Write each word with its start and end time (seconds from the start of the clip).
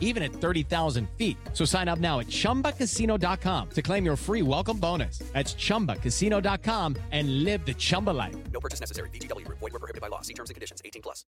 even 0.00 0.22
at 0.24 0.32
30,000 0.32 1.08
feet. 1.16 1.36
So 1.52 1.64
sign 1.64 1.86
up 1.86 2.00
now 2.00 2.18
at 2.18 2.26
chumbacasino.com 2.26 3.70
to 3.70 3.82
claim 3.82 4.04
your 4.04 4.16
free 4.16 4.42
welcome 4.42 4.78
bonus. 4.78 5.18
That's 5.32 5.54
chumbacasino.com 5.54 6.96
and 7.12 7.44
live 7.44 7.64
the 7.64 7.74
Chumba 7.74 8.10
life. 8.10 8.34
No 8.52 8.58
purchase 8.58 8.80
necessary. 8.80 9.10
VGW 9.10 9.44
Group. 9.44 9.58
Void 9.58 9.72
were 9.72 9.78
prohibited 9.78 10.00
by 10.00 10.08
law. 10.08 10.22
See 10.22 10.34
terms 10.34 10.50
and 10.50 10.54
conditions. 10.54 10.80
18 10.84 11.02
plus. 11.02 11.24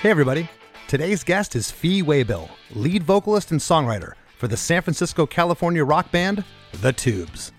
Hey, 0.00 0.10
everybody. 0.10 0.48
Today's 0.86 1.24
guest 1.24 1.56
is 1.56 1.70
Fee 1.70 2.02
Waybill, 2.02 2.50
lead 2.74 3.02
vocalist 3.02 3.50
and 3.52 3.58
songwriter 3.58 4.12
for 4.44 4.48
the 4.48 4.56
San 4.58 4.82
Francisco, 4.82 5.24
California 5.24 5.82
rock 5.82 6.10
band, 6.10 6.44
The 6.82 6.92
Tubes. 6.92 7.50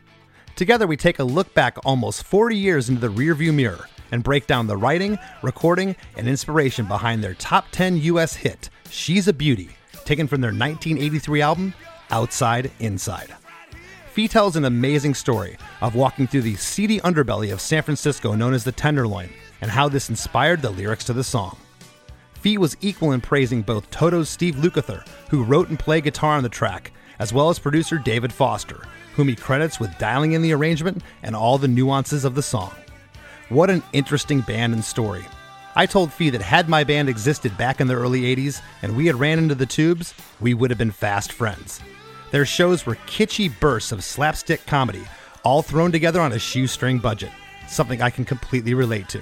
Together, 0.56 0.86
we 0.86 0.96
take 0.96 1.18
a 1.18 1.24
look 1.24 1.52
back 1.56 1.80
almost 1.84 2.24
40 2.26 2.56
years 2.56 2.90
into 2.90 3.02
the 3.02 3.12
rearview 3.12 3.52
mirror 3.52 3.90
and 4.12 4.22
break 4.22 4.46
down 4.46 4.68
the 4.68 4.78
writing, 4.78 5.18
recording, 5.42 5.96
and 6.16 6.28
inspiration 6.30 6.86
behind 6.86 7.24
their 7.24 7.34
top 7.34 7.66
10 7.72 7.98
US 7.98 8.36
hit, 8.36 8.70
She's 8.92 9.28
a 9.28 9.34
Beauty, 9.34 9.70
taken 10.06 10.28
from 10.28 10.42
their 10.42 10.52
1983 10.52 11.42
album, 11.42 11.74
Outside 12.12 12.72
Inside. 12.78 13.34
Fee 14.12 14.28
tells 14.28 14.56
an 14.56 14.66
amazing 14.66 15.16
story 15.16 15.58
of 15.82 15.96
walking 15.96 16.28
through 16.28 16.44
the 16.44 16.56
seedy 16.56 17.00
underbelly 17.00 17.52
of 17.52 17.62
San 17.62 17.82
Francisco 17.82 18.36
known 18.36 18.54
as 18.54 18.64
the 18.64 18.72
Tenderloin 18.72 19.32
and 19.60 19.72
how 19.72 19.90
this 19.90 20.12
inspired 20.12 20.62
the 20.62 20.70
lyrics 20.70 21.06
to 21.06 21.14
the 21.14 21.24
song. 21.24 21.58
Fee 22.46 22.60
was 22.60 22.78
equal 22.80 23.12
in 23.12 23.22
praising 23.22 23.64
both 23.64 23.90
Toto's 23.90 24.30
Steve 24.30 24.58
Lukather, 24.58 25.04
who 25.32 25.44
wrote 25.44 25.70
and 25.70 25.80
played 25.80 26.04
guitar 26.04 26.38
on 26.38 26.44
the 26.44 26.48
track, 26.48 26.92
as 27.18 27.34
well 27.34 27.50
as 27.50 27.58
producer 27.58 27.98
David 27.98 28.32
Foster, 28.32 28.86
whom 29.16 29.28
he 29.28 29.36
credits 29.36 29.80
with 29.80 29.98
dialing 29.98 30.34
in 30.34 30.44
the 30.44 30.54
arrangement 30.54 31.02
and 31.24 31.36
all 31.36 31.58
the 31.58 31.68
nuances 31.68 32.24
of 32.24 32.36
the 32.36 32.44
song. 32.44 32.72
What 33.50 33.72
an 33.72 33.82
interesting 33.94 34.42
band 34.42 34.74
and 34.74 34.86
story. 34.86 35.26
I 35.76 35.88
told 35.88 36.14
Fee 36.14 36.30
that 36.30 36.42
had 36.44 36.70
my 36.70 36.84
band 36.84 37.10
existed 37.10 37.58
back 37.58 37.82
in 37.82 37.88
the 37.88 37.96
early 37.96 38.22
80s 38.36 38.62
and 38.84 38.96
we 38.96 39.08
had 39.08 39.16
ran 39.16 39.40
into 39.40 39.56
the 39.56 39.66
tubes, 39.66 40.14
we 40.40 40.54
would 40.54 40.70
have 40.70 40.78
been 40.78 40.92
fast 40.92 41.32
friends. 41.32 41.80
Their 42.30 42.46
shows 42.46 42.86
were 42.86 42.98
kitschy 43.08 43.60
bursts 43.60 43.92
of 43.92 44.04
slapstick 44.04 44.68
comedy, 44.68 45.04
all 45.44 45.64
thrown 45.64 45.92
together 45.92 46.22
on 46.22 46.34
a 46.34 46.38
shoestring 46.38 47.00
budget, 47.00 47.32
something 47.68 48.04
I 48.04 48.12
can 48.12 48.24
completely 48.24 48.76
relate 48.76 49.10
to. 49.10 49.22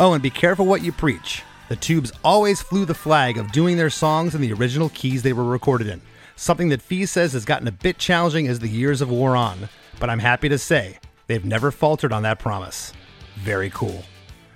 Oh, 0.00 0.14
and 0.14 0.22
be 0.24 0.30
careful 0.30 0.66
what 0.66 0.82
you 0.82 0.90
preach. 0.90 1.44
The 1.68 1.76
Tubes 1.76 2.12
always 2.22 2.62
flew 2.62 2.84
the 2.84 2.94
flag 2.94 3.38
of 3.38 3.50
doing 3.50 3.76
their 3.76 3.90
songs 3.90 4.36
in 4.36 4.40
the 4.40 4.52
original 4.52 4.88
keys 4.90 5.22
they 5.22 5.32
were 5.32 5.44
recorded 5.44 5.88
in, 5.88 6.00
something 6.36 6.68
that 6.68 6.80
Fee 6.80 7.06
says 7.06 7.32
has 7.32 7.44
gotten 7.44 7.66
a 7.66 7.72
bit 7.72 7.98
challenging 7.98 8.46
as 8.46 8.60
the 8.60 8.68
years 8.68 9.00
have 9.00 9.10
wore 9.10 9.34
on, 9.34 9.68
but 9.98 10.08
I'm 10.08 10.20
happy 10.20 10.48
to 10.48 10.58
say 10.58 11.00
they've 11.26 11.44
never 11.44 11.72
faltered 11.72 12.12
on 12.12 12.22
that 12.22 12.38
promise. 12.38 12.92
Very 13.38 13.70
cool. 13.70 14.04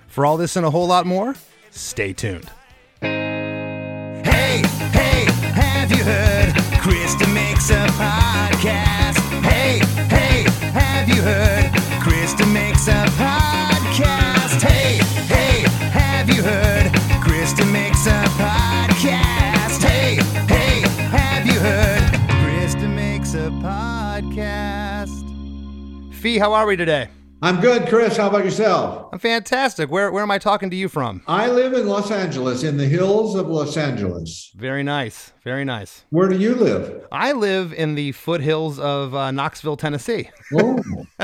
For 0.07 0.25
all 0.25 0.37
this 0.37 0.55
and 0.55 0.65
a 0.65 0.71
whole 0.71 0.87
lot 0.87 1.05
more, 1.05 1.35
stay 1.69 2.13
tuned. 2.13 2.49
How 26.37 26.53
are 26.53 26.65
we 26.65 26.75
today? 26.75 27.09
I'm 27.43 27.59
good, 27.59 27.87
Chris. 27.89 28.17
How 28.17 28.27
about 28.27 28.45
yourself? 28.45 29.09
I'm 29.11 29.17
fantastic. 29.17 29.89
Where, 29.89 30.11
where 30.11 30.21
am 30.21 30.29
I 30.29 30.37
talking 30.37 30.69
to 30.69 30.75
you 30.75 30.87
from? 30.87 31.23
I 31.25 31.49
live 31.49 31.73
in 31.73 31.87
Los 31.87 32.11
Angeles, 32.11 32.61
in 32.61 32.77
the 32.77 32.85
hills 32.85 33.33
of 33.35 33.47
Los 33.47 33.77
Angeles. 33.77 34.51
Very 34.55 34.83
nice. 34.83 35.33
Very 35.43 35.65
nice. 35.65 36.05
Where 36.11 36.29
do 36.29 36.37
you 36.37 36.53
live? 36.53 37.07
I 37.11 37.31
live 37.31 37.73
in 37.73 37.95
the 37.95 38.11
foothills 38.11 38.77
of 38.77 39.15
uh, 39.15 39.31
Knoxville, 39.31 39.77
Tennessee. 39.77 40.29
Oh, 40.53 40.79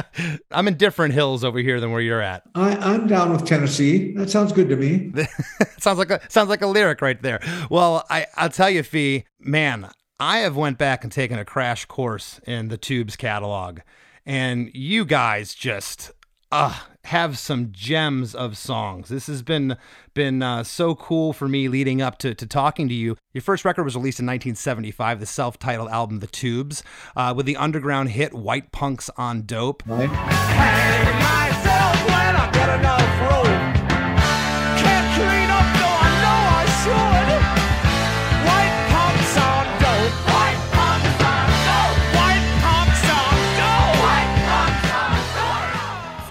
I'm 0.51 0.67
in 0.67 0.75
different 0.75 1.13
hills 1.13 1.43
over 1.43 1.59
here 1.59 1.79
than 1.79 1.91
where 1.91 2.01
you're 2.01 2.21
at. 2.21 2.41
I, 2.55 2.75
I'm 2.77 3.05
down 3.05 3.31
with 3.31 3.45
Tennessee. 3.45 4.15
That 4.15 4.31
sounds 4.31 4.51
good 4.51 4.69
to 4.69 4.75
me. 4.75 5.13
sounds 5.77 5.99
like 5.99 6.09
a 6.09 6.19
sounds 6.31 6.49
like 6.49 6.63
a 6.63 6.67
lyric 6.67 7.01
right 7.01 7.21
there. 7.21 7.41
Well, 7.69 8.03
I 8.09 8.25
I'll 8.35 8.49
tell 8.49 8.71
you, 8.71 8.81
Fee, 8.81 9.25
man, 9.39 9.91
I 10.19 10.39
have 10.39 10.55
went 10.55 10.79
back 10.79 11.03
and 11.03 11.13
taken 11.13 11.37
a 11.37 11.45
crash 11.45 11.85
course 11.85 12.39
in 12.47 12.69
the 12.69 12.77
Tubes 12.77 13.15
catalog, 13.15 13.81
and 14.27 14.69
you 14.75 15.05
guys 15.05 15.55
just 15.55 16.11
uh 16.51 16.77
have 17.05 17.37
some 17.37 17.69
gems 17.71 18.35
of 18.35 18.57
songs. 18.57 19.07
This 19.07 19.27
has 19.27 19.41
been 19.41 19.77
been 20.13 20.43
uh, 20.43 20.63
so 20.63 20.93
cool 20.93 21.31
for 21.31 21.47
me 21.47 21.69
leading 21.69 22.01
up 22.01 22.17
to, 22.19 22.35
to 22.35 22.45
talking 22.45 22.89
to 22.89 22.93
you. 22.93 23.15
Your 23.33 23.41
first 23.41 23.63
record 23.63 23.85
was 23.85 23.95
released 23.95 24.19
in 24.19 24.25
1975, 24.25 25.21
the 25.21 25.25
self-titled 25.25 25.89
album 25.89 26.19
The 26.19 26.27
Tubes, 26.27 26.83
uh, 27.15 27.33
with 27.35 27.45
the 27.45 27.55
underground 27.55 28.09
hit 28.09 28.33
White 28.33 28.73
Punks 28.73 29.09
on 29.15 29.43
Dope. 29.43 29.83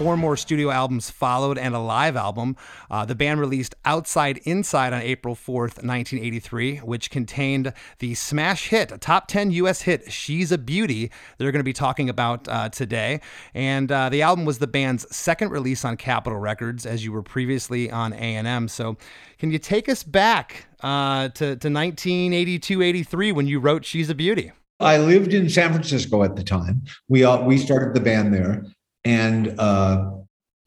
Four 0.07 0.15
more 0.15 0.37
studio 0.37 0.69
albums 0.69 1.09
followed 1.09 1.57
and 1.57 1.75
a 1.75 1.79
live 1.79 2.15
album. 2.15 2.55
Uh, 2.89 3.03
the 3.03 3.13
band 3.13 3.41
released 3.41 3.75
Outside 3.83 4.37
Inside 4.45 4.93
on 4.93 5.01
April 5.01 5.35
4th, 5.35 5.83
1983, 5.83 6.77
which 6.77 7.11
contained 7.11 7.73
the 7.99 8.15
smash 8.15 8.69
hit, 8.69 8.89
a 8.93 8.97
top 8.97 9.27
10 9.27 9.51
US 9.51 9.81
hit, 9.81 10.09
She's 10.09 10.49
a 10.53 10.57
Beauty, 10.57 11.11
they're 11.37 11.51
going 11.51 11.59
to 11.59 11.65
be 11.65 11.73
talking 11.73 12.07
about 12.07 12.47
uh, 12.47 12.69
today. 12.69 13.19
And 13.53 13.91
uh, 13.91 14.07
the 14.07 14.21
album 14.21 14.45
was 14.45 14.59
the 14.59 14.65
band's 14.67 15.13
second 15.13 15.49
release 15.49 15.83
on 15.83 15.97
Capitol 15.97 16.39
Records, 16.39 16.85
as 16.85 17.03
you 17.03 17.11
were 17.11 17.21
previously 17.21 17.91
on 17.91 18.13
A&M. 18.13 18.69
So 18.69 18.95
can 19.37 19.51
you 19.51 19.59
take 19.59 19.89
us 19.89 20.03
back 20.03 20.67
uh, 20.79 21.27
to, 21.27 21.57
to 21.57 21.69
1982 21.69 22.81
83 22.81 23.33
when 23.33 23.47
you 23.47 23.59
wrote 23.59 23.83
She's 23.83 24.09
a 24.09 24.15
Beauty? 24.15 24.53
I 24.79 24.99
lived 24.99 25.33
in 25.33 25.49
San 25.49 25.71
Francisco 25.71 26.23
at 26.23 26.35
the 26.35 26.43
time. 26.43 26.83
We 27.09 27.23
all, 27.23 27.43
we 27.43 27.57
started 27.57 27.95
the 27.95 27.99
band 27.99 28.33
there, 28.33 28.63
and 29.07 29.57
uh, 29.59 30.11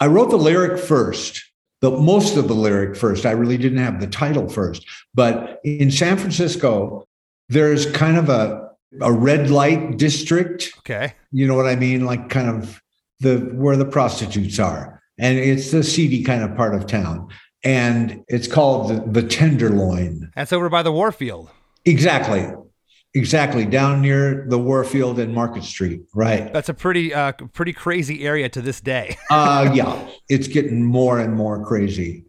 I 0.00 0.06
wrote 0.06 0.30
the 0.30 0.38
lyric 0.38 0.80
first. 0.80 1.44
The 1.82 1.90
most 1.90 2.36
of 2.36 2.48
the 2.48 2.54
lyric 2.54 2.96
first. 2.96 3.24
I 3.24 3.32
really 3.32 3.56
didn't 3.56 3.78
have 3.78 4.00
the 4.00 4.06
title 4.06 4.48
first. 4.48 4.86
But 5.14 5.60
in 5.64 5.90
San 5.90 6.16
Francisco, 6.16 7.06
there's 7.48 7.90
kind 7.92 8.16
of 8.16 8.28
a 8.28 8.70
a 9.02 9.12
red 9.12 9.50
light 9.50 9.98
district. 9.98 10.72
Okay. 10.78 11.14
You 11.30 11.46
know 11.46 11.54
what 11.54 11.66
I 11.66 11.76
mean? 11.76 12.04
Like 12.04 12.28
kind 12.28 12.48
of 12.48 12.82
the 13.20 13.38
where 13.54 13.76
the 13.76 13.84
prostitutes 13.84 14.58
are, 14.58 15.00
and 15.18 15.38
it's 15.38 15.70
the 15.70 15.84
seedy 15.84 16.22
kind 16.24 16.42
of 16.42 16.56
part 16.56 16.74
of 16.74 16.86
town. 16.86 17.28
And 17.62 18.24
it's 18.28 18.46
called 18.46 18.88
the, 18.88 19.20
the 19.20 19.28
Tenderloin. 19.28 20.32
That's 20.34 20.50
over 20.50 20.70
by 20.70 20.82
the 20.82 20.92
Warfield. 20.92 21.50
Exactly. 21.84 22.46
Exactly. 23.14 23.64
Down 23.64 24.00
near 24.00 24.46
the 24.48 24.58
Warfield 24.58 25.18
and 25.18 25.34
Market 25.34 25.64
Street. 25.64 26.02
Right. 26.14 26.52
That's 26.52 26.68
a 26.68 26.74
pretty 26.74 27.12
uh, 27.12 27.32
pretty 27.52 27.72
crazy 27.72 28.24
area 28.24 28.48
to 28.50 28.62
this 28.62 28.80
day. 28.80 29.16
uh 29.30 29.70
yeah. 29.74 30.08
It's 30.28 30.46
getting 30.46 30.84
more 30.84 31.18
and 31.18 31.34
more 31.34 31.64
crazy. 31.64 32.24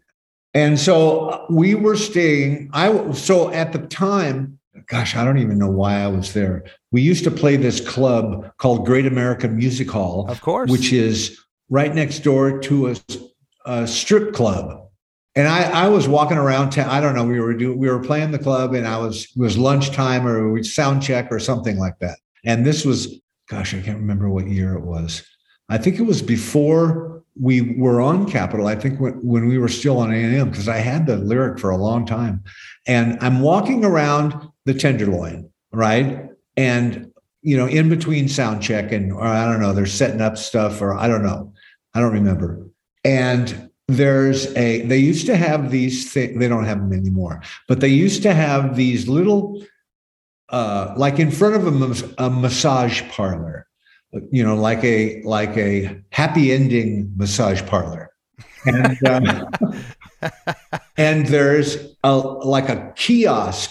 And 0.54 0.78
so 0.78 1.28
uh, 1.30 1.46
we 1.50 1.74
were 1.74 1.96
staying. 1.96 2.70
I 2.72 3.12
so 3.12 3.50
at 3.52 3.72
the 3.72 3.78
time, 3.80 4.58
gosh, 4.88 5.14
I 5.16 5.24
don't 5.24 5.38
even 5.38 5.56
know 5.58 5.70
why 5.70 6.00
I 6.02 6.08
was 6.08 6.32
there. 6.32 6.64
We 6.90 7.00
used 7.00 7.24
to 7.24 7.30
play 7.30 7.56
this 7.56 7.80
club 7.80 8.50
called 8.58 8.84
Great 8.84 9.06
American 9.06 9.56
Music 9.56 9.88
Hall, 9.90 10.28
Of 10.28 10.40
course. 10.40 10.70
which 10.70 10.92
is 10.92 11.38
right 11.70 11.94
next 11.94 12.18
door 12.20 12.58
to 12.58 12.88
a, 12.88 12.96
a 13.64 13.86
strip 13.86 14.34
club. 14.34 14.81
And 15.34 15.48
I, 15.48 15.84
I 15.84 15.88
was 15.88 16.08
walking 16.08 16.36
around 16.36 16.70
town. 16.70 16.90
I 16.90 17.00
don't 17.00 17.14
know. 17.14 17.24
We 17.24 17.40
were 17.40 17.54
doing, 17.54 17.78
we 17.78 17.88
were 17.88 18.00
playing 18.00 18.32
the 18.32 18.38
club, 18.38 18.74
and 18.74 18.86
I 18.86 18.98
was 18.98 19.24
it 19.24 19.40
was 19.40 19.56
lunchtime 19.56 20.26
or 20.26 20.62
sound 20.62 21.02
check 21.02 21.28
or 21.30 21.38
something 21.38 21.78
like 21.78 21.98
that. 22.00 22.18
And 22.44 22.66
this 22.66 22.84
was, 22.84 23.20
gosh, 23.48 23.74
I 23.74 23.80
can't 23.80 23.98
remember 23.98 24.28
what 24.28 24.46
year 24.46 24.74
it 24.74 24.82
was. 24.82 25.24
I 25.68 25.78
think 25.78 25.98
it 25.98 26.02
was 26.02 26.20
before 26.20 27.22
we 27.40 27.76
were 27.76 28.00
on 28.00 28.30
Capitol. 28.30 28.66
I 28.66 28.74
think 28.74 29.00
when, 29.00 29.14
when 29.26 29.48
we 29.48 29.56
were 29.56 29.68
still 29.68 29.98
on 29.98 30.12
A&M 30.12 30.50
because 30.50 30.68
I 30.68 30.78
had 30.78 31.06
the 31.06 31.16
lyric 31.16 31.58
for 31.58 31.70
a 31.70 31.76
long 31.76 32.04
time. 32.04 32.44
And 32.86 33.16
I'm 33.22 33.40
walking 33.40 33.84
around 33.84 34.34
the 34.66 34.74
tenderloin, 34.74 35.48
right? 35.72 36.28
And 36.56 37.10
you 37.40 37.56
know, 37.56 37.66
in 37.66 37.88
between 37.88 38.28
sound 38.28 38.62
check 38.62 38.92
and 38.92 39.12
or 39.12 39.24
I 39.24 39.50
don't 39.50 39.60
know, 39.60 39.72
they're 39.72 39.86
setting 39.86 40.20
up 40.20 40.36
stuff, 40.36 40.80
or 40.80 40.94
I 40.94 41.08
don't 41.08 41.22
know, 41.22 41.52
I 41.94 42.00
don't 42.00 42.12
remember. 42.12 42.66
And 43.04 43.70
there's 43.88 44.46
a 44.56 44.82
they 44.82 44.98
used 44.98 45.26
to 45.26 45.36
have 45.36 45.70
these 45.70 46.12
things 46.12 46.38
they 46.38 46.48
don't 46.48 46.64
have 46.64 46.78
them 46.78 46.92
anymore 46.92 47.42
but 47.68 47.80
they 47.80 47.88
used 47.88 48.22
to 48.22 48.32
have 48.32 48.76
these 48.76 49.08
little 49.08 49.62
uh 50.50 50.94
like 50.96 51.18
in 51.18 51.30
front 51.30 51.54
of 51.56 51.66
a, 51.66 52.24
a 52.24 52.30
massage 52.30 53.02
parlor 53.10 53.66
you 54.30 54.44
know 54.44 54.56
like 54.56 54.82
a 54.84 55.22
like 55.22 55.56
a 55.56 56.00
happy 56.10 56.52
ending 56.52 57.12
massage 57.16 57.62
parlor. 57.66 58.10
And 58.64 59.04
um, 59.08 59.54
and 60.96 61.26
there's 61.26 61.76
a 62.04 62.16
like 62.16 62.68
a 62.68 62.92
kiosk. 62.96 63.70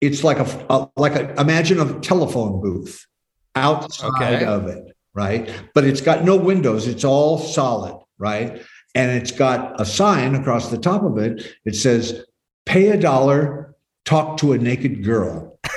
It's 0.00 0.24
like 0.24 0.38
a, 0.38 0.66
a 0.70 0.88
like 0.96 1.14
a 1.14 1.40
imagine 1.40 1.80
a 1.80 2.00
telephone 2.00 2.60
booth 2.60 3.06
outside 3.54 4.10
Okay. 4.22 4.44
of 4.44 4.66
it 4.68 4.84
right? 5.14 5.50
But 5.74 5.84
it's 5.84 6.00
got 6.00 6.24
no 6.24 6.36
windows. 6.36 6.88
It's 6.88 7.04
all 7.04 7.38
solid 7.38 8.02
right 8.18 8.62
and 8.94 9.10
it's 9.10 9.32
got 9.32 9.80
a 9.80 9.84
sign 9.84 10.34
across 10.34 10.70
the 10.70 10.78
top 10.78 11.02
of 11.02 11.18
it. 11.18 11.54
It 11.64 11.74
says 11.74 12.24
pay 12.66 12.88
a 12.88 12.96
dollar 12.96 13.74
talk 14.04 14.36
to 14.38 14.52
a 14.52 14.58
naked 14.58 15.04
girl. 15.04 15.58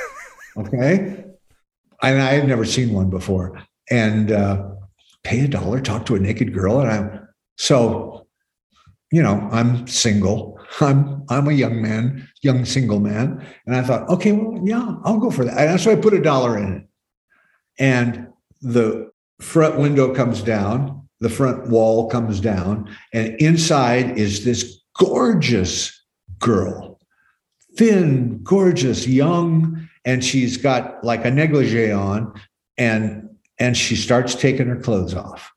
Okay? 0.57 1.25
And 2.01 2.21
i 2.21 2.31
had 2.31 2.47
never 2.47 2.63
seen 2.63 2.93
one 2.93 3.09
before. 3.09 3.61
And 3.91 4.31
uh, 4.31 4.69
pay 5.23 5.41
a 5.41 5.49
dollar 5.49 5.81
talk 5.81 6.05
to 6.05 6.15
a 6.15 6.19
naked 6.19 6.53
girl? 6.53 6.79
And 6.79 6.89
i'm 6.89 7.27
so 7.57 8.25
you 9.11 9.21
know 9.21 9.49
i'm 9.51 9.85
single. 9.85 10.57
I'm 10.79 11.25
i'm 11.29 11.49
a 11.49 11.51
young 11.51 11.81
man 11.81 12.29
young 12.41 12.63
single 12.63 13.01
man. 13.01 13.45
And 13.65 13.75
i 13.75 13.81
thought 13.81 14.07
okay 14.07 14.31
well 14.31 14.61
yeah 14.63 14.95
i'll 15.03 15.19
go 15.19 15.29
for 15.29 15.43
that. 15.43 15.57
And 15.57 15.81
so 15.81 15.91
i 15.91 15.95
put 15.97 16.13
a 16.13 16.21
dollar 16.21 16.57
in 16.57 16.73
it. 16.73 16.87
And 17.77 18.27
the 18.61 19.11
front 19.41 19.77
window 19.77 20.15
comes 20.15 20.41
down 20.41 21.04
the 21.25 21.29
front 21.31 21.67
wall 21.69 22.07
comes 22.07 22.39
down 22.39 22.87
and 23.11 23.33
inside 23.41 24.15
is 24.15 24.45
this 24.45 24.79
gorgeous 24.99 25.99
girl. 26.37 26.99
Thin 27.77 28.43
gorgeous 28.43 29.07
young 29.07 29.89
and 30.05 30.23
she's 30.23 30.55
got 30.55 31.03
like 31.03 31.25
a 31.25 31.31
negligee 31.31 31.91
on 31.91 32.39
and 32.77 33.27
and 33.57 33.75
she 33.75 33.95
starts 33.95 34.35
taking 34.35 34.67
her 34.67 34.75
clothes 34.75 35.15
off. 35.15 35.51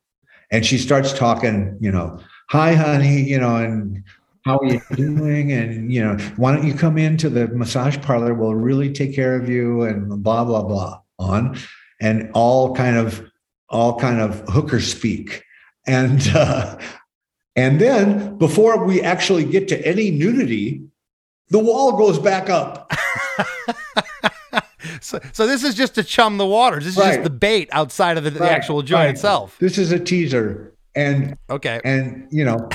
And 0.51 0.65
she 0.65 0.79
starts 0.79 1.13
talking 1.13 1.77
you 1.83 1.93
know 1.93 2.19
hi 2.49 2.73
honey 2.73 3.21
you 3.21 3.39
know 3.39 3.57
and 3.57 4.03
how 4.47 4.57
are 4.61 4.65
you 4.65 4.81
doing? 4.95 5.53
And 5.53 5.93
you 5.93 6.03
know 6.03 6.17
why 6.39 6.55
don't 6.55 6.67
you 6.67 6.73
come 6.73 6.97
into 6.97 7.29
the 7.29 7.49
massage 7.49 7.99
parlor? 8.01 8.33
We'll 8.33 8.55
really 8.55 8.91
take 8.91 9.15
care 9.15 9.37
of 9.37 9.51
you 9.51 9.83
and 9.83 10.23
blah 10.23 10.47
blah 10.47 10.63
blah 10.63 11.03
on. 11.19 11.59
And 12.01 12.31
all 12.33 12.75
kind 12.75 12.97
of 12.97 13.23
all 13.69 13.99
kind 13.99 14.19
of 14.19 14.41
hooker 14.49 14.81
speak 14.81 15.45
and 15.89 16.29
uh, 16.35 16.79
and 17.57 17.81
then 17.81 18.37
before 18.39 18.85
we 18.85 19.01
actually 19.03 19.45
get 19.45 19.69
to 19.69 19.87
any 19.87 20.11
nudity 20.11 20.83
the 21.51 21.59
wall 21.59 21.97
goes 21.97 22.19
back 22.19 22.49
up 22.51 22.93
So, 25.01 25.21
so 25.33 25.47
this 25.47 25.65
is 25.65 25.75
just 25.75 25.95
to 25.95 26.05
chum 26.05 26.39
the 26.39 26.47
waters. 26.47 26.85
This 26.85 26.95
is 26.95 26.99
Right. 27.01 27.13
just 27.15 27.23
the 27.25 27.31
bait 27.31 27.69
outside 27.73 28.17
of 28.19 28.25
the, 28.25 28.31
the 28.31 28.51
actual 28.51 28.83
joint 28.83 29.01
right. 29.07 29.11
itself. 29.11 29.57
this 29.59 29.79
is 29.79 29.93
a 29.93 29.99
teaser 29.99 30.73
and 30.95 31.37
Okay. 31.51 31.81
and 31.85 32.27
you 32.31 32.45
know 32.45 32.69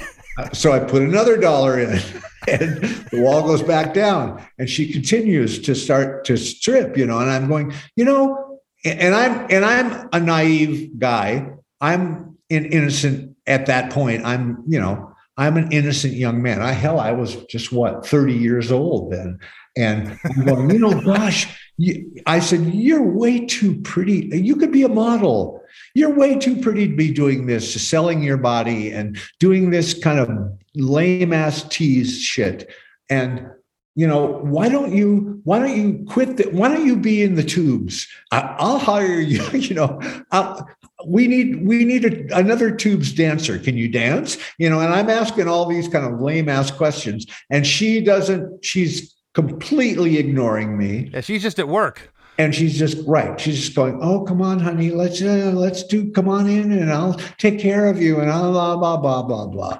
so 0.53 0.71
i 0.71 0.79
put 0.79 1.01
another 1.01 1.37
dollar 1.37 1.79
in 1.79 1.89
and 2.47 2.77
the 3.11 3.21
wall 3.21 3.41
goes 3.43 3.61
back 3.61 3.93
down 3.93 4.41
and 4.57 4.69
she 4.69 4.91
continues 4.91 5.59
to 5.61 5.75
start 5.75 6.25
to 6.25 6.37
strip 6.37 6.97
you 6.97 7.05
know 7.05 7.19
and 7.19 7.29
i'm 7.29 7.47
going 7.47 7.73
you 7.95 8.05
know 8.05 8.59
and 8.85 9.13
i'm 9.15 9.45
and 9.49 9.63
i'm 9.65 10.09
a 10.13 10.19
naive 10.19 10.97
guy 10.97 11.45
i'm 11.81 12.32
in 12.53 12.65
innocent 12.65 13.35
at 13.47 13.65
that 13.65 13.91
point 13.91 14.23
i'm 14.25 14.63
you 14.67 14.79
know 14.79 15.11
i'm 15.37 15.57
an 15.57 15.71
innocent 15.71 16.13
young 16.13 16.41
man 16.41 16.61
i 16.61 16.71
hell 16.71 16.99
i 16.99 17.11
was 17.11 17.35
just 17.45 17.71
what 17.71 18.05
30 18.05 18.33
years 18.33 18.71
old 18.71 19.11
then 19.11 19.39
and 19.75 20.17
i'm 20.25 20.45
going 20.45 20.69
you 20.69 20.79
know 20.79 21.01
gosh 21.05 21.59
you, 21.77 22.13
i 22.25 22.39
said 22.39 22.61
you're 22.73 23.03
way 23.03 23.45
too 23.45 23.81
pretty 23.81 24.29
you 24.31 24.55
could 24.55 24.71
be 24.71 24.83
a 24.83 24.89
model 24.89 25.63
you're 25.93 26.13
way 26.13 26.37
too 26.37 26.57
pretty 26.57 26.87
to 26.87 26.95
be 26.95 27.11
doing 27.11 27.45
this, 27.45 27.87
selling 27.87 28.21
your 28.21 28.37
body 28.37 28.91
and 28.91 29.17
doing 29.39 29.69
this 29.69 29.93
kind 29.93 30.19
of 30.19 30.29
lame 30.75 31.33
ass 31.33 31.63
tease 31.69 32.19
shit. 32.19 32.71
And 33.09 33.47
you 33.95 34.07
know, 34.07 34.39
why 34.41 34.69
don't 34.69 34.91
you 34.91 35.41
why 35.43 35.59
don't 35.59 35.75
you 35.75 36.03
quit 36.07 36.37
the, 36.37 36.49
why 36.49 36.69
don't 36.69 36.85
you 36.85 36.95
be 36.95 37.21
in 37.21 37.35
the 37.35 37.43
tubes? 37.43 38.07
I, 38.31 38.55
I'll 38.57 38.79
hire 38.79 39.19
you, 39.19 39.43
you 39.53 39.75
know. 39.75 39.99
I'll, 40.31 40.67
we 41.05 41.27
need 41.27 41.65
we 41.65 41.85
need 41.85 42.05
a, 42.05 42.37
another 42.37 42.71
tubes 42.71 43.11
dancer. 43.13 43.57
Can 43.59 43.77
you 43.77 43.87
dance? 43.89 44.37
You 44.57 44.69
know, 44.69 44.79
and 44.79 44.93
I'm 44.93 45.09
asking 45.09 45.47
all 45.47 45.65
these 45.67 45.87
kind 45.87 46.05
of 46.05 46.19
lame 46.21 46.49
ass 46.49 46.71
questions, 46.71 47.25
and 47.49 47.65
she 47.65 48.01
doesn't. 48.01 48.63
She's 48.65 49.13
completely 49.33 50.17
ignoring 50.19 50.77
me 50.77 51.09
Yeah, 51.11 51.21
she's 51.21 51.41
just 51.41 51.57
at 51.59 51.67
work. 51.67 52.11
and 52.37 52.53
she's 52.53 52.77
just 52.77 52.97
right 53.07 53.39
she's 53.39 53.59
just 53.59 53.75
going 53.75 53.97
oh 54.01 54.23
come 54.25 54.43
on 54.43 54.59
honey 54.59 54.91
let's 54.91 55.21
uh, 55.23 55.51
let's 55.55 55.83
do 55.83 56.11
come 56.11 56.29
on 56.29 56.47
in 56.47 56.71
and 56.71 56.91
i'll 56.91 57.15
take 57.39 57.57
care 57.59 57.87
of 57.87 57.99
you 57.99 58.19
and 58.19 58.29
I'll 58.29 58.51
blah 58.51 58.75
blah 58.77 58.97
blah 58.97 59.23
blah 59.23 59.47
blah 59.47 59.79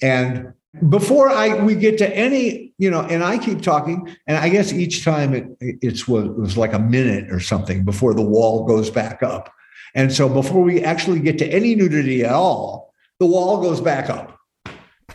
and 0.00 0.54
before 0.88 1.28
i 1.28 1.62
we 1.62 1.74
get 1.74 1.98
to 1.98 2.16
any 2.16 2.72
you 2.78 2.90
know 2.90 3.02
and 3.02 3.22
i 3.22 3.36
keep 3.36 3.60
talking 3.60 4.08
and 4.26 4.38
i 4.38 4.48
guess 4.48 4.72
each 4.72 5.04
time 5.04 5.34
it 5.34 5.46
it's 5.60 6.08
was, 6.08 6.24
it 6.24 6.38
was 6.38 6.56
like 6.56 6.72
a 6.72 6.78
minute 6.78 7.30
or 7.30 7.40
something 7.40 7.84
before 7.84 8.14
the 8.14 8.22
wall 8.22 8.64
goes 8.64 8.88
back 8.88 9.22
up 9.22 9.52
and 9.94 10.12
so 10.12 10.28
before 10.28 10.62
we 10.62 10.82
actually 10.82 11.20
get 11.20 11.38
to 11.38 11.46
any 11.46 11.74
nudity 11.74 12.24
at 12.24 12.32
all 12.32 12.92
the 13.18 13.26
wall 13.26 13.60
goes 13.60 13.80
back 13.80 14.10
up 14.10 14.38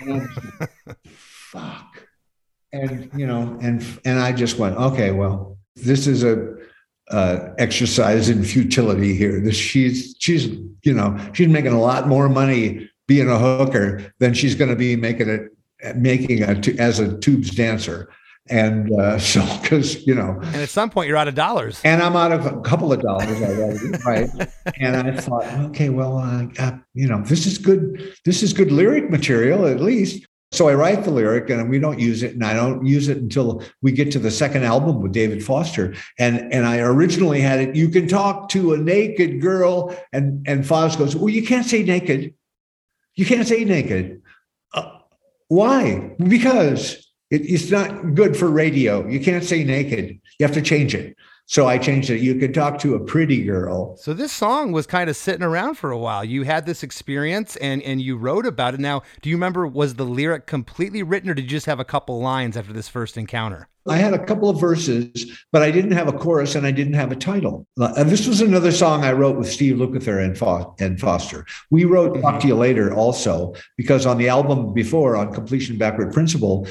and 0.02 0.28
fuck 1.08 2.08
and 2.72 3.10
you 3.16 3.26
know 3.26 3.58
and 3.62 3.86
and 4.06 4.20
i 4.20 4.32
just 4.32 4.58
went 4.58 4.78
okay 4.78 5.12
well 5.12 5.58
this 5.76 6.08
is 6.08 6.24
a 6.24 6.56
uh, 7.10 7.54
exercise 7.58 8.30
in 8.30 8.44
futility 8.44 9.16
here. 9.16 9.40
This 9.40 9.56
she's 9.56 10.16
she's 10.20 10.46
you 10.84 10.94
know 10.94 11.18
she's 11.34 11.48
making 11.48 11.74
a 11.74 11.80
lot 11.80 12.08
more 12.08 12.30
money 12.30 12.90
being 13.08 13.30
a 13.30 13.40
hooker 13.40 14.14
than 14.20 14.34
she's 14.34 14.56
going 14.56 14.70
to 14.70 14.76
be 14.76 14.96
making 14.96 15.30
it 15.30 15.96
making 15.96 16.44
a 16.44 16.50
as 16.80 17.00
a 17.00 17.18
tubes 17.18 17.52
dancer. 17.52 18.10
And 18.50 18.92
uh, 19.00 19.20
so 19.34 19.42
because 19.62 20.06
you 20.08 20.16
know, 20.16 20.40
And 20.42 20.56
at 20.58 20.70
some 20.70 20.90
point, 20.90 21.08
you're 21.08 21.18
out 21.18 21.28
of 21.28 21.36
dollars. 21.36 21.82
and 21.84 22.02
I'm 22.02 22.16
out 22.16 22.32
of 22.32 22.46
a 22.46 22.60
couple 22.62 22.92
of 22.92 23.02
dollars 23.02 23.42
already, 23.42 23.80
right? 24.06 24.30
And 24.80 24.96
I 24.96 25.16
thought, 25.16 25.46
okay, 25.70 25.90
well, 25.90 26.18
uh, 26.18 26.46
uh, 26.60 26.78
you 26.94 27.08
know, 27.08 27.22
this 27.24 27.46
is 27.46 27.58
good. 27.58 28.14
This 28.26 28.44
is 28.44 28.54
good 28.54 28.72
lyric 28.72 29.10
material, 29.10 29.66
at 29.68 29.80
least. 29.80 30.26
So 30.52 30.68
I 30.68 30.74
write 30.74 31.04
the 31.04 31.12
lyric, 31.12 31.52
and 31.52 31.70
we 31.70 31.78
don't 31.78 32.00
use 32.00 32.24
it, 32.24 32.34
and 32.34 32.44
I 32.44 32.54
don't 32.54 32.84
use 32.84 33.08
it 33.08 33.18
until 33.18 33.62
we 33.84 33.92
get 33.92 34.12
to 34.14 34.20
the 34.20 34.32
second 34.32 34.64
album 34.64 35.00
with 35.00 35.12
David 35.12 35.44
Foster. 35.44 35.94
And 36.18 36.52
and 36.52 36.66
I 36.66 36.80
originally 36.80 37.40
had 37.40 37.60
it. 37.60 37.76
You 37.76 37.90
can 37.90 38.08
talk 38.08 38.50
to 38.50 38.74
a 38.74 38.78
naked 38.78 39.42
girl, 39.42 39.96
and 40.12 40.44
and 40.48 40.66
Foster 40.66 40.98
goes, 41.04 41.16
well, 41.16 41.30
you 41.30 41.46
can't 41.46 41.68
say 41.68 41.84
naked. 41.84 42.34
You 43.14 43.26
can't 43.26 43.48
say 43.48 43.64
naked. 43.64 44.24
Uh, 44.74 44.90
why? 45.50 46.16
Because 46.18 47.09
it, 47.30 47.42
it's 47.42 47.70
not 47.72 48.16
good 48.16 48.36
for 48.36 48.50
radio. 48.50 49.08
You 49.08 49.20
can't 49.20 49.44
say 49.44 49.64
naked. 49.64 50.20
You 50.40 50.46
have 50.46 50.56
to 50.56 50.62
change 50.62 50.96
it. 50.96 51.16
So 51.50 51.66
I 51.66 51.80
changed 51.80 52.12
it. 52.12 52.22
You 52.22 52.36
can 52.36 52.54
talk 52.54 52.78
to 52.82 52.94
a 52.94 53.00
pretty 53.00 53.44
girl. 53.44 53.98
So 53.98 54.14
this 54.14 54.32
song 54.32 54.72
was 54.72 54.86
kind 54.86 55.10
of 55.10 55.16
sitting 55.16 55.42
around 55.42 55.80
for 55.80 55.90
a 55.90 55.98
while. 55.98 56.24
You 56.24 56.44
had 56.44 56.68
this 56.68 56.84
experience 56.84 57.56
and 57.56 57.82
and 57.82 58.00
you 58.00 58.18
wrote 58.18 58.46
about 58.46 58.76
it. 58.76 58.80
Now, 58.80 59.02
do 59.24 59.32
you 59.32 59.36
remember 59.36 59.66
was 59.66 59.96
the 59.96 60.06
lyric 60.06 60.46
completely 60.46 61.02
written 61.02 61.28
or 61.28 61.34
did 61.34 61.46
you 61.46 61.50
just 61.50 61.66
have 61.66 61.80
a 61.80 61.86
couple 61.86 62.20
lines 62.20 62.56
after 62.56 62.72
this 62.72 62.88
first 62.88 63.18
encounter? 63.18 63.68
I 63.88 63.98
had 63.98 64.14
a 64.14 64.24
couple 64.24 64.50
of 64.50 64.60
verses, 64.60 65.40
but 65.52 65.64
I 65.64 65.72
didn't 65.72 65.94
have 65.94 66.08
a 66.08 66.14
chorus 66.14 66.54
and 66.54 66.68
I 66.68 66.72
didn't 66.72 66.94
have 66.94 67.12
a 67.12 67.16
title. 67.16 67.66
And 67.78 68.10
this 68.12 68.28
was 68.28 68.42
another 68.42 68.72
song 68.72 69.04
I 69.04 69.14
wrote 69.14 69.36
with 69.36 69.52
Steve 69.52 69.78
Lukather 69.78 70.24
and, 70.24 70.38
Fo- 70.38 70.76
and 70.80 71.00
Foster. 71.00 71.48
We 71.72 71.86
wrote 71.86 72.22
Talk 72.22 72.40
to 72.42 72.48
You 72.48 72.56
Later 72.56 72.94
also, 72.94 73.56
because 73.78 74.06
on 74.06 74.20
the 74.20 74.30
album 74.30 74.74
before, 74.74 75.16
on 75.16 75.34
Completion 75.34 75.78
Backward 75.80 76.14
Principle, 76.14 76.68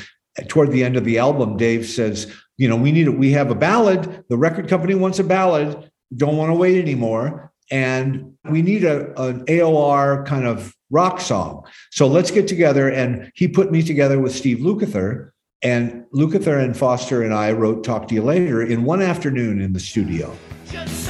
toward 0.49 0.71
the 0.71 0.85
end 0.85 0.97
of 0.97 1.05
the 1.05 1.19
album, 1.19 1.57
Dave 1.57 1.87
says, 1.87 2.33
you 2.57 2.69
know, 2.69 2.77
we 2.77 2.93
need, 2.93 3.09
a, 3.09 3.13
we 3.13 3.33
have 3.33 3.51
a 3.51 3.55
ballad. 3.55 4.25
The 4.29 4.37
record 4.37 4.69
company 4.69 4.95
wants 4.95 5.19
a 5.19 5.25
ballad. 5.25 5.91
Don't 6.17 6.37
want 6.37 6.51
to 6.51 6.55
wait 6.55 6.81
anymore. 6.81 7.53
And 7.71 8.35
we 8.49 8.63
need 8.63 8.85
a, 8.85 9.09
an 9.21 9.45
AOR 9.47 10.27
kind 10.27 10.47
of 10.47 10.75
rock 10.91 11.21
song. 11.21 11.65
So 11.91 12.07
let's 12.07 12.31
get 12.31 12.49
together. 12.49 12.89
And 12.89 13.31
he 13.35 13.47
put 13.49 13.71
me 13.71 13.83
together 13.83 14.19
with 14.19 14.35
Steve 14.35 14.59
Lukather. 14.59 15.31
And 15.63 16.05
Lukather 16.15 16.63
and 16.63 16.77
Foster 16.77 17.23
and 17.23 17.35
I 17.35 17.51
wrote 17.53 17.83
Talk 17.83 18.07
to 18.09 18.15
You 18.15 18.23
Later 18.23 18.63
in 18.63 18.85
one 18.85 19.03
afternoon 19.03 19.61
in 19.61 19.73
the 19.73 19.81
studio. 19.81 20.37
Just 20.71 21.08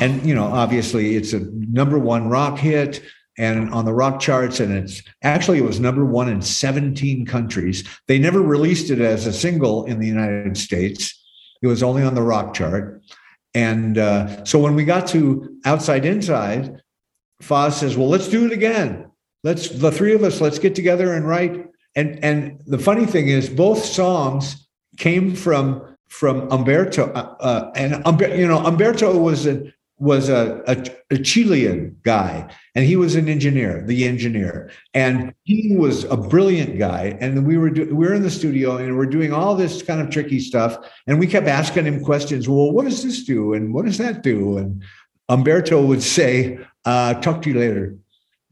and 0.00 0.24
you 0.26 0.34
know, 0.34 0.44
obviously, 0.44 1.16
it's 1.16 1.32
a 1.32 1.40
number 1.52 1.98
one 1.98 2.28
rock 2.28 2.58
hit 2.58 3.02
and 3.38 3.72
on 3.72 3.84
the 3.84 3.94
rock 3.94 4.20
charts 4.20 4.58
and 4.58 4.76
it's 4.76 5.02
actually 5.22 5.58
it 5.58 5.64
was 5.64 5.78
number 5.78 6.04
one 6.04 6.28
in 6.28 6.42
17 6.42 7.24
countries. 7.24 7.88
They 8.08 8.18
never 8.18 8.42
released 8.42 8.90
it 8.90 9.00
as 9.00 9.26
a 9.26 9.32
single 9.32 9.84
in 9.84 10.00
the 10.00 10.06
united 10.06 10.56
states. 10.58 11.14
It 11.62 11.68
was 11.68 11.82
only 11.82 12.02
on 12.02 12.14
the 12.14 12.22
rock 12.22 12.52
chart. 12.52 13.00
And 13.54 13.96
uh, 13.96 14.44
so 14.44 14.58
when 14.58 14.74
we 14.74 14.84
got 14.84 15.06
to 15.08 15.56
outside 15.64 16.04
inside 16.04 16.82
foz 17.42 17.74
says 17.74 17.96
well 17.96 18.08
let's 18.08 18.28
do 18.28 18.44
it 18.44 18.52
again. 18.52 19.10
Let's 19.44 19.68
the 19.68 19.92
three 19.92 20.14
of 20.14 20.24
us 20.24 20.40
let's 20.40 20.58
get 20.58 20.74
together 20.74 21.14
and 21.14 21.26
write. 21.26 21.64
And 21.94 22.22
and 22.24 22.60
the 22.66 22.78
funny 22.78 23.06
thing 23.06 23.28
is 23.28 23.48
both 23.48 23.84
songs 23.84 24.68
came 24.96 25.34
from 25.36 25.96
from 26.08 26.50
umberto 26.50 27.12
uh, 27.12 27.36
uh, 27.38 27.70
and 27.76 28.02
Umber, 28.04 28.34
you 28.34 28.48
know 28.48 28.64
umberto 28.66 29.16
was 29.16 29.46
a 29.46 29.72
was 29.98 30.28
a, 30.28 30.62
a, 30.66 31.14
a, 31.14 31.18
Chilean 31.18 31.96
guy, 32.04 32.48
and 32.74 32.84
he 32.84 32.96
was 32.96 33.16
an 33.16 33.28
engineer, 33.28 33.82
the 33.84 34.06
engineer, 34.06 34.70
and 34.94 35.34
he 35.42 35.74
was 35.76 36.04
a 36.04 36.16
brilliant 36.16 36.78
guy. 36.78 37.16
And 37.20 37.46
we 37.46 37.58
were 37.58 37.70
do, 37.70 37.84
we 37.94 38.06
were 38.06 38.14
in 38.14 38.22
the 38.22 38.30
studio, 38.30 38.76
and 38.76 38.96
we're 38.96 39.06
doing 39.06 39.32
all 39.32 39.56
this 39.56 39.82
kind 39.82 40.00
of 40.00 40.10
tricky 40.10 40.38
stuff, 40.38 40.76
and 41.06 41.18
we 41.18 41.26
kept 41.26 41.48
asking 41.48 41.86
him 41.86 42.04
questions. 42.04 42.48
Well, 42.48 42.70
what 42.70 42.84
does 42.84 43.02
this 43.02 43.24
do, 43.24 43.54
and 43.54 43.74
what 43.74 43.86
does 43.86 43.98
that 43.98 44.22
do? 44.22 44.58
And 44.58 44.82
Umberto 45.28 45.84
would 45.84 46.02
say, 46.02 46.58
uh, 46.84 47.14
"Talk 47.14 47.42
to 47.42 47.50
you 47.50 47.58
later," 47.58 47.96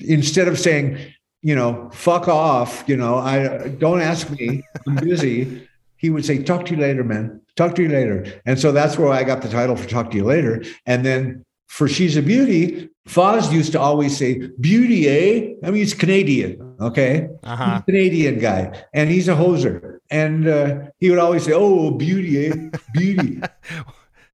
instead 0.01 0.49
of 0.49 0.59
saying, 0.59 0.99
"You 1.43 1.55
know, 1.55 1.91
fuck 1.93 2.27
off," 2.27 2.85
you 2.89 2.97
know, 2.97 3.17
I 3.17 3.69
don't 3.69 4.01
ask 4.01 4.29
me, 4.31 4.65
I'm 4.87 4.97
busy. 4.97 5.69
he 5.97 6.11
would 6.11 6.25
say, 6.25 6.43
"Talk 6.43 6.67
to 6.67 6.75
you 6.75 6.81
later, 6.81 7.05
man." 7.05 7.41
Talk 7.57 7.75
to 7.77 7.83
you 7.83 7.89
later. 7.89 8.41
And 8.45 8.59
so 8.59 8.71
that's 8.71 8.99
where 8.99 9.09
I 9.09 9.25
got 9.25 9.43
the 9.43 9.49
title 9.49 9.77
for 9.77 9.89
Talk 9.89 10.11
to 10.11 10.17
You 10.17 10.25
Later. 10.25 10.63
And 10.85 11.05
then 11.05 11.45
for 11.69 11.89
She's 11.89 12.17
a 12.17 12.23
Beauty, 12.23 12.89
Foz 13.09 13.51
used 13.53 13.73
to 13.73 13.81
always 13.81 14.17
say, 14.17 14.49
Beauty, 14.61 15.09
eh? 15.09 15.55
I 15.63 15.71
mean, 15.71 15.77
he's 15.77 15.95
Canadian, 15.95 16.77
okay? 16.81 17.29
Uh-huh. 17.43 17.81
Canadian 17.83 18.39
guy. 18.39 18.85
And 18.93 19.11
he's 19.11 19.29
a 19.29 19.35
hoser. 19.35 19.99
And 20.11 20.47
uh, 20.47 20.91
he 20.99 21.11
would 21.11 21.19
always 21.19 21.45
say, 21.45 21.53
Oh, 21.55 21.91
beauty, 21.91 22.47
eh? 22.47 22.71
Beauty. 22.93 23.41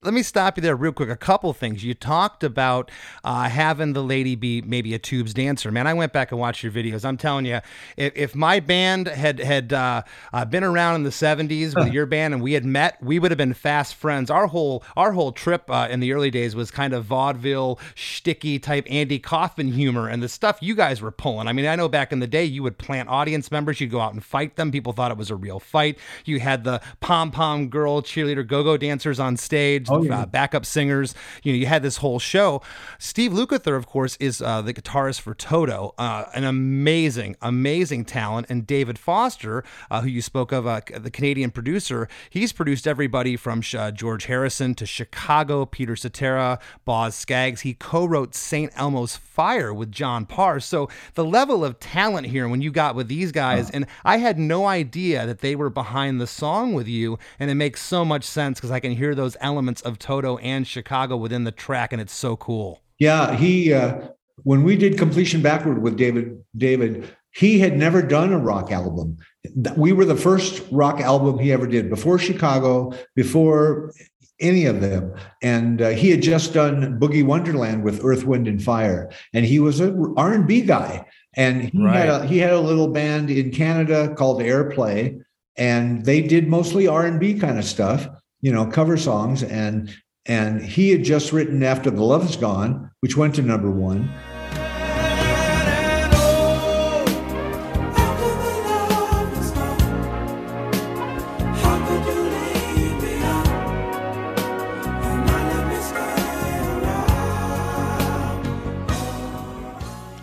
let 0.02 0.14
me 0.14 0.22
stop 0.22 0.56
you 0.56 0.62
there 0.62 0.74
real 0.74 0.92
quick. 0.92 1.08
A 1.08 1.16
couple 1.16 1.52
things. 1.52 1.84
You 1.84 1.94
talked 1.94 2.42
about 2.42 2.90
uh, 3.22 3.48
having 3.48 3.92
the 3.92 4.02
lady 4.02 4.34
be 4.34 4.60
maybe 4.60 4.94
a 4.94 4.98
tubes 4.98 5.32
dancer. 5.32 5.70
Man, 5.70 5.86
I 5.86 5.94
went 5.94 6.12
back 6.12 6.32
and 6.32 6.40
watched 6.40 6.64
your 6.64 6.72
videos. 6.72 7.04
I'm 7.04 7.16
telling 7.16 7.44
you, 7.46 7.60
if, 7.96 8.12
if 8.16 8.34
my 8.34 8.58
band 8.58 9.06
had 9.06 9.38
had 9.38 9.72
uh, 9.72 10.02
uh, 10.32 10.44
been 10.44 10.64
around 10.64 10.96
in 10.96 11.02
the 11.04 11.10
'70s 11.10 11.76
with 11.76 11.92
your 11.92 12.06
band 12.06 12.34
and 12.34 12.42
we 12.42 12.54
had 12.54 12.64
met, 12.64 13.00
we 13.00 13.20
would 13.20 13.30
have 13.30 13.38
been 13.38 13.54
fast 13.54 13.94
friends. 13.94 14.28
Our 14.28 14.48
whole 14.48 14.82
our 14.96 15.12
whole 15.12 15.30
trip 15.30 15.70
uh, 15.70 15.86
in 15.88 16.00
the 16.00 16.12
early 16.12 16.30
days 16.30 16.56
was 16.56 16.72
kind 16.72 16.92
of 16.94 17.04
vaudeville, 17.04 17.78
sticky 17.94 18.58
type 18.58 18.86
Andy 18.90 19.20
Kaufman 19.20 19.68
humor, 19.68 20.08
and 20.08 20.20
the 20.20 20.28
stuff 20.28 20.58
you 20.60 20.74
guys 20.74 21.00
were 21.00 21.12
pulling. 21.12 21.46
I 21.46 21.52
mean, 21.52 21.66
I 21.66 21.76
know 21.76 21.88
back 21.88 22.10
in 22.10 22.18
the 22.18 22.26
day, 22.26 22.44
you 22.44 22.64
would 22.64 22.76
plant 22.76 23.08
audience 23.08 23.52
members. 23.52 23.80
You'd 23.80 23.92
go 23.92 24.00
out 24.00 24.14
and 24.14 24.24
fight 24.24 24.56
them. 24.56 24.72
People 24.72 24.92
thought 24.92 25.12
it 25.12 25.16
was 25.16 25.30
a 25.30 25.36
real 25.36 25.60
fight. 25.60 25.96
You 26.24 26.40
had 26.40 26.64
the 26.64 26.80
pom 26.98 27.30
pom 27.30 27.68
girl 27.68 28.02
cheerleader 28.02 28.44
go 28.44 28.64
go 28.64 28.76
dancers 28.76 29.20
on 29.20 29.36
stage 29.36 29.91
oh, 29.92 30.02
yeah. 30.02 30.20
uh, 30.20 30.26
backup 30.26 30.64
singers. 30.64 31.14
You 31.42 31.52
know, 31.52 31.58
you 31.58 31.66
had 31.66 31.82
this 31.82 31.98
whole 31.98 32.18
show. 32.18 32.62
Steve 32.98 33.32
Lukather, 33.32 33.76
of 33.76 33.86
course, 33.86 34.16
is 34.20 34.40
uh, 34.40 34.62
the 34.62 34.74
guitarist 34.74 35.20
for 35.20 35.34
Toto, 35.34 35.94
uh, 35.98 36.24
an 36.34 36.44
amazing, 36.44 37.36
amazing 37.42 38.04
talent. 38.04 38.46
And 38.48 38.66
David 38.66 38.98
Foster, 38.98 39.64
uh, 39.90 40.02
who 40.02 40.08
you 40.08 40.22
spoke 40.22 40.52
of, 40.52 40.66
uh, 40.66 40.80
the 40.94 41.10
Canadian 41.10 41.50
producer, 41.50 42.08
he's 42.30 42.52
produced 42.52 42.86
everybody 42.86 43.36
from 43.36 43.62
uh, 43.76 43.90
George 43.90 44.26
Harrison 44.26 44.74
to 44.74 44.86
Chicago, 44.86 45.64
Peter 45.64 45.96
Cetera, 45.96 46.58
Boz 46.84 47.14
Scaggs. 47.14 47.62
He 47.62 47.74
co-wrote 47.74 48.34
St. 48.34 48.72
Elmo's 48.76 49.16
Fire 49.16 49.72
with 49.72 49.90
John 49.92 50.26
Parr. 50.26 50.60
So 50.60 50.88
the 51.14 51.24
level 51.24 51.64
of 51.64 51.80
talent 51.80 52.26
here 52.26 52.48
when 52.48 52.62
you 52.62 52.70
got 52.70 52.94
with 52.94 53.08
these 53.08 53.32
guys, 53.32 53.70
and 53.70 53.86
I 54.04 54.18
had 54.18 54.38
no 54.38 54.66
idea 54.66 55.26
that 55.26 55.40
they 55.40 55.56
were 55.56 55.70
behind 55.70 56.20
the 56.20 56.26
song 56.26 56.72
with 56.74 56.88
you, 56.88 57.18
and 57.38 57.50
it 57.50 57.54
makes 57.54 57.82
so 57.82 58.04
much 58.04 58.24
sense 58.24 58.58
because 58.58 58.70
I 58.70 58.80
can 58.80 58.92
hear 58.92 59.14
those 59.14 59.36
elements 59.40 59.81
of 59.82 59.98
Toto 59.98 60.38
and 60.38 60.66
Chicago 60.66 61.16
within 61.16 61.44
the 61.44 61.52
track, 61.52 61.92
and 61.92 62.00
it's 62.00 62.14
so 62.14 62.36
cool. 62.36 62.82
Yeah, 62.98 63.36
he 63.36 63.72
uh, 63.72 64.08
when 64.44 64.64
we 64.64 64.76
did 64.76 64.98
Completion 64.98 65.42
Backward 65.42 65.82
with 65.82 65.96
David, 65.96 66.42
David, 66.56 67.14
he 67.34 67.58
had 67.58 67.76
never 67.76 68.02
done 68.02 68.32
a 68.32 68.38
rock 68.38 68.70
album. 68.70 69.16
We 69.76 69.92
were 69.92 70.04
the 70.04 70.16
first 70.16 70.62
rock 70.70 71.00
album 71.00 71.38
he 71.38 71.52
ever 71.52 71.66
did 71.66 71.88
before 71.88 72.18
Chicago, 72.18 72.92
before 73.16 73.92
any 74.40 74.66
of 74.66 74.80
them. 74.80 75.14
And 75.42 75.80
uh, 75.80 75.90
he 75.90 76.10
had 76.10 76.22
just 76.22 76.52
done 76.52 76.98
Boogie 76.98 77.24
Wonderland 77.24 77.84
with 77.84 78.04
Earth, 78.04 78.24
Wind, 78.24 78.48
and 78.48 78.62
Fire, 78.62 79.10
and 79.32 79.44
he 79.44 79.58
was 79.58 79.80
an 79.80 80.14
R 80.16 80.32
and 80.32 80.46
B 80.46 80.62
guy. 80.62 81.06
And 81.34 81.70
he 81.70 81.82
right. 81.82 81.96
had 81.96 82.08
a, 82.08 82.26
he 82.26 82.38
had 82.38 82.52
a 82.52 82.60
little 82.60 82.88
band 82.88 83.30
in 83.30 83.50
Canada 83.52 84.14
called 84.14 84.42
Airplay, 84.42 85.18
and 85.56 86.04
they 86.04 86.20
did 86.20 86.48
mostly 86.48 86.86
R 86.86 87.06
and 87.06 87.18
B 87.18 87.34
kind 87.34 87.58
of 87.58 87.64
stuff 87.64 88.08
you 88.42 88.52
know, 88.52 88.66
cover 88.66 88.96
songs. 88.96 89.42
And 89.42 89.94
and 90.26 90.62
he 90.62 90.90
had 90.90 91.02
just 91.02 91.32
written 91.32 91.62
After 91.62 91.90
the 91.90 92.02
Love 92.02 92.28
Is 92.28 92.36
Gone, 92.36 92.90
which 93.00 93.16
went 93.16 93.34
to 93.36 93.42
number 93.42 93.70
one. 93.70 94.08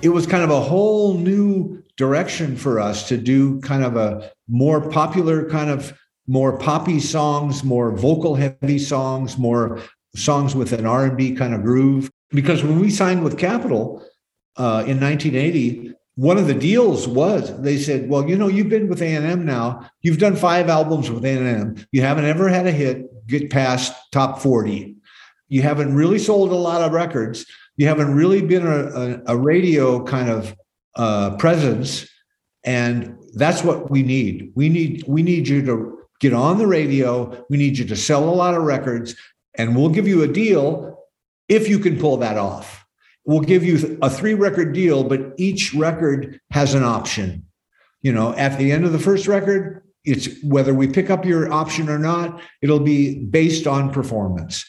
it 0.01 0.09
was 0.09 0.25
kind 0.25 0.43
of 0.43 0.49
a 0.49 0.61
whole 0.61 1.15
new 1.15 1.83
direction 1.97 2.55
for 2.55 2.79
us 2.79 3.07
to 3.09 3.17
do 3.17 3.59
kind 3.61 3.83
of 3.83 3.97
a 3.97 4.31
more 4.47 4.89
popular 4.89 5.49
kind 5.49 5.69
of 5.69 5.99
more 6.29 6.55
poppy 6.55 7.00
songs, 7.00 7.63
more 7.63 7.91
vocal 7.91 8.36
heavy 8.36 8.77
songs, 8.77 9.36
more 9.39 9.81
songs 10.15 10.53
with 10.53 10.71
an 10.74 10.86
R&B 10.86 11.33
kind 11.33 11.55
of 11.55 11.63
groove. 11.63 12.12
Because 12.29 12.63
when 12.63 12.79
we 12.79 12.91
signed 12.91 13.24
with 13.24 13.39
Capitol 13.39 14.05
uh, 14.55 14.83
in 14.86 15.00
1980, 15.00 15.95
one 16.13 16.38
of 16.38 16.45
the 16.45 16.53
deals 16.53 17.07
was 17.07 17.59
they 17.62 17.79
said, 17.79 18.09
"Well, 18.09 18.29
you 18.29 18.38
know, 18.38 18.48
you've 18.48 18.69
been 18.69 18.89
with 18.89 19.01
A&M 19.01 19.43
now. 19.43 19.89
You've 20.01 20.19
done 20.19 20.36
five 20.36 20.69
albums 20.69 21.09
with 21.09 21.25
A&M. 21.25 21.83
You 21.91 22.01
haven't 22.01 22.25
ever 22.25 22.48
had 22.48 22.67
a 22.67 22.71
hit 22.71 23.07
get 23.25 23.50
past 23.50 23.93
top 24.12 24.39
40. 24.39 24.95
You 25.48 25.62
haven't 25.63 25.95
really 25.95 26.19
sold 26.19 26.51
a 26.51 26.55
lot 26.55 26.81
of 26.81 26.91
records. 26.91 27.45
You 27.77 27.88
haven't 27.88 28.13
really 28.13 28.41
been 28.41 28.67
a, 28.67 28.86
a, 28.86 29.21
a 29.27 29.38
radio 29.38 30.03
kind 30.03 30.29
of 30.29 30.55
uh, 30.95 31.38
presence, 31.38 32.07
and 32.63 33.17
that's 33.33 33.63
what 33.63 33.89
we 33.89 34.03
need. 34.03 34.51
We 34.53 34.69
need 34.69 35.05
we 35.07 35.24
need 35.24 35.48
you 35.48 35.65
to 35.65 35.99
get 36.19 36.33
on 36.33 36.57
the 36.57 36.67
radio. 36.67 37.45
We 37.49 37.57
need 37.57 37.77
you 37.77 37.85
to 37.85 37.95
sell 37.95 38.27
a 38.27 38.31
lot 38.31 38.55
of 38.55 38.63
records, 38.63 39.15
and 39.57 39.75
we'll 39.75 39.89
give 39.89 40.07
you 40.07 40.23
a 40.23 40.27
deal 40.27 41.05
if 41.47 41.67
you 41.67 41.79
can 41.79 41.97
pull 41.99 42.17
that 42.17 42.38
off. 42.38 42.85
We'll 43.25 43.41
give 43.41 43.63
you 43.63 43.97
a 44.01 44.09
three 44.09 44.33
record 44.33 44.73
deal, 44.73 45.03
but 45.03 45.33
each 45.38 45.73
record 45.73 46.39
has 46.51 46.73
an 46.73 46.83
option. 46.83 47.45
You 48.01 48.13
know, 48.13 48.33
at 48.35 48.57
the 48.57 48.71
end 48.71 48.85
of 48.85 48.91
the 48.91 48.99
first 48.99 49.27
record, 49.27 49.83
it's 50.05 50.41
whether 50.43 50.73
we 50.73 50.88
pick 50.88 51.09
up 51.09 51.25
your 51.25 51.51
option 51.51 51.89
or 51.89 51.99
not, 51.99 52.41
it'll 52.61 52.79
be 52.79 53.19
based 53.25 53.67
on 53.67 53.91
performance. 53.91 54.65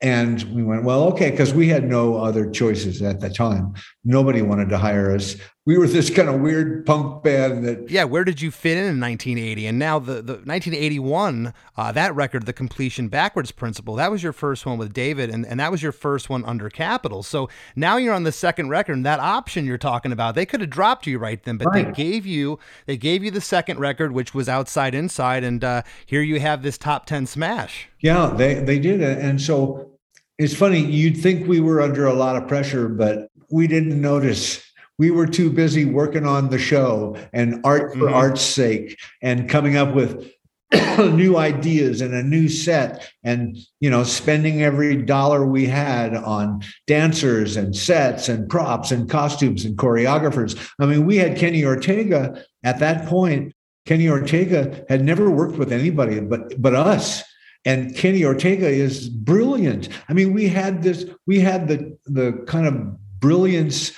And 0.00 0.42
we 0.54 0.62
went, 0.62 0.84
well, 0.84 1.04
okay, 1.04 1.30
because 1.30 1.54
we 1.54 1.68
had 1.68 1.88
no 1.88 2.16
other 2.16 2.50
choices 2.50 3.00
at 3.00 3.20
the 3.20 3.30
time. 3.30 3.74
Nobody 4.04 4.42
wanted 4.42 4.68
to 4.68 4.78
hire 4.78 5.14
us. 5.14 5.36
We 5.66 5.78
were 5.78 5.86
this 5.86 6.10
kind 6.10 6.28
of 6.28 6.42
weird 6.42 6.84
punk 6.84 7.22
band 7.22 7.64
that. 7.64 7.90
Yeah, 7.90 8.04
where 8.04 8.22
did 8.22 8.42
you 8.42 8.50
fit 8.50 8.76
in 8.76 8.84
in 8.84 9.00
1980? 9.00 9.66
And 9.66 9.78
now 9.78 9.98
the, 9.98 10.20
the 10.20 10.34
1981, 10.34 11.54
uh, 11.74 11.92
that 11.92 12.14
record, 12.14 12.44
The 12.44 12.52
Completion 12.52 13.08
Backwards 13.08 13.50
Principle, 13.50 13.94
that 13.94 14.10
was 14.10 14.22
your 14.22 14.34
first 14.34 14.66
one 14.66 14.76
with 14.76 14.92
David, 14.92 15.30
and, 15.30 15.46
and 15.46 15.58
that 15.58 15.70
was 15.70 15.82
your 15.82 15.92
first 15.92 16.28
one 16.28 16.44
under 16.44 16.68
Capitol. 16.68 17.22
So 17.22 17.48
now 17.74 17.96
you're 17.96 18.12
on 18.12 18.24
the 18.24 18.32
second 18.32 18.68
record, 18.68 18.92
and 18.96 19.06
that 19.06 19.20
option 19.20 19.64
you're 19.64 19.78
talking 19.78 20.12
about, 20.12 20.34
they 20.34 20.44
could 20.44 20.60
have 20.60 20.68
dropped 20.68 21.06
you 21.06 21.18
right 21.18 21.42
then, 21.42 21.56
but 21.56 21.68
right. 21.68 21.86
they 21.86 21.92
gave 21.92 22.26
you 22.26 22.58
they 22.84 22.98
gave 22.98 23.24
you 23.24 23.30
the 23.30 23.40
second 23.40 23.80
record, 23.80 24.12
which 24.12 24.34
was 24.34 24.50
Outside 24.50 24.94
Inside, 24.94 25.44
and 25.44 25.64
uh, 25.64 25.82
here 26.04 26.20
you 26.20 26.40
have 26.40 26.62
this 26.62 26.76
top 26.76 27.06
10 27.06 27.24
smash. 27.24 27.88
Yeah, 28.02 28.26
they, 28.36 28.54
they 28.54 28.78
did. 28.78 29.00
it 29.00 29.18
And 29.18 29.40
so 29.40 29.92
it's 30.38 30.54
funny, 30.54 30.80
you'd 30.80 31.16
think 31.16 31.48
we 31.48 31.60
were 31.60 31.80
under 31.80 32.04
a 32.04 32.12
lot 32.12 32.36
of 32.36 32.46
pressure, 32.46 32.86
but 32.86 33.30
we 33.50 33.66
didn't 33.66 33.98
notice. 33.98 34.62
We 34.98 35.10
were 35.10 35.26
too 35.26 35.50
busy 35.50 35.84
working 35.84 36.26
on 36.26 36.50
the 36.50 36.58
show 36.58 37.16
and 37.32 37.60
art 37.64 37.92
for 37.92 38.06
mm-hmm. 38.06 38.14
art's 38.14 38.42
sake 38.42 38.98
and 39.22 39.48
coming 39.48 39.76
up 39.76 39.94
with 39.94 40.30
new 40.98 41.36
ideas 41.36 42.00
and 42.00 42.14
a 42.14 42.22
new 42.22 42.48
set 42.48 43.10
and 43.22 43.56
you 43.80 43.90
know 43.90 44.02
spending 44.02 44.62
every 44.62 45.02
dollar 45.02 45.46
we 45.46 45.66
had 45.66 46.14
on 46.14 46.62
dancers 46.86 47.56
and 47.56 47.76
sets 47.76 48.28
and 48.28 48.48
props 48.48 48.90
and 48.90 49.10
costumes 49.10 49.64
and 49.64 49.76
choreographers 49.76 50.58
i 50.80 50.86
mean 50.86 51.04
we 51.04 51.16
had 51.16 51.36
kenny 51.36 51.64
ortega 51.64 52.42
at 52.64 52.78
that 52.78 53.06
point 53.06 53.52
kenny 53.86 54.08
ortega 54.08 54.84
had 54.88 55.04
never 55.04 55.30
worked 55.30 55.58
with 55.58 55.70
anybody 55.70 56.18
but 56.18 56.60
but 56.60 56.74
us 56.74 57.22
and 57.64 57.96
Kenny 57.96 58.24
Ortega 58.24 58.68
is 58.68 59.08
brilliant. 59.08 59.88
I 60.08 60.12
mean, 60.12 60.34
we 60.34 60.48
had 60.48 60.82
this, 60.82 61.06
we 61.26 61.40
had 61.40 61.68
the 61.68 61.96
the 62.04 62.32
kind 62.46 62.66
of 62.66 63.20
brilliance 63.20 63.92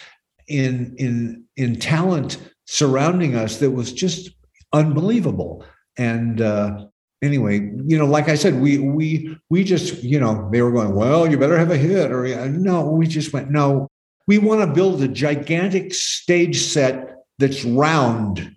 in 0.49 0.95
in 0.99 1.45
in 1.57 1.79
talent 1.79 2.39
surrounding 2.67 3.35
us 3.35 3.59
that 3.59 3.71
was 3.71 3.93
just 3.93 4.31
unbelievable. 4.73 5.65
And 5.97 6.41
uh, 6.41 6.87
anyway, 7.23 7.71
you 7.87 7.99
know, 7.99 8.07
like 8.07 8.29
I 8.29 8.35
said, 8.35 8.61
we 8.61 8.79
we 8.79 9.37
we 9.51 9.65
just 9.65 10.03
you 10.03 10.21
know 10.21 10.49
they 10.53 10.63
were 10.63 10.73
going, 10.73 10.95
well, 10.95 11.31
you 11.31 11.39
better 11.39 11.59
have 11.59 11.71
a 11.71 11.77
hit, 11.77 12.11
or 12.13 12.49
no, 12.49 12.91
we 12.91 13.07
just 13.07 13.33
went, 13.33 13.51
no, 13.51 13.89
we 14.27 14.39
want 14.39 14.61
to 14.61 14.67
build 14.67 15.03
a 15.03 15.09
gigantic 15.09 15.95
stage 15.95 16.59
set 16.59 17.17
that's 17.39 17.65
round. 17.65 18.55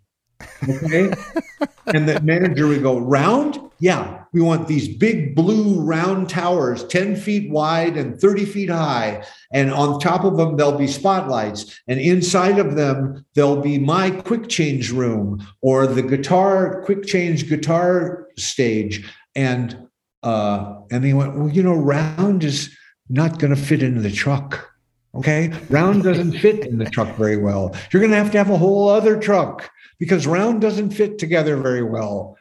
Okay. 0.67 1.11
and 1.87 2.07
the 2.07 2.19
manager 2.21 2.67
would 2.67 2.81
go, 2.81 2.97
round? 2.97 3.59
Yeah, 3.81 4.23
we 4.33 4.41
want 4.41 4.67
these 4.67 4.87
big 4.87 5.35
blue 5.35 5.79
round 5.79 6.29
towers, 6.29 6.83
10 6.85 7.15
feet 7.15 7.49
wide 7.49 7.97
and 7.97 8.19
30 8.19 8.45
feet 8.45 8.69
high. 8.69 9.25
And 9.53 9.71
on 9.71 9.99
top 9.99 10.25
of 10.25 10.37
them, 10.37 10.57
there'll 10.57 10.77
be 10.77 10.87
spotlights. 10.87 11.79
And 11.87 11.99
inside 11.99 12.59
of 12.59 12.75
them, 12.75 13.25
there'll 13.35 13.61
be 13.61 13.79
my 13.79 14.11
quick 14.11 14.49
change 14.49 14.91
room 14.91 15.45
or 15.61 15.87
the 15.87 16.03
guitar, 16.03 16.81
quick 16.83 17.05
change 17.05 17.47
guitar 17.47 18.27
stage. 18.37 19.09
And 19.35 19.87
uh, 20.21 20.75
and 20.91 21.05
he 21.05 21.13
went, 21.13 21.37
Well, 21.37 21.49
you 21.49 21.63
know, 21.63 21.75
round 21.75 22.43
is 22.43 22.75
not 23.09 23.39
going 23.39 23.55
to 23.55 23.61
fit 23.61 23.81
into 23.81 24.01
the 24.01 24.11
truck. 24.11 24.69
Okay. 25.15 25.51
Round 25.69 26.03
doesn't 26.03 26.33
fit 26.39 26.65
in 26.65 26.77
the 26.77 26.89
truck 26.89 27.15
very 27.15 27.37
well. 27.37 27.75
You're 27.91 28.01
going 28.01 28.11
to 28.11 28.17
have 28.17 28.31
to 28.31 28.37
have 28.37 28.49
a 28.49 28.57
whole 28.57 28.89
other 28.89 29.19
truck 29.19 29.69
because 29.99 30.27
round 30.27 30.61
doesn't 30.61 30.91
fit 30.91 31.17
together 31.17 31.57
very 31.57 31.83
well. 31.83 32.37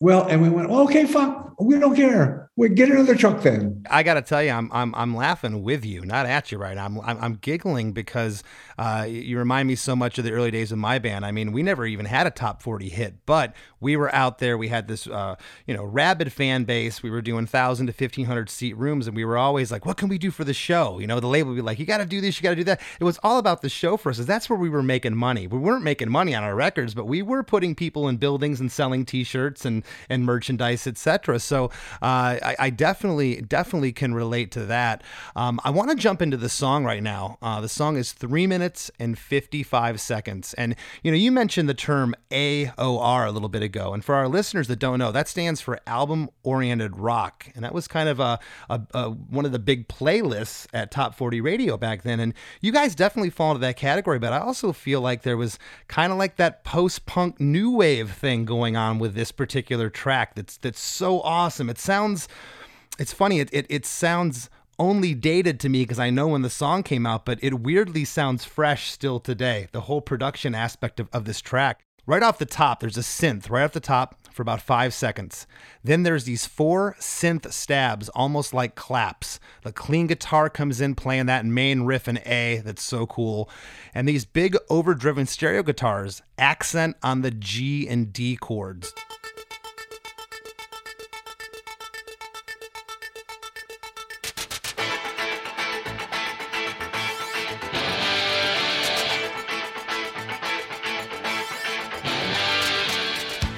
Well, 0.00 0.26
and 0.26 0.42
we 0.42 0.48
went, 0.48 0.70
okay, 0.70 1.06
fuck, 1.06 1.54
we 1.60 1.78
don't 1.78 1.96
care. 1.96 2.47
We 2.58 2.68
get 2.70 2.90
another 2.90 3.14
truck 3.14 3.42
then. 3.42 3.84
I 3.88 4.02
got 4.02 4.14
to 4.14 4.22
tell 4.22 4.42
you, 4.42 4.50
I'm, 4.50 4.68
I'm 4.72 4.92
I'm 4.96 5.14
laughing 5.14 5.62
with 5.62 5.84
you, 5.84 6.04
not 6.04 6.26
at 6.26 6.50
you, 6.50 6.58
right? 6.58 6.76
I'm 6.76 7.00
I'm, 7.02 7.16
I'm 7.20 7.34
giggling 7.36 7.92
because 7.92 8.42
uh, 8.76 9.06
you 9.08 9.38
remind 9.38 9.68
me 9.68 9.76
so 9.76 9.94
much 9.94 10.18
of 10.18 10.24
the 10.24 10.32
early 10.32 10.50
days 10.50 10.72
of 10.72 10.78
my 10.78 10.98
band. 10.98 11.24
I 11.24 11.30
mean, 11.30 11.52
we 11.52 11.62
never 11.62 11.86
even 11.86 12.06
had 12.06 12.26
a 12.26 12.32
top 12.32 12.60
40 12.60 12.88
hit, 12.88 13.14
but 13.26 13.54
we 13.78 13.96
were 13.96 14.12
out 14.12 14.38
there. 14.38 14.58
We 14.58 14.68
had 14.68 14.88
this, 14.88 15.06
uh, 15.06 15.36
you 15.68 15.74
know, 15.74 15.84
rabid 15.84 16.32
fan 16.32 16.64
base. 16.64 17.00
We 17.00 17.10
were 17.10 17.22
doing 17.22 17.46
thousand 17.46 17.86
to 17.86 17.92
fifteen 17.92 18.26
hundred 18.26 18.50
seat 18.50 18.76
rooms, 18.76 19.06
and 19.06 19.14
we 19.14 19.24
were 19.24 19.38
always 19.38 19.70
like, 19.70 19.86
"What 19.86 19.96
can 19.96 20.08
we 20.08 20.18
do 20.18 20.32
for 20.32 20.42
the 20.42 20.52
show?" 20.52 20.98
You 20.98 21.06
know, 21.06 21.20
the 21.20 21.28
label 21.28 21.50
would 21.50 21.56
be 21.56 21.62
like, 21.62 21.78
"You 21.78 21.86
got 21.86 21.98
to 21.98 22.06
do 22.06 22.20
this, 22.20 22.38
you 22.38 22.42
got 22.42 22.50
to 22.50 22.56
do 22.56 22.64
that." 22.64 22.80
It 22.98 23.04
was 23.04 23.20
all 23.22 23.38
about 23.38 23.62
the 23.62 23.68
show 23.68 23.96
for 23.96 24.10
us. 24.10 24.18
That's 24.18 24.50
where 24.50 24.58
we 24.58 24.68
were 24.68 24.82
making 24.82 25.14
money. 25.14 25.46
We 25.46 25.58
weren't 25.58 25.84
making 25.84 26.10
money 26.10 26.34
on 26.34 26.42
our 26.42 26.56
records, 26.56 26.92
but 26.92 27.06
we 27.06 27.22
were 27.22 27.44
putting 27.44 27.76
people 27.76 28.08
in 28.08 28.16
buildings 28.16 28.58
and 28.60 28.72
selling 28.72 29.04
T-shirts 29.04 29.64
and 29.64 29.84
and 30.08 30.24
merchandise, 30.24 30.88
etc. 30.88 31.38
So. 31.38 31.70
Uh, 32.02 32.47
I, 32.48 32.56
I, 32.58 32.70
definitely, 32.70 33.42
definitely 33.42 33.92
can 33.92 34.14
relate 34.14 34.50
to 34.52 34.64
that. 34.64 35.02
Um, 35.36 35.60
I 35.64 35.70
want 35.70 35.90
to 35.90 35.96
jump 35.96 36.22
into 36.22 36.38
the 36.38 36.48
song 36.48 36.82
right 36.82 37.02
now. 37.02 37.36
Uh, 37.42 37.60
the 37.60 37.68
song 37.68 37.98
is 37.98 38.12
three 38.12 38.46
minutes 38.46 38.90
and 38.98 39.18
55 39.18 40.00
seconds. 40.00 40.54
And, 40.54 40.74
you 41.02 41.10
know, 41.10 41.16
you 41.18 41.30
mentioned 41.30 41.68
the 41.68 41.74
term 41.74 42.14
AOR 42.30 43.26
a 43.26 43.30
little 43.30 43.50
bit 43.50 43.62
ago. 43.62 43.92
And 43.92 44.02
for 44.02 44.14
our 44.14 44.28
listeners 44.28 44.66
that 44.68 44.78
don't 44.78 44.98
know, 44.98 45.12
that 45.12 45.28
stands 45.28 45.60
for 45.60 45.78
album 45.86 46.30
oriented 46.42 46.96
rock. 46.96 47.50
And 47.54 47.64
that 47.64 47.74
was 47.74 47.86
kind 47.86 48.08
of 48.08 48.18
a, 48.18 48.38
a, 48.70 48.80
a, 48.94 49.10
one 49.10 49.44
of 49.44 49.52
the 49.52 49.58
big 49.58 49.86
playlists 49.86 50.66
at 50.72 50.90
Top 50.90 51.14
40 51.14 51.42
Radio 51.42 51.76
back 51.76 52.02
then. 52.02 52.18
And 52.18 52.32
you 52.62 52.72
guys 52.72 52.94
definitely 52.94 53.30
fall 53.30 53.50
into 53.50 53.60
that 53.60 53.76
category. 53.76 54.18
But 54.18 54.32
I 54.32 54.38
also 54.38 54.72
feel 54.72 55.02
like 55.02 55.20
there 55.20 55.36
was 55.36 55.58
kind 55.86 56.12
of 56.12 56.18
like 56.18 56.36
that 56.36 56.64
post 56.64 57.04
punk 57.04 57.40
new 57.40 57.70
wave 57.70 58.10
thing 58.12 58.46
going 58.46 58.74
on 58.74 58.98
with 58.98 59.14
this 59.14 59.32
particular 59.32 59.90
track 59.90 60.34
that's, 60.34 60.56
that's 60.56 60.80
so 60.80 61.20
awesome. 61.20 61.68
It 61.68 61.78
sounds 61.78 62.26
it's 62.98 63.12
funny. 63.12 63.40
It, 63.40 63.48
it, 63.52 63.66
it 63.68 63.86
sounds 63.86 64.50
only 64.78 65.14
dated 65.14 65.58
to 65.60 65.68
me 65.68 65.82
because 65.82 65.98
I 65.98 66.10
know 66.10 66.28
when 66.28 66.42
the 66.42 66.50
song 66.50 66.82
came 66.82 67.06
out, 67.06 67.24
but 67.24 67.38
it 67.42 67.60
weirdly 67.60 68.04
sounds 68.04 68.44
fresh 68.44 68.90
still 68.90 69.18
today. 69.20 69.68
The 69.72 69.82
whole 69.82 70.00
production 70.00 70.54
aspect 70.54 71.00
of, 71.00 71.08
of 71.12 71.24
this 71.24 71.40
track. 71.40 71.80
Right 72.06 72.22
off 72.22 72.38
the 72.38 72.46
top, 72.46 72.80
there's 72.80 72.96
a 72.96 73.00
synth 73.00 73.50
right 73.50 73.64
off 73.64 73.72
the 73.72 73.80
top 73.80 74.16
for 74.32 74.40
about 74.42 74.62
five 74.62 74.94
seconds. 74.94 75.46
Then 75.84 76.04
there's 76.04 76.24
these 76.24 76.46
four 76.46 76.96
synth 76.98 77.52
stabs, 77.52 78.08
almost 78.10 78.54
like 78.54 78.76
claps. 78.76 79.38
The 79.62 79.72
clean 79.72 80.06
guitar 80.06 80.48
comes 80.48 80.80
in 80.80 80.94
playing 80.94 81.26
that 81.26 81.44
main 81.44 81.82
riff 81.82 82.08
in 82.08 82.20
A, 82.24 82.62
that's 82.64 82.82
so 82.82 83.04
cool. 83.06 83.50
And 83.92 84.08
these 84.08 84.24
big 84.24 84.56
overdriven 84.70 85.26
stereo 85.26 85.62
guitars 85.62 86.22
accent 86.38 86.96
on 87.02 87.22
the 87.22 87.30
G 87.30 87.86
and 87.88 88.12
D 88.12 88.36
chords. 88.36 88.94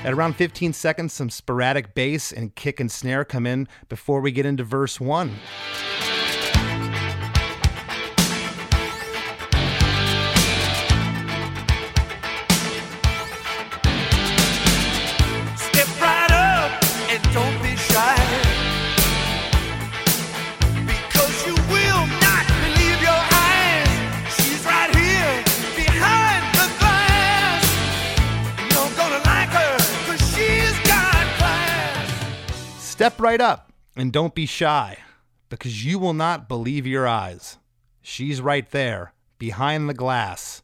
At 0.03 0.15
around 0.15 0.37
15 0.37 0.73
seconds, 0.73 1.13
some 1.13 1.29
sporadic 1.29 1.95
bass 1.95 2.33
and 2.33 2.55
kick 2.55 2.81
and 2.81 2.91
snare 2.91 3.23
come 3.23 3.47
in 3.47 3.69
before 3.91 4.23
we 4.23 4.33
get 4.33 4.47
into 4.47 4.65
verse 4.65 4.99
1. 4.99 5.31
Step 33.01 33.19
right 33.19 33.41
up 33.41 33.73
and 33.97 34.13
don't 34.13 34.35
be 34.35 34.45
shy 34.45 34.99
because 35.49 35.87
you 35.87 35.99
will 35.99 36.13
not 36.13 36.51
believe 36.51 36.87
your 36.87 37.09
eyes. 37.09 37.57
She's 38.03 38.43
right 38.43 38.71
there 38.73 39.15
behind 39.39 39.89
the 39.89 39.95
glass. 39.95 40.61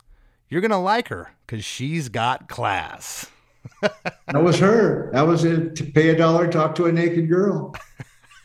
You're 0.51 0.61
going 0.61 0.71
to 0.71 0.77
like 0.77 1.09
her 1.09 1.33
because 1.47 1.65
she's 1.65 2.11
got 2.11 2.47
class. 2.47 3.31
that 3.81 4.43
was 4.43 4.59
her. 4.59 5.11
That 5.15 5.23
was 5.23 5.47
it. 5.47 5.77
To 5.77 5.85
pay 5.85 6.11
a 6.11 6.15
dollar, 6.15 6.47
talk 6.47 6.75
to 6.75 6.85
a 6.85 6.93
naked 6.93 7.27
girl. 7.31 7.75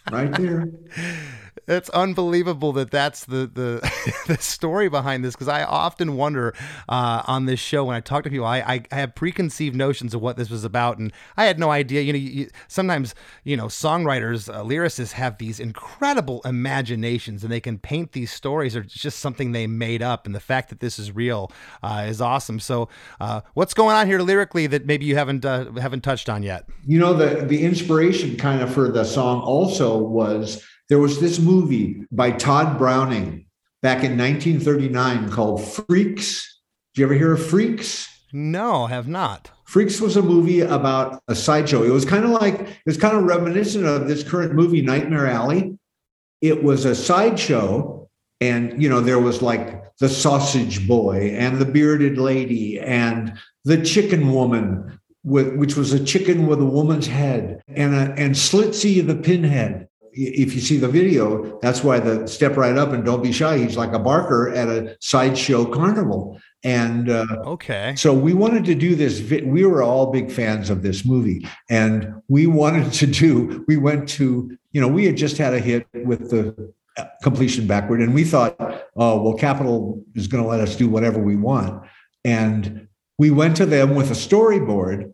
Right 0.09 0.31
there. 0.31 0.69
it's 1.67 1.89
unbelievable 1.89 2.73
that 2.73 2.91
that's 2.91 3.25
the 3.25 3.47
the, 3.47 4.13
the 4.27 4.37
story 4.37 4.89
behind 4.89 5.23
this 5.23 5.35
because 5.35 5.47
I 5.47 5.63
often 5.63 6.15
wonder 6.15 6.53
uh, 6.89 7.23
on 7.27 7.45
this 7.45 7.59
show 7.59 7.85
when 7.85 7.95
I 7.95 7.99
talk 7.99 8.23
to 8.23 8.29
people 8.29 8.45
I, 8.45 8.59
I, 8.59 8.83
I 8.91 8.95
have 8.95 9.15
preconceived 9.15 9.75
notions 9.75 10.13
of 10.13 10.21
what 10.21 10.37
this 10.37 10.49
was 10.49 10.63
about 10.63 10.97
and 10.97 11.13
I 11.37 11.45
had 11.45 11.59
no 11.59 11.71
idea 11.71 12.01
you 12.01 12.13
know 12.13 12.19
you, 12.19 12.49
sometimes 12.67 13.15
you 13.43 13.55
know 13.55 13.67
songwriters 13.67 14.53
uh, 14.53 14.63
lyricists 14.63 15.13
have 15.13 15.37
these 15.37 15.59
incredible 15.59 16.41
imaginations 16.45 17.43
and 17.43 17.51
they 17.51 17.61
can 17.61 17.77
paint 17.77 18.11
these 18.13 18.31
stories 18.31 18.75
or 18.75 18.81
just 18.81 19.19
something 19.19 19.51
they 19.51 19.67
made 19.67 20.01
up 20.01 20.25
and 20.25 20.35
the 20.35 20.39
fact 20.39 20.69
that 20.69 20.79
this 20.79 20.99
is 20.99 21.11
real 21.11 21.51
uh, 21.83 22.05
is 22.07 22.21
awesome. 22.21 22.59
So 22.59 22.89
uh, 23.19 23.41
what's 23.53 23.73
going 23.73 23.95
on 23.95 24.07
here 24.07 24.19
lyrically 24.19 24.67
that 24.67 24.85
maybe 24.85 25.05
you 25.05 25.15
haven't 25.15 25.45
uh, 25.45 25.71
haven't 25.73 26.01
touched 26.01 26.29
on 26.29 26.43
yet? 26.43 26.65
You 26.85 26.99
know 26.99 27.13
the 27.13 27.45
the 27.45 27.63
inspiration 27.63 28.37
kind 28.37 28.61
of 28.61 28.73
for 28.73 28.89
the 28.89 29.03
song 29.03 29.41
also 29.41 29.97
was 29.97 30.65
there 30.91 30.99
was 30.99 31.21
this 31.21 31.39
movie 31.39 32.05
by 32.11 32.31
Tod 32.31 32.77
Browning 32.77 33.45
back 33.81 34.03
in 34.03 34.17
1939 34.17 35.31
called 35.31 35.63
Freaks. 35.63 36.59
Did 36.93 36.99
you 36.99 37.05
ever 37.05 37.13
hear 37.13 37.31
of 37.31 37.45
Freaks? 37.45 38.09
No, 38.33 38.87
have 38.87 39.07
not. 39.07 39.51
Freaks 39.63 40.01
was 40.01 40.17
a 40.17 40.21
movie 40.21 40.59
about 40.59 41.23
a 41.29 41.33
sideshow. 41.33 41.83
It 41.83 41.91
was 41.91 42.03
kind 42.03 42.25
of 42.25 42.31
like 42.31 42.59
it 42.59 42.85
was 42.85 42.97
kind 42.97 43.15
of 43.15 43.23
reminiscent 43.23 43.85
of 43.85 44.09
this 44.09 44.21
current 44.21 44.53
movie 44.53 44.81
Nightmare 44.81 45.27
Alley. 45.27 45.79
It 46.41 46.61
was 46.61 46.83
a 46.83 46.93
sideshow, 46.93 48.09
and 48.41 48.83
you 48.83 48.89
know 48.89 48.99
there 48.99 49.19
was 49.19 49.41
like 49.41 49.95
the 49.99 50.09
sausage 50.09 50.89
boy 50.89 51.33
and 51.37 51.57
the 51.57 51.65
bearded 51.65 52.17
lady 52.17 52.81
and 52.81 53.39
the 53.63 53.81
chicken 53.81 54.33
woman, 54.33 54.99
with, 55.23 55.55
which 55.55 55.77
was 55.77 55.93
a 55.93 56.03
chicken 56.03 56.47
with 56.47 56.59
a 56.59 56.65
woman's 56.65 57.07
head, 57.07 57.63
and 57.69 57.95
a, 57.95 58.13
and 58.21 58.35
Schlitzie 58.35 59.07
the 59.07 59.15
pinhead 59.15 59.87
if 60.13 60.53
you 60.53 60.61
see 60.61 60.77
the 60.77 60.87
video, 60.87 61.59
that's 61.61 61.83
why 61.83 61.99
the 61.99 62.27
step 62.27 62.57
right 62.57 62.77
up 62.77 62.91
and 62.91 63.05
don't 63.05 63.23
be 63.23 63.31
shy. 63.31 63.57
He's 63.57 63.77
like 63.77 63.93
a 63.93 63.99
barker 63.99 64.49
at 64.49 64.67
a 64.67 64.97
sideshow 64.99 65.65
carnival. 65.65 66.39
And 66.63 67.09
uh, 67.09 67.25
okay, 67.45 67.95
so 67.97 68.13
we 68.13 68.33
wanted 68.33 68.65
to 68.65 68.75
do 68.75 68.95
this. 68.95 69.19
Vi- 69.19 69.41
we 69.43 69.65
were 69.65 69.81
all 69.81 70.11
big 70.11 70.31
fans 70.31 70.69
of 70.69 70.83
this 70.83 71.03
movie, 71.03 71.47
and 71.69 72.21
we 72.27 72.45
wanted 72.45 72.93
to 72.93 73.07
do. 73.07 73.65
We 73.67 73.77
went 73.77 74.07
to, 74.09 74.55
you 74.71 74.81
know, 74.81 74.87
we 74.87 75.05
had 75.05 75.17
just 75.17 75.39
had 75.39 75.55
a 75.55 75.59
hit 75.59 75.87
with 75.93 76.29
the 76.29 76.71
completion 77.23 77.65
backward, 77.65 77.99
and 78.01 78.13
we 78.13 78.23
thought, 78.23 78.55
oh, 78.95 79.23
well, 79.23 79.33
Capitol 79.33 80.03
is 80.13 80.27
going 80.27 80.43
to 80.43 80.47
let 80.47 80.59
us 80.59 80.75
do 80.75 80.87
whatever 80.87 81.19
we 81.19 81.35
want, 81.35 81.83
and 82.23 82.87
we 83.17 83.31
went 83.31 83.57
to 83.57 83.65
them 83.65 83.95
with 83.95 84.11
a 84.11 84.15
storyboard 84.15 85.13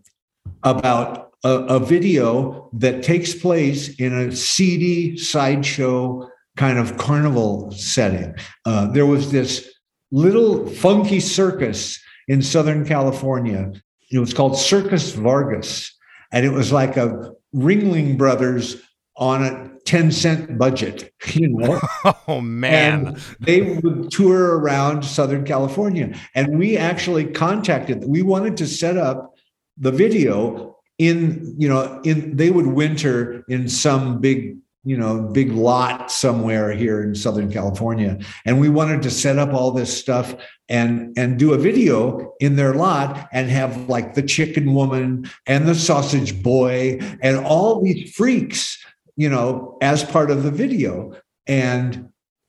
about 0.63 1.26
a, 1.43 1.50
a 1.50 1.80
video 1.80 2.69
that 2.73 3.04
takes 3.04 3.34
place 3.34 3.95
in 4.00 4.13
a 4.13 4.36
seedy 4.36 5.17
sideshow 5.17 6.28
kind 6.56 6.80
of 6.80 6.97
carnival 6.97 7.71
setting. 7.71 8.36
Uh, 8.65 8.88
there 8.88 9.06
was 9.06 9.32
this 9.32 9.71
little 10.12 10.67
funky 10.67 11.19
circus 11.19 12.00
in 12.28 12.41
Southern 12.41 12.86
California. 12.86 13.71
It 14.12 14.19
was 14.19 14.34
called 14.34 14.58
Circus 14.58 15.12
Vargas, 15.13 15.95
and 16.32 16.45
it 16.45 16.52
was 16.52 16.71
like 16.71 16.97
a 16.97 17.32
Ringling 17.54 18.17
Brothers 18.17 18.82
on 19.15 19.43
a 19.43 19.71
10 19.86 20.12
cent 20.12 20.58
budget, 20.58 21.12
you 21.34 21.50
know. 21.50 21.80
Oh 22.30 22.41
man. 22.41 23.08
And 23.08 23.17
they 23.39 23.62
would 23.62 24.12
tour 24.12 24.58
around 24.60 25.04
Southern 25.04 25.45
California. 25.45 26.13
And 26.36 26.60
we 26.60 26.78
actually 26.78 27.26
contacted, 27.26 28.04
we 28.06 28.21
wanted 28.21 28.58
to 28.58 28.67
set 28.67 28.97
up 28.97 29.34
the 29.78 29.91
video 29.91 30.76
in, 30.97 31.55
you 31.57 31.67
know, 31.67 32.01
in 32.03 32.36
they 32.36 32.49
would 32.49 32.67
winter 32.67 33.43
in 33.47 33.69
some 33.69 34.19
big 34.19 34.57
you 34.88 34.95
know, 34.95 35.21
big 35.21 35.51
lot 35.51 36.10
somewhere 36.10 36.71
here 36.71 37.03
in 37.03 37.13
Southern 37.13 37.51
California. 37.51 38.17
And 38.45 38.57
we 38.57 38.69
wanted 38.69 39.01
to 39.01 39.12
set 39.12 39.38
up 39.38 39.53
all 39.53 39.71
this 39.71 39.95
stuff 39.95 40.33
and 40.69 41.13
and 41.17 41.38
do 41.38 41.53
a 41.53 41.57
video 41.57 42.33
in 42.39 42.55
their 42.55 42.73
lot 42.73 43.27
and 43.33 43.49
have 43.49 43.89
like 43.89 44.13
the 44.13 44.21
chicken 44.21 44.73
woman 44.73 45.29
and 45.45 45.67
the 45.67 45.75
sausage 45.75 46.41
boy 46.41 46.99
and 47.21 47.38
all 47.38 47.81
these 47.81 48.13
freaks, 48.15 48.81
you 49.17 49.27
know, 49.27 49.77
as 49.81 50.05
part 50.05 50.31
of 50.31 50.43
the 50.43 50.51
video. 50.51 51.13
And 51.47 52.07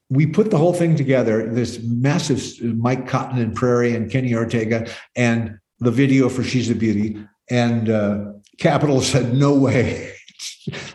we 0.08 0.24
put 0.24 0.52
the 0.52 0.58
whole 0.58 0.72
thing 0.72 0.94
together, 0.94 1.52
this 1.52 1.80
massive 1.82 2.40
Mike 2.62 3.08
Cotton 3.08 3.38
and 3.38 3.52
Prairie 3.52 3.96
and 3.96 4.08
Kenny 4.08 4.32
Ortega 4.32 4.88
and 5.16 5.58
the 5.80 5.90
video 5.90 6.28
for 6.28 6.44
She's 6.44 6.70
a 6.70 6.76
Beauty. 6.76 7.20
And 7.50 7.90
uh, 7.90 8.32
Capitol 8.58 9.00
said, 9.00 9.34
no 9.34 9.54
way. 9.54 10.14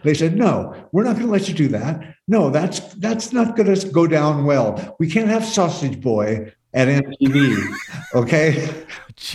They 0.04 0.14
said, 0.14 0.38
"No, 0.38 0.88
we're 0.92 1.04
not 1.04 1.16
going 1.16 1.28
to 1.28 1.32
let 1.32 1.48
you 1.48 1.54
do 1.54 1.68
that. 1.70 2.16
No, 2.28 2.50
that's 2.50 2.80
that's 2.96 3.34
not 3.34 3.56
going 3.56 3.74
to 3.74 3.90
go 3.90 4.08
down 4.08 4.46
well. 4.46 4.96
We 5.00 5.10
can't 5.10 5.30
have 5.30 5.46
Sausage 5.46 6.00
Boy 6.02 6.54
at 6.74 6.88
MTV, 6.88 7.76
okay? 8.16 8.86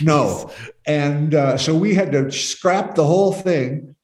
no." 0.01 0.51
And 0.85 1.35
uh, 1.35 1.57
so 1.57 1.75
we 1.75 1.93
had 1.93 2.11
to 2.13 2.31
scrap 2.31 2.95
the 2.95 3.05
whole 3.05 3.33
thing 3.33 3.95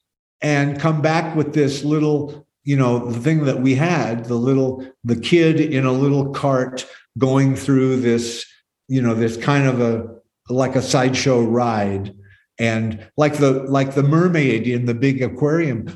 and 0.42 0.78
come 0.78 1.00
back 1.00 1.34
with 1.34 1.54
this 1.54 1.82
little, 1.84 2.46
you 2.64 2.76
know, 2.76 3.10
the 3.10 3.18
thing 3.18 3.44
that 3.44 3.60
we 3.60 3.74
had, 3.74 4.26
the 4.26 4.34
little 4.34 4.86
the 5.04 5.16
kid 5.16 5.60
in 5.60 5.86
a 5.86 5.92
little 5.92 6.30
cart 6.32 6.86
going 7.18 7.56
through 7.56 8.00
this, 8.00 8.44
you 8.88 9.00
know, 9.00 9.14
this 9.14 9.36
kind 9.36 9.66
of 9.66 9.80
a 9.80 10.14
like 10.48 10.76
a 10.76 10.82
sideshow 10.82 11.42
ride 11.42 12.14
and 12.58 13.06
like 13.16 13.36
the 13.36 13.50
like 13.64 13.94
the 13.94 14.02
mermaid 14.02 14.66
in 14.66 14.86
the 14.86 14.94
big 14.94 15.22
aquarium 15.22 15.86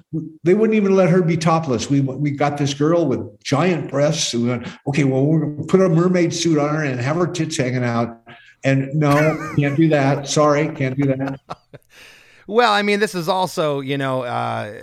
they 0.45 0.55
wouldn't 0.55 0.77
even 0.77 0.95
let 0.95 1.09
her 1.09 1.23
be 1.23 1.37
topless. 1.37 1.89
We 1.89 2.01
we 2.01 2.31
got 2.31 2.59
this 2.59 2.75
girl 2.75 3.07
with 3.07 3.43
giant 3.43 3.91
breasts 3.91 4.35
we 4.35 4.49
went 4.49 4.69
okay 4.87 5.05
well 5.05 5.25
we're 5.25 5.41
going 5.41 5.57
to 5.59 5.65
put 5.65 5.81
a 5.81 5.89
mermaid 5.89 6.35
suit 6.35 6.59
on 6.59 6.75
her 6.75 6.85
and 6.85 7.01
have 7.01 7.17
her 7.17 7.27
tits 7.27 7.57
hanging 7.57 7.85
out. 7.85 8.21
And 8.63 8.93
no 8.93 9.55
can't 9.57 9.77
do 9.77 9.89
that. 9.89 10.29
Sorry 10.29 10.69
can't 10.75 10.97
do 10.97 11.07
that. 11.07 11.41
Well 12.47 12.73
i 12.73 12.83
mean 12.83 12.99
this 12.99 13.15
is 13.15 13.29
also 13.29 13.79
you 13.79 13.97
know 13.97 14.23
uh, 14.23 14.75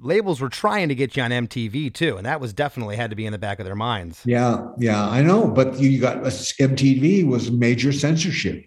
labels 0.00 0.40
were 0.40 0.48
trying 0.48 0.88
to 0.88 0.94
get 0.96 1.16
you 1.16 1.22
on 1.22 1.30
mtv 1.30 1.94
too 1.94 2.16
and 2.16 2.26
that 2.26 2.40
was 2.40 2.52
definitely 2.52 2.96
had 2.96 3.10
to 3.10 3.16
be 3.16 3.26
in 3.26 3.30
the 3.30 3.38
back 3.38 3.60
of 3.60 3.64
their 3.64 3.76
minds. 3.76 4.22
Yeah 4.24 4.66
yeah 4.76 5.08
i 5.08 5.22
know 5.22 5.46
but 5.46 5.78
you 5.78 6.00
got 6.00 6.16
mtv 6.16 7.24
was 7.24 7.52
major 7.52 7.92
censorship 7.92 8.66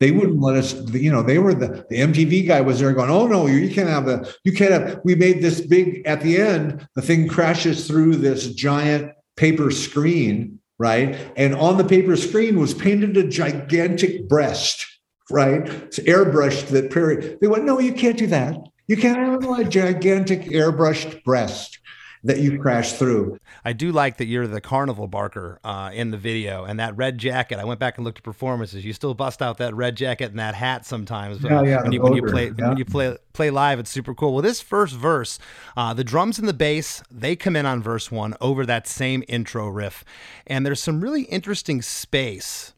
they 0.00 0.10
wouldn't 0.10 0.40
let 0.40 0.56
us, 0.56 0.74
you 0.92 1.12
know, 1.12 1.22
they 1.22 1.38
were 1.38 1.54
the, 1.54 1.86
the 1.90 2.00
MTV 2.00 2.48
guy 2.48 2.62
was 2.62 2.80
there 2.80 2.92
going, 2.94 3.10
oh 3.10 3.26
no, 3.26 3.46
you 3.46 3.72
can't 3.72 3.88
have 3.88 4.06
the, 4.06 4.34
you 4.44 4.52
can't 4.52 4.72
have, 4.72 5.00
we 5.04 5.14
made 5.14 5.42
this 5.42 5.60
big, 5.60 6.06
at 6.06 6.22
the 6.22 6.38
end, 6.38 6.88
the 6.96 7.02
thing 7.02 7.28
crashes 7.28 7.86
through 7.86 8.16
this 8.16 8.54
giant 8.54 9.12
paper 9.36 9.70
screen, 9.70 10.58
right? 10.78 11.18
And 11.36 11.54
on 11.54 11.76
the 11.76 11.84
paper 11.84 12.16
screen 12.16 12.58
was 12.58 12.72
painted 12.72 13.16
a 13.18 13.28
gigantic 13.28 14.26
breast, 14.26 14.86
right? 15.30 15.68
It's 15.68 15.98
airbrushed 15.98 16.68
that 16.68 16.90
period. 16.90 17.38
They 17.42 17.46
went, 17.46 17.64
no, 17.64 17.78
you 17.78 17.92
can't 17.92 18.16
do 18.16 18.26
that. 18.28 18.56
You 18.88 18.96
can't 18.96 19.18
have 19.18 19.58
a 19.58 19.64
gigantic 19.64 20.44
airbrushed 20.44 21.22
breast 21.24 21.78
that 22.22 22.38
you 22.38 22.58
crash 22.58 22.92
through. 22.94 23.38
I 23.64 23.72
do 23.72 23.92
like 23.92 24.18
that 24.18 24.26
you're 24.26 24.46
the 24.46 24.60
carnival 24.60 25.06
barker 25.06 25.58
uh, 25.64 25.90
in 25.92 26.10
the 26.10 26.16
video 26.16 26.64
and 26.64 26.78
that 26.78 26.96
red 26.96 27.18
jacket. 27.18 27.58
I 27.58 27.64
went 27.64 27.80
back 27.80 27.96
and 27.96 28.04
looked 28.04 28.18
at 28.18 28.24
performances. 28.24 28.84
You 28.84 28.92
still 28.92 29.14
bust 29.14 29.40
out 29.40 29.58
that 29.58 29.74
red 29.74 29.96
jacket 29.96 30.30
and 30.30 30.38
that 30.38 30.54
hat 30.54 30.84
sometimes. 30.84 31.42
Yeah, 31.42 31.62
yeah, 31.62 31.82
when, 31.82 31.92
you, 31.92 32.02
when 32.02 32.14
you, 32.14 32.22
play 32.22 32.52
yeah. 32.56 32.68
when 32.68 32.76
you 32.76 32.84
play 32.84 33.16
play 33.32 33.50
live, 33.50 33.78
it's 33.78 33.90
super 33.90 34.14
cool. 34.14 34.34
Well, 34.34 34.42
this 34.42 34.60
first 34.60 34.94
verse, 34.94 35.38
uh, 35.76 35.94
the 35.94 36.04
drums 36.04 36.38
and 36.38 36.46
the 36.46 36.54
bass, 36.54 37.02
they 37.10 37.36
come 37.36 37.56
in 37.56 37.64
on 37.64 37.82
verse 37.82 38.10
one 38.10 38.34
over 38.40 38.66
that 38.66 38.86
same 38.86 39.24
intro 39.26 39.68
riff, 39.68 40.04
and 40.46 40.66
there's 40.66 40.82
some 40.82 41.00
really 41.00 41.22
interesting 41.22 41.80
space 41.80 42.74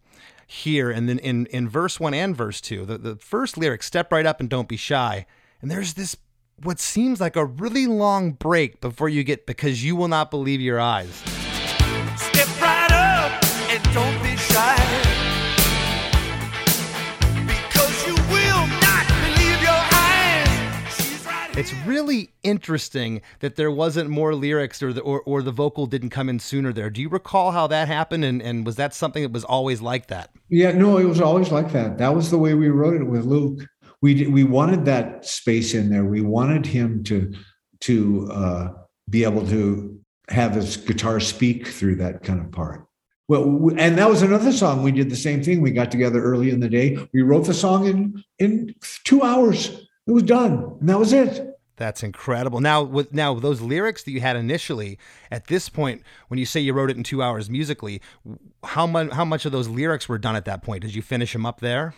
here 0.46 0.90
and 0.90 1.08
then 1.08 1.18
in, 1.18 1.46
in 1.46 1.66
verse 1.66 1.98
one 1.98 2.12
and 2.12 2.36
verse 2.36 2.60
two. 2.60 2.84
The, 2.84 2.98
the 2.98 3.16
first 3.16 3.56
lyric, 3.56 3.82
step 3.82 4.12
right 4.12 4.26
up 4.26 4.38
and 4.38 4.48
don't 4.48 4.68
be 4.68 4.76
shy. 4.76 5.26
And 5.62 5.70
there's 5.70 5.94
this 5.94 6.16
what 6.64 6.78
seems 6.78 7.20
like 7.20 7.36
a 7.36 7.44
really 7.44 7.86
long 7.86 8.32
break 8.32 8.80
before 8.80 9.08
you 9.08 9.24
get 9.24 9.46
because 9.46 9.84
you 9.84 9.96
will 9.96 10.08
not 10.08 10.30
believe 10.30 10.60
your 10.60 10.80
eyes. 10.80 11.08
Step 12.16 12.60
right 12.60 12.92
up 12.92 13.44
and 13.70 13.82
don't 13.92 14.22
be 14.22 14.36
shy. 14.36 14.76
Because 17.46 18.06
you 18.06 18.14
will 18.14 18.66
not 18.80 19.08
believe 19.08 19.60
your 19.60 19.80
eyes. 19.92 21.26
Right 21.26 21.58
it's 21.58 21.72
really 21.84 22.32
interesting 22.44 23.22
that 23.40 23.56
there 23.56 23.70
wasn't 23.70 24.08
more 24.08 24.34
lyrics 24.34 24.82
or 24.82 24.92
the 24.92 25.00
or, 25.00 25.22
or 25.22 25.42
the 25.42 25.52
vocal 25.52 25.86
didn't 25.86 26.10
come 26.10 26.28
in 26.28 26.38
sooner 26.38 26.72
there. 26.72 26.90
Do 26.90 27.00
you 27.00 27.08
recall 27.08 27.50
how 27.50 27.66
that 27.66 27.88
happened 27.88 28.24
and, 28.24 28.40
and 28.40 28.64
was 28.64 28.76
that 28.76 28.94
something 28.94 29.22
that 29.24 29.32
was 29.32 29.44
always 29.44 29.82
like 29.82 30.06
that? 30.08 30.30
Yeah, 30.48 30.72
no, 30.72 30.98
it 30.98 31.04
was 31.04 31.20
always 31.20 31.50
like 31.50 31.72
that. 31.72 31.98
That 31.98 32.14
was 32.14 32.30
the 32.30 32.38
way 32.38 32.54
we 32.54 32.68
wrote 32.68 32.94
it 32.94 33.04
with 33.04 33.24
Luke 33.24 33.62
we 34.02 34.26
we 34.26 34.44
wanted 34.44 34.84
that 34.84 35.24
space 35.24 35.72
in 35.74 35.88
there. 35.88 36.04
We 36.04 36.20
wanted 36.20 36.66
him 36.66 37.02
to 37.04 37.32
to 37.80 38.30
uh, 38.30 38.68
be 39.08 39.24
able 39.24 39.46
to 39.48 39.98
have 40.28 40.54
his 40.54 40.76
guitar 40.76 41.20
speak 41.20 41.66
through 41.66 41.96
that 41.96 42.22
kind 42.22 42.40
of 42.40 42.50
part. 42.52 42.86
Well, 43.28 43.70
and 43.78 43.96
that 43.96 44.10
was 44.10 44.22
another 44.22 44.52
song. 44.52 44.82
We 44.82 44.92
did 44.92 45.08
the 45.08 45.16
same 45.16 45.42
thing. 45.42 45.62
We 45.62 45.70
got 45.70 45.90
together 45.90 46.22
early 46.22 46.50
in 46.50 46.60
the 46.60 46.68
day. 46.68 46.98
We 47.14 47.22
wrote 47.22 47.46
the 47.46 47.54
song 47.54 47.86
in 47.86 48.22
in 48.38 48.74
two 49.04 49.22
hours. 49.22 49.68
It 50.06 50.12
was 50.12 50.24
done, 50.24 50.76
and 50.80 50.88
that 50.88 50.98
was 50.98 51.12
it. 51.12 51.48
That's 51.76 52.02
incredible. 52.02 52.60
Now, 52.60 52.82
with 52.82 53.14
now 53.14 53.34
those 53.34 53.60
lyrics 53.60 54.02
that 54.02 54.10
you 54.10 54.20
had 54.20 54.36
initially, 54.36 54.98
at 55.30 55.46
this 55.46 55.68
point, 55.68 56.02
when 56.28 56.38
you 56.38 56.44
say 56.44 56.60
you 56.60 56.72
wrote 56.72 56.90
it 56.90 56.96
in 56.96 57.02
two 57.02 57.22
hours 57.22 57.48
musically, 57.48 58.02
how 58.64 58.86
much 58.86 59.12
how 59.12 59.24
much 59.24 59.46
of 59.46 59.52
those 59.52 59.68
lyrics 59.68 60.08
were 60.08 60.18
done 60.18 60.36
at 60.36 60.44
that 60.44 60.62
point? 60.62 60.82
Did 60.82 60.94
you 60.94 61.02
finish 61.02 61.32
them 61.32 61.46
up 61.46 61.60
there? 61.60 61.94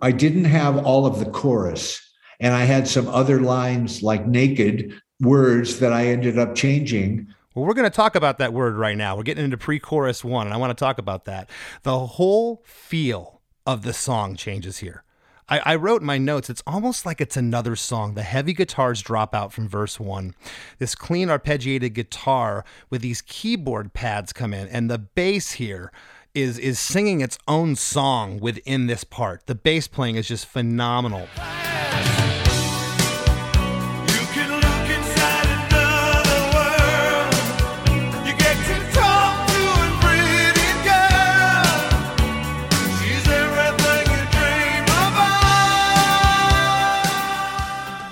I 0.00 0.12
didn't 0.12 0.44
have 0.44 0.84
all 0.84 1.06
of 1.06 1.18
the 1.18 1.30
chorus, 1.30 2.00
and 2.40 2.54
I 2.54 2.64
had 2.64 2.88
some 2.88 3.08
other 3.08 3.40
lines 3.40 4.02
like 4.02 4.26
naked 4.26 5.00
words 5.20 5.78
that 5.80 5.92
I 5.92 6.06
ended 6.06 6.38
up 6.38 6.54
changing. 6.54 7.28
Well, 7.54 7.64
we're 7.64 7.74
going 7.74 7.90
to 7.90 7.94
talk 7.94 8.14
about 8.16 8.38
that 8.38 8.52
word 8.52 8.76
right 8.76 8.96
now. 8.96 9.16
We're 9.16 9.22
getting 9.22 9.44
into 9.44 9.58
pre 9.58 9.78
chorus 9.78 10.24
one, 10.24 10.46
and 10.46 10.54
I 10.54 10.58
want 10.58 10.76
to 10.76 10.84
talk 10.84 10.98
about 10.98 11.24
that. 11.24 11.50
The 11.82 11.98
whole 12.06 12.62
feel 12.64 13.40
of 13.66 13.82
the 13.82 13.92
song 13.92 14.36
changes 14.36 14.78
here. 14.78 15.02
I, 15.48 15.60
I, 15.60 15.76
wrote 15.76 16.00
in 16.00 16.06
my 16.06 16.18
notes, 16.18 16.50
it's 16.50 16.62
almost 16.66 17.06
like 17.06 17.20
it's 17.20 17.36
another 17.36 17.76
song. 17.76 18.14
The 18.14 18.24
heavy 18.24 18.52
guitars 18.52 19.00
drop 19.00 19.32
out 19.32 19.52
from 19.52 19.68
verse 19.68 20.00
one. 20.00 20.34
This 20.78 20.96
clean 20.96 21.28
arpeggiated 21.28 21.92
guitar 21.92 22.64
with 22.90 23.00
these 23.00 23.22
keyboard 23.22 23.92
pads 23.92 24.32
come 24.32 24.52
in, 24.52 24.66
and 24.68 24.90
the 24.90 24.98
bass 24.98 25.52
here 25.52 25.92
is 26.36 26.58
is 26.58 26.78
singing 26.78 27.22
its 27.22 27.38
own 27.48 27.74
song 27.74 28.38
within 28.38 28.86
this 28.86 29.04
part. 29.04 29.46
The 29.46 29.54
bass 29.54 29.88
playing 29.88 30.16
is 30.16 30.28
just 30.28 30.44
phenomenal. 30.44 31.26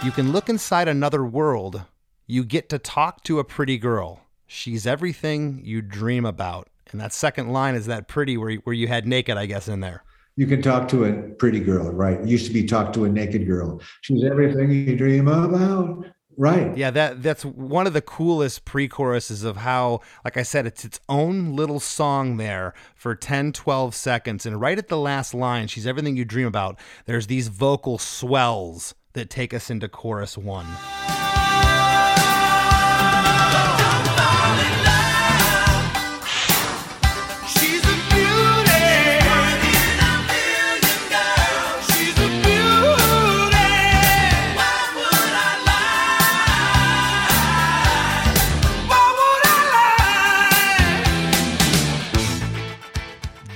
You 0.03 0.13
can 0.13 0.33
look 0.33 0.49
inside 0.49 0.89
another 0.89 1.25
world. 1.25 1.83
You 2.27 2.43
get 2.43 2.71
to 2.71 2.79
talk 2.79 3.23
to 3.25 3.39
a 3.39 3.45
pretty 3.45 3.77
girl. 3.77 4.21
She's 4.47 4.87
everything 4.87 5.61
you 5.63 5.83
dream 5.83 6.25
about. 6.25 6.69
And 6.93 7.01
that 7.01 7.13
second 7.13 7.53
line 7.53 7.75
is 7.75 7.87
that 7.87 8.09
pretty 8.09 8.37
where 8.37 8.51
you, 8.51 8.61
where 8.65 8.75
you 8.75 8.89
had 8.89 9.07
naked, 9.07 9.37
I 9.37 9.47
guess, 9.47 9.69
in 9.69 9.81
there. 9.81 10.05
You 10.37 10.47
can 10.47 10.63
talk 10.63 10.89
to 10.89 11.05
a 11.05 11.13
pretty 11.35 11.61
girl, 11.61 11.91
right? 11.93 12.21
You 12.21 12.27
used 12.27 12.47
to 12.47 12.53
be 12.53 12.65
talk 12.65 12.93
to 12.95 13.05
a 13.05 13.09
naked 13.09 13.47
girl. 13.47 13.81
She's 14.01 14.25
everything 14.25 14.71
you 14.71 14.97
dream 14.97 15.29
about. 15.29 16.07
Right. 16.37 16.77
Yeah, 16.77 16.91
that 16.91 17.23
that's 17.23 17.45
one 17.45 17.87
of 17.87 17.93
the 17.93 18.01
coolest 18.01 18.65
pre-choruses 18.65 19.45
of 19.45 19.59
how 19.59 20.01
like 20.25 20.37
I 20.37 20.43
said 20.43 20.67
it's 20.67 20.85
its 20.85 20.99
own 21.09 21.55
little 21.55 21.79
song 21.79 22.39
there 22.39 22.75
for 22.97 23.15
10 23.15 23.53
12 23.53 23.95
seconds 23.95 24.45
and 24.45 24.61
right 24.61 24.77
at 24.77 24.89
the 24.89 24.97
last 24.97 25.33
line 25.33 25.69
she's 25.69 25.87
everything 25.87 26.17
you 26.17 26.25
dream 26.25 26.49
about. 26.49 26.79
There's 27.07 27.29
these 27.29 27.47
vocal 27.47 27.99
swells 27.99 28.95
that 29.13 29.31
take 29.31 29.55
us 29.55 29.71
into 29.71 29.89
chorus 29.89 30.37
1. 30.37 30.67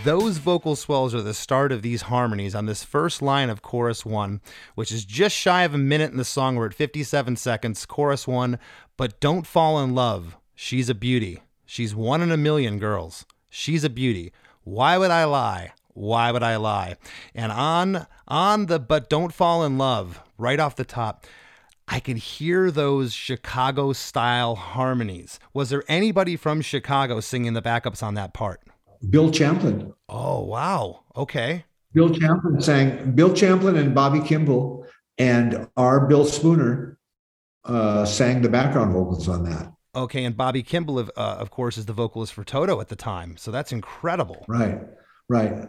Those 0.09 0.39
vocal 0.39 0.75
swells 0.75 1.15
are 1.15 1.21
the 1.21 1.35
start 1.35 1.71
of 1.71 1.83
these 1.83 2.01
harmonies 2.01 2.55
on 2.55 2.65
this 2.65 2.83
first 2.83 3.21
line 3.21 3.51
of 3.51 3.61
chorus 3.61 4.07
one, 4.07 4.41
which 4.75 4.91
is 4.91 5.05
just 5.05 5.37
shy 5.37 5.65
of 5.65 5.75
a 5.75 5.77
minute 5.77 6.11
in 6.11 6.17
the 6.17 6.25
song. 6.25 6.57
We're 6.57 6.69
at 6.69 6.73
57 6.73 7.37
seconds. 7.37 7.85
Chorus 7.85 8.27
one, 8.27 8.59
but 8.97 9.21
don't 9.21 9.47
fall 9.47 9.79
in 9.85 9.95
love. 9.95 10.39
She's 10.55 10.89
a 10.89 10.95
beauty. 10.95 11.43
She's 11.67 11.95
one 11.95 12.23
in 12.23 12.33
a 12.33 12.39
million 12.39 12.79
girls. 12.79 13.27
She's 13.51 13.85
a 13.85 13.91
beauty. 13.91 14.33
Why 14.65 14.97
would 14.97 15.11
I 15.11 15.25
lie? 15.25 15.75
Why 15.93 16.33
would 16.33 16.43
I 16.43 16.57
lie? 16.57 16.97
And 17.35 17.53
on 17.53 18.07
on 18.27 18.65
the 18.65 18.79
but 18.79 19.11
don't 19.11 19.35
fall 19.35 19.63
in 19.63 19.77
love, 19.77 20.23
right 20.39 20.59
off 20.59 20.75
the 20.75 20.87
top, 20.87 21.27
I 21.87 22.01
could 22.01 22.17
hear 22.17 22.71
those 22.71 23.13
Chicago 23.13 23.93
style 23.93 24.55
harmonies. 24.55 25.39
Was 25.53 25.69
there 25.69 25.85
anybody 25.87 26.37
from 26.37 26.63
Chicago 26.63 27.21
singing 27.21 27.53
the 27.53 27.61
backups 27.61 28.03
on 28.03 28.15
that 28.15 28.33
part? 28.33 28.63
Bill 29.11 29.31
Champlin. 29.31 29.93
Oh, 30.09 30.43
wow. 30.45 31.05
Okay. 31.17 31.65
Bill 31.93 32.11
Champlin 32.11 32.61
sang. 32.61 33.13
Bill 33.13 33.33
Champlin 33.33 33.77
and 33.77 33.95
Bobby 33.95 34.21
Kimball 34.21 34.87
and 35.19 35.69
our 35.77 36.07
Bill 36.07 36.25
Spooner 36.25 36.99
uh, 37.65 38.05
sang 38.05 38.43
the 38.43 38.49
background 38.49 38.93
vocals 38.93 39.29
on 39.29 39.45
that. 39.45 39.73
Okay. 39.95 40.25
And 40.25 40.37
Bobby 40.37 40.63
Kimball, 40.63 40.99
of, 40.99 41.11
uh, 41.17 41.37
of 41.39 41.51
course, 41.51 41.79
is 41.79 41.87
the 41.87 41.93
vocalist 41.93 42.33
for 42.33 42.45
Toto 42.45 42.81
at 42.81 42.89
the 42.89 42.97
time. 42.97 43.37
So 43.37 43.51
that's 43.51 43.73
incredible. 43.73 44.45
Right, 44.49 44.81
right. 45.29 45.67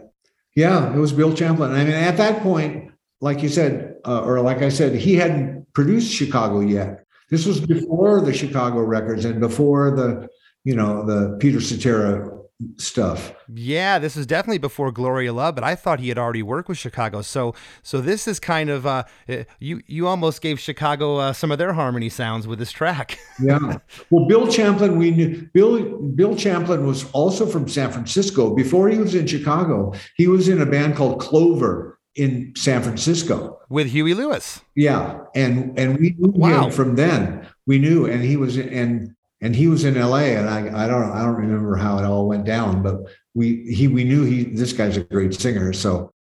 Yeah, 0.56 0.92
it 0.92 0.98
was 0.98 1.12
Bill 1.12 1.34
Champlin. 1.34 1.72
I 1.72 1.84
mean, 1.84 1.94
at 1.94 2.16
that 2.16 2.42
point, 2.42 2.92
like 3.20 3.42
you 3.42 3.48
said, 3.48 3.96
uh, 4.04 4.22
or 4.22 4.40
like 4.40 4.62
I 4.62 4.68
said, 4.68 4.94
he 4.96 5.14
hadn't 5.14 5.72
produced 5.74 6.12
Chicago 6.12 6.60
yet. 6.60 7.04
This 7.30 7.46
was 7.46 7.60
before 7.60 8.20
the 8.20 8.32
Chicago 8.32 8.80
records 8.80 9.24
and 9.24 9.38
before 9.38 9.92
the, 9.92 10.28
you 10.64 10.74
know, 10.74 11.06
the 11.06 11.36
Peter 11.38 11.60
Cetera 11.60 12.39
stuff. 12.76 13.32
Yeah, 13.52 13.98
this 13.98 14.16
is 14.16 14.26
definitely 14.26 14.58
before 14.58 14.92
Glory 14.92 15.26
of 15.26 15.36
Love, 15.36 15.54
but 15.54 15.64
I 15.64 15.74
thought 15.74 16.00
he 16.00 16.08
had 16.08 16.18
already 16.18 16.42
worked 16.42 16.68
with 16.68 16.78
Chicago. 16.78 17.22
So, 17.22 17.54
so 17.82 18.00
this 18.00 18.28
is 18.28 18.38
kind 18.40 18.70
of 18.70 18.86
uh, 18.86 19.04
uh, 19.28 19.44
you. 19.58 19.80
You 19.86 20.06
almost 20.06 20.42
gave 20.42 20.60
Chicago 20.60 21.16
uh, 21.16 21.32
some 21.32 21.50
of 21.50 21.58
their 21.58 21.72
harmony 21.72 22.08
sounds 22.08 22.46
with 22.46 22.58
this 22.58 22.72
track. 22.72 23.18
Yeah. 23.42 23.78
Well, 24.10 24.26
Bill 24.26 24.48
Champlin, 24.48 24.98
we 24.98 25.10
knew 25.12 25.48
Bill. 25.54 25.98
Bill 25.98 26.36
Champlin 26.36 26.86
was 26.86 27.10
also 27.12 27.46
from 27.46 27.68
San 27.68 27.90
Francisco. 27.90 28.54
Before 28.54 28.88
he 28.90 28.98
was 28.98 29.14
in 29.14 29.26
Chicago, 29.26 29.94
he 30.16 30.26
was 30.26 30.48
in 30.48 30.60
a 30.60 30.66
band 30.66 30.94
called 30.96 31.20
Clover 31.20 31.98
in 32.16 32.52
San 32.54 32.82
Francisco. 32.82 33.58
with 33.70 33.86
Huey 33.86 34.12
Lewis. 34.12 34.60
Yeah, 34.74 35.20
and 35.34 35.78
and 35.78 35.98
we 35.98 36.14
knew 36.18 36.32
Wow. 36.34 36.66
him 36.66 36.70
from 36.72 36.96
then. 36.96 37.46
We 37.66 37.78
knew, 37.78 38.04
and 38.04 38.22
he 38.22 38.36
was 38.36 38.58
in 38.58 38.68
and 38.68 39.14
and 39.40 39.56
he 39.56 39.68
was 39.68 39.84
in 39.84 39.96
L.A. 39.96 40.36
And 40.36 40.48
I 40.48 40.84
I 40.84 40.88
don't 40.88 41.10
I 41.10 41.22
don't 41.22 41.36
remember 41.36 41.76
how 41.76 41.98
it 41.98 42.04
all 42.04 42.26
went 42.26 42.44
down, 42.44 42.82
but 42.82 43.00
we 43.34 43.64
he 43.72 43.88
we 43.88 44.04
knew 44.04 44.24
he 44.24 44.44
this 44.44 44.72
guy's 44.72 44.96
a 44.96 45.04
great 45.04 45.34
singer. 45.34 45.72
So 45.72 46.12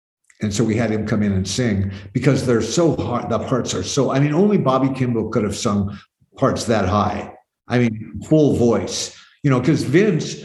and 0.41 0.53
so 0.53 0.63
we 0.63 0.75
had 0.75 0.91
him 0.91 1.05
come 1.05 1.21
in 1.21 1.33
and 1.33 1.47
sing 1.47 1.91
because 2.13 2.45
they're 2.45 2.61
so 2.61 2.95
hard. 2.95 3.29
The 3.29 3.39
parts 3.39 3.73
are 3.73 3.83
so. 3.83 4.11
I 4.11 4.19
mean, 4.19 4.33
only 4.33 4.57
Bobby 4.57 4.89
Kimball 4.97 5.29
could 5.29 5.43
have 5.43 5.55
sung 5.55 5.99
parts 6.37 6.65
that 6.65 6.87
high. 6.87 7.33
I 7.67 7.79
mean, 7.79 8.21
full 8.27 8.55
voice. 8.55 9.17
You 9.43 9.49
know, 9.49 9.59
because 9.59 9.83
Vince, 9.83 10.35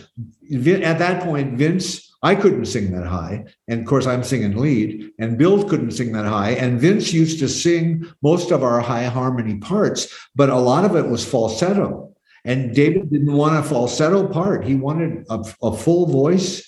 Vin, 0.43 0.83
at 0.83 0.99
that 0.99 1.23
point, 1.23 1.59
Vince, 1.59 2.13
I 2.23 2.35
couldn't 2.35 2.67
sing 2.67 2.93
that 2.93 3.07
high, 3.07 3.45
and 3.69 3.81
of 3.81 3.87
course, 3.87 4.07
I'm 4.07 4.25
singing 4.25 4.57
lead, 4.57 5.11
and 5.19 5.37
Bill 5.37 5.63
couldn't 5.69 5.91
sing 5.91 6.13
that 6.13 6.25
high, 6.25 6.53
and 6.53 6.81
Vince 6.81 7.13
used 7.13 7.39
to 7.41 7.49
sing 7.49 8.07
most 8.23 8.51
of 8.51 8.63
our 8.63 8.81
high 8.81 9.05
harmony 9.05 9.59
parts, 9.59 10.09
but 10.35 10.49
a 10.49 10.57
lot 10.57 10.85
of 10.85 10.97
it 10.97 11.09
was 11.09 11.25
falsetto. 11.25 12.14
And 12.45 12.75
David 12.75 13.11
didn't 13.11 13.33
want 13.33 13.57
a 13.57 13.63
falsetto 13.63 14.27
part; 14.29 14.65
he 14.65 14.75
wanted 14.75 15.25
a, 15.31 15.43
a 15.63 15.75
full 15.77 16.07
voice, 16.07 16.63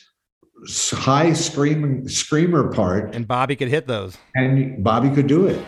high 0.91 1.33
screaming 1.35 2.09
screamer 2.09 2.73
part, 2.73 3.15
And 3.15 3.29
Bobby 3.29 3.57
could 3.57 3.69
hit 3.69 3.87
those. 3.87 4.17
and 4.35 4.83
Bobby 4.83 5.11
could 5.11 5.27
do 5.27 5.47
it. 5.47 5.59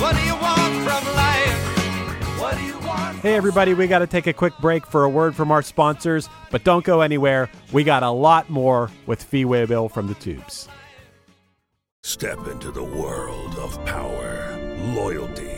What 0.00 0.14
do 0.16 0.22
you 0.22 0.34
want 0.34 0.74
from 0.84 1.04
life? 1.14 2.40
What 2.40 2.56
do 2.56 2.64
you 2.64 2.78
want? 2.80 3.18
Hey, 3.18 3.34
everybody, 3.36 3.74
we 3.74 3.86
got 3.86 4.00
to 4.00 4.06
take 4.06 4.26
a 4.26 4.32
quick 4.32 4.54
break 4.58 4.86
for 4.86 5.04
a 5.04 5.08
word 5.08 5.34
from 5.36 5.50
our 5.52 5.62
sponsors, 5.62 6.28
but 6.50 6.64
don't 6.64 6.84
go 6.84 7.00
anywhere. 7.00 7.48
We 7.72 7.84
got 7.84 8.02
a 8.02 8.10
lot 8.10 8.48
more 8.50 8.90
with 9.06 9.22
Fee 9.22 9.44
Waybill 9.44 9.90
from 9.90 10.06
the 10.08 10.14
Tubes. 10.14 10.68
Step 12.02 12.46
into 12.48 12.70
the 12.70 12.82
world 12.84 13.54
of 13.56 13.84
power, 13.84 14.56
loyalty, 14.94 15.57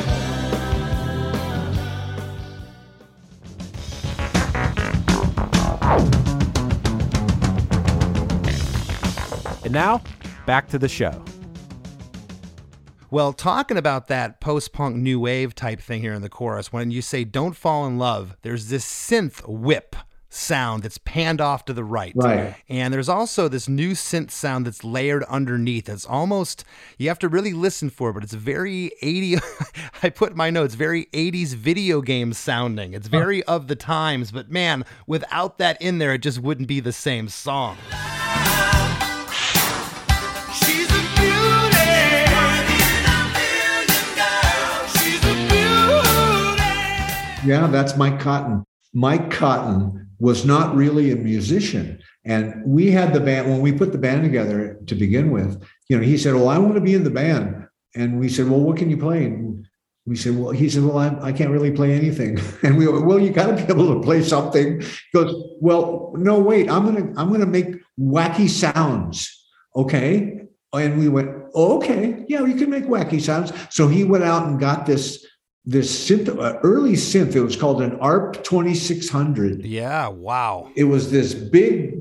And 9.71 9.75
now, 9.77 10.01
back 10.45 10.67
to 10.71 10.77
the 10.77 10.89
show. 10.89 11.23
Well, 13.09 13.31
talking 13.31 13.77
about 13.77 14.09
that 14.09 14.41
post 14.41 14.73
punk 14.73 14.97
new 14.97 15.17
wave 15.17 15.55
type 15.55 15.79
thing 15.79 16.01
here 16.01 16.13
in 16.13 16.21
the 16.21 16.27
chorus, 16.27 16.73
when 16.73 16.91
you 16.91 17.01
say 17.01 17.23
don't 17.23 17.55
fall 17.55 17.87
in 17.87 17.97
love, 17.97 18.35
there's 18.41 18.67
this 18.67 18.85
synth 18.85 19.47
whip 19.47 19.95
sound 20.27 20.83
that's 20.83 20.97
panned 20.97 21.39
off 21.39 21.63
to 21.65 21.73
the 21.73 21.85
right. 21.85 22.11
Right. 22.13 22.53
And 22.67 22.93
there's 22.93 23.07
also 23.07 23.47
this 23.47 23.69
new 23.69 23.91
synth 23.91 24.31
sound 24.31 24.65
that's 24.65 24.83
layered 24.83 25.23
underneath. 25.29 25.87
It's 25.87 26.05
almost, 26.05 26.65
you 26.97 27.07
have 27.07 27.19
to 27.19 27.29
really 27.29 27.53
listen 27.53 27.89
for 27.89 28.09
it, 28.09 28.13
but 28.13 28.23
it's 28.25 28.33
very 28.33 28.91
80. 29.01 29.37
I 30.03 30.09
put 30.09 30.31
in 30.31 30.37
my 30.37 30.49
notes, 30.49 30.75
very 30.75 31.05
80s 31.13 31.53
video 31.53 32.01
game 32.01 32.33
sounding. 32.33 32.93
It's 32.93 33.07
very 33.07 33.41
of 33.43 33.69
the 33.69 33.77
times, 33.77 34.33
but 34.33 34.51
man, 34.51 34.83
without 35.07 35.59
that 35.59 35.81
in 35.81 35.99
there, 35.99 36.13
it 36.13 36.23
just 36.23 36.39
wouldn't 36.39 36.67
be 36.67 36.81
the 36.81 36.91
same 36.91 37.29
song. 37.29 37.77
Yeah, 47.43 47.67
that's 47.67 47.97
Mike 47.97 48.19
Cotton. 48.19 48.63
Mike 48.93 49.31
Cotton 49.31 50.09
was 50.19 50.45
not 50.45 50.75
really 50.75 51.11
a 51.11 51.15
musician. 51.15 51.99
And 52.23 52.63
we 52.63 52.91
had 52.91 53.13
the 53.13 53.19
band, 53.19 53.49
when 53.49 53.61
we 53.61 53.71
put 53.71 53.91
the 53.91 53.97
band 53.97 54.23
together 54.23 54.79
to 54.85 54.95
begin 54.95 55.31
with, 55.31 55.63
you 55.89 55.97
know, 55.97 56.03
he 56.03 56.17
said, 56.17 56.35
Well, 56.35 56.49
I 56.49 56.59
want 56.59 56.75
to 56.75 56.81
be 56.81 56.93
in 56.93 57.03
the 57.03 57.09
band. 57.09 57.67
And 57.95 58.19
we 58.19 58.29
said, 58.29 58.47
Well, 58.47 58.59
what 58.59 58.77
can 58.77 58.89
you 58.89 58.97
play? 58.97 59.25
And 59.25 59.65
we 60.05 60.15
said, 60.15 60.37
Well, 60.37 60.51
he 60.51 60.69
said, 60.69 60.83
Well, 60.83 60.99
I, 60.99 61.29
I 61.29 61.31
can't 61.31 61.49
really 61.49 61.71
play 61.71 61.93
anything. 61.93 62.37
And 62.63 62.77
we 62.77 62.87
went, 62.87 63.05
Well, 63.05 63.19
you 63.19 63.31
got 63.31 63.47
to 63.47 63.55
be 63.55 63.73
able 63.73 63.95
to 63.95 64.01
play 64.01 64.21
something. 64.21 64.81
He 64.81 64.87
goes, 65.13 65.33
Well, 65.59 66.13
no, 66.15 66.39
wait, 66.39 66.69
I'm 66.69 66.85
gonna, 66.85 67.11
I'm 67.17 67.31
gonna 67.31 67.47
make 67.47 67.75
wacky 67.99 68.49
sounds. 68.49 69.47
Okay. 69.75 70.37
And 70.73 70.99
we 70.99 71.09
went, 71.09 71.29
oh, 71.53 71.77
okay, 71.77 72.23
yeah, 72.29 72.45
you 72.45 72.55
can 72.55 72.69
make 72.69 72.85
wacky 72.85 73.19
sounds. 73.21 73.51
So 73.69 73.89
he 73.89 74.05
went 74.05 74.23
out 74.23 74.47
and 74.47 74.57
got 74.57 74.85
this 74.85 75.25
this 75.65 76.09
synth, 76.09 76.27
uh, 76.27 76.59
early 76.63 76.93
synth. 76.93 77.35
It 77.35 77.41
was 77.41 77.55
called 77.55 77.81
an 77.81 77.99
ARP 77.99 78.43
2600. 78.43 79.65
Yeah, 79.65 80.07
wow. 80.07 80.71
It 80.75 80.85
was 80.85 81.11
this 81.11 81.33
big 81.33 81.93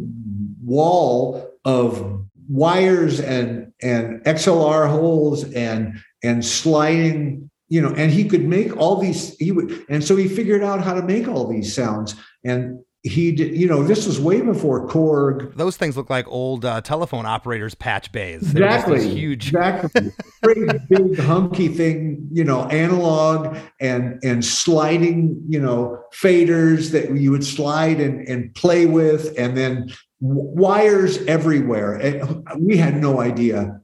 wall 0.64 1.50
of 1.64 2.24
wires 2.48 3.20
and 3.20 3.72
and 3.82 4.22
XLR 4.24 4.90
holes 4.90 5.44
and 5.52 5.98
and 6.22 6.44
sliding, 6.44 7.50
you 7.68 7.80
know, 7.80 7.94
and 7.94 8.10
he 8.10 8.24
could 8.24 8.44
make 8.44 8.76
all 8.76 8.96
these. 8.96 9.36
He 9.38 9.52
would, 9.52 9.84
and 9.88 10.02
so 10.02 10.16
he 10.16 10.28
figured 10.28 10.62
out 10.62 10.82
how 10.82 10.94
to 10.94 11.02
make 11.02 11.28
all 11.28 11.46
these 11.46 11.74
sounds. 11.74 12.14
And 12.44 12.80
he 13.02 13.32
did, 13.32 13.56
you 13.56 13.66
know, 13.66 13.82
this 13.82 14.06
was 14.06 14.20
way 14.20 14.42
before 14.42 14.86
Korg. 14.86 15.54
Those 15.54 15.78
things 15.78 15.96
look 15.96 16.10
like 16.10 16.28
old 16.28 16.66
uh, 16.66 16.82
telephone 16.82 17.24
operators' 17.24 17.74
patch 17.74 18.12
bays. 18.12 18.52
They 18.52 18.60
were 18.60 18.68
just 18.68 18.88
Exactly. 18.88 19.14
huge. 19.14 19.46
Exactly. 19.48 20.12
Great 20.42 20.88
big 20.90 21.18
hunky 21.18 21.68
thing, 21.68 22.28
you 22.30 22.44
know, 22.44 22.64
analog 22.64 23.56
and 23.80 24.22
and 24.22 24.44
sliding, 24.44 25.42
you 25.48 25.58
know, 25.60 26.02
faders 26.12 26.90
that 26.92 27.16
you 27.16 27.30
would 27.30 27.44
slide 27.44 28.00
and, 28.00 28.28
and 28.28 28.54
play 28.54 28.84
with, 28.84 29.34
and 29.38 29.56
then 29.56 29.90
wires 30.20 31.16
everywhere. 31.26 31.94
And 31.94 32.46
we 32.58 32.76
had 32.76 33.00
no 33.00 33.20
idea, 33.20 33.79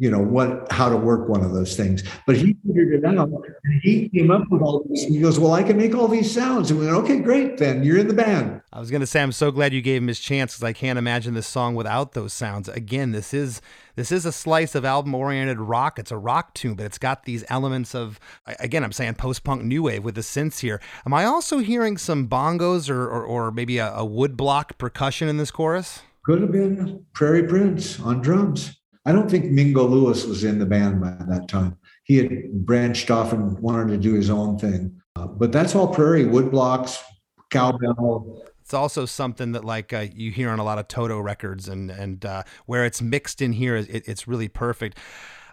you 0.00 0.10
know, 0.10 0.18
what 0.18 0.72
how 0.72 0.88
to 0.88 0.96
work 0.96 1.28
one 1.28 1.44
of 1.44 1.52
those 1.52 1.76
things. 1.76 2.02
But 2.26 2.34
he 2.34 2.56
figured 2.66 2.94
it 2.94 3.04
out. 3.04 3.28
And 3.28 3.80
he 3.82 4.08
came 4.08 4.30
up 4.30 4.44
with 4.50 4.62
all 4.62 4.82
this. 4.88 5.04
He 5.04 5.20
goes, 5.20 5.38
Well, 5.38 5.52
I 5.52 5.62
can 5.62 5.76
make 5.76 5.94
all 5.94 6.08
these 6.08 6.32
sounds. 6.32 6.70
And 6.70 6.80
we 6.80 6.86
went, 6.86 6.96
okay, 7.04 7.20
great, 7.20 7.58
then 7.58 7.82
you're 7.82 7.98
in 7.98 8.08
the 8.08 8.14
band. 8.14 8.62
I 8.72 8.80
was 8.80 8.90
gonna 8.90 9.06
say 9.06 9.22
I'm 9.22 9.30
so 9.30 9.50
glad 9.50 9.74
you 9.74 9.82
gave 9.82 10.00
him 10.00 10.08
his 10.08 10.18
chance 10.18 10.54
because 10.54 10.64
I 10.64 10.72
can't 10.72 10.98
imagine 10.98 11.34
this 11.34 11.46
song 11.46 11.74
without 11.74 12.12
those 12.12 12.32
sounds. 12.32 12.66
Again, 12.66 13.12
this 13.12 13.34
is 13.34 13.60
this 13.94 14.10
is 14.10 14.24
a 14.24 14.32
slice 14.32 14.74
of 14.74 14.86
album-oriented 14.86 15.60
rock. 15.60 15.98
It's 15.98 16.10
a 16.10 16.16
rock 16.16 16.54
tune, 16.54 16.76
but 16.76 16.86
it's 16.86 16.96
got 16.96 17.24
these 17.24 17.44
elements 17.50 17.94
of 17.94 18.18
again 18.58 18.82
I'm 18.82 18.92
saying 18.92 19.16
post-punk 19.16 19.64
new 19.64 19.82
wave 19.82 20.02
with 20.02 20.14
the 20.14 20.22
synths 20.22 20.60
here. 20.60 20.80
Am 21.04 21.12
I 21.12 21.26
also 21.26 21.58
hearing 21.58 21.98
some 21.98 22.26
bongos 22.26 22.88
or 22.88 23.06
or, 23.06 23.22
or 23.22 23.50
maybe 23.52 23.76
a, 23.76 23.92
a 23.92 24.06
wood 24.06 24.34
block 24.34 24.78
percussion 24.78 25.28
in 25.28 25.36
this 25.36 25.50
chorus? 25.50 26.00
Could 26.24 26.40
have 26.40 26.52
been 26.52 27.04
Prairie 27.12 27.46
Prince 27.46 28.00
on 28.00 28.22
drums. 28.22 28.79
I 29.10 29.12
don't 29.12 29.28
think 29.28 29.46
Mingo 29.46 29.84
Lewis 29.88 30.24
was 30.24 30.44
in 30.44 30.60
the 30.60 30.66
band 30.66 31.00
by 31.00 31.16
that 31.26 31.48
time. 31.48 31.76
He 32.04 32.18
had 32.18 32.64
branched 32.64 33.10
off 33.10 33.32
and 33.32 33.58
wanted 33.58 33.88
to 33.88 33.96
do 33.96 34.14
his 34.14 34.30
own 34.30 34.56
thing. 34.56 35.02
Uh, 35.16 35.26
but 35.26 35.50
that's 35.50 35.74
all 35.74 35.88
Prairie 35.88 36.26
woodblocks, 36.26 37.02
cowbell. 37.50 38.44
It's 38.60 38.72
also 38.72 39.06
something 39.06 39.50
that 39.50 39.64
like 39.64 39.92
uh, 39.92 40.06
you 40.14 40.30
hear 40.30 40.48
on 40.48 40.60
a 40.60 40.64
lot 40.64 40.78
of 40.78 40.86
Toto 40.86 41.18
records, 41.18 41.66
and 41.66 41.90
and 41.90 42.24
uh, 42.24 42.44
where 42.66 42.84
it's 42.84 43.02
mixed 43.02 43.42
in 43.42 43.54
here, 43.54 43.74
it, 43.74 44.06
it's 44.06 44.28
really 44.28 44.46
perfect. 44.46 44.96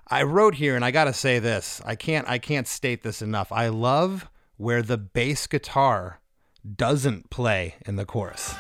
I 0.08 0.22
wrote 0.22 0.54
here, 0.54 0.76
and 0.76 0.86
I 0.86 0.91
gotta 0.91 1.12
say 1.12 1.39
this: 1.39 1.82
I 1.84 1.96
can't 1.96 2.30
I 2.30 2.38
can't 2.38 2.67
state 2.67 3.02
this 3.02 3.24
enough. 3.24 3.52
I 3.52 3.70
love 3.70 4.30
where 4.58 4.84
the 4.84 5.00
bass 5.00 5.48
guitar 5.48 6.20
doesn't 6.76 7.32
play 7.32 7.74
in 7.88 7.96
the 7.96 8.06
chorus. 8.06 8.54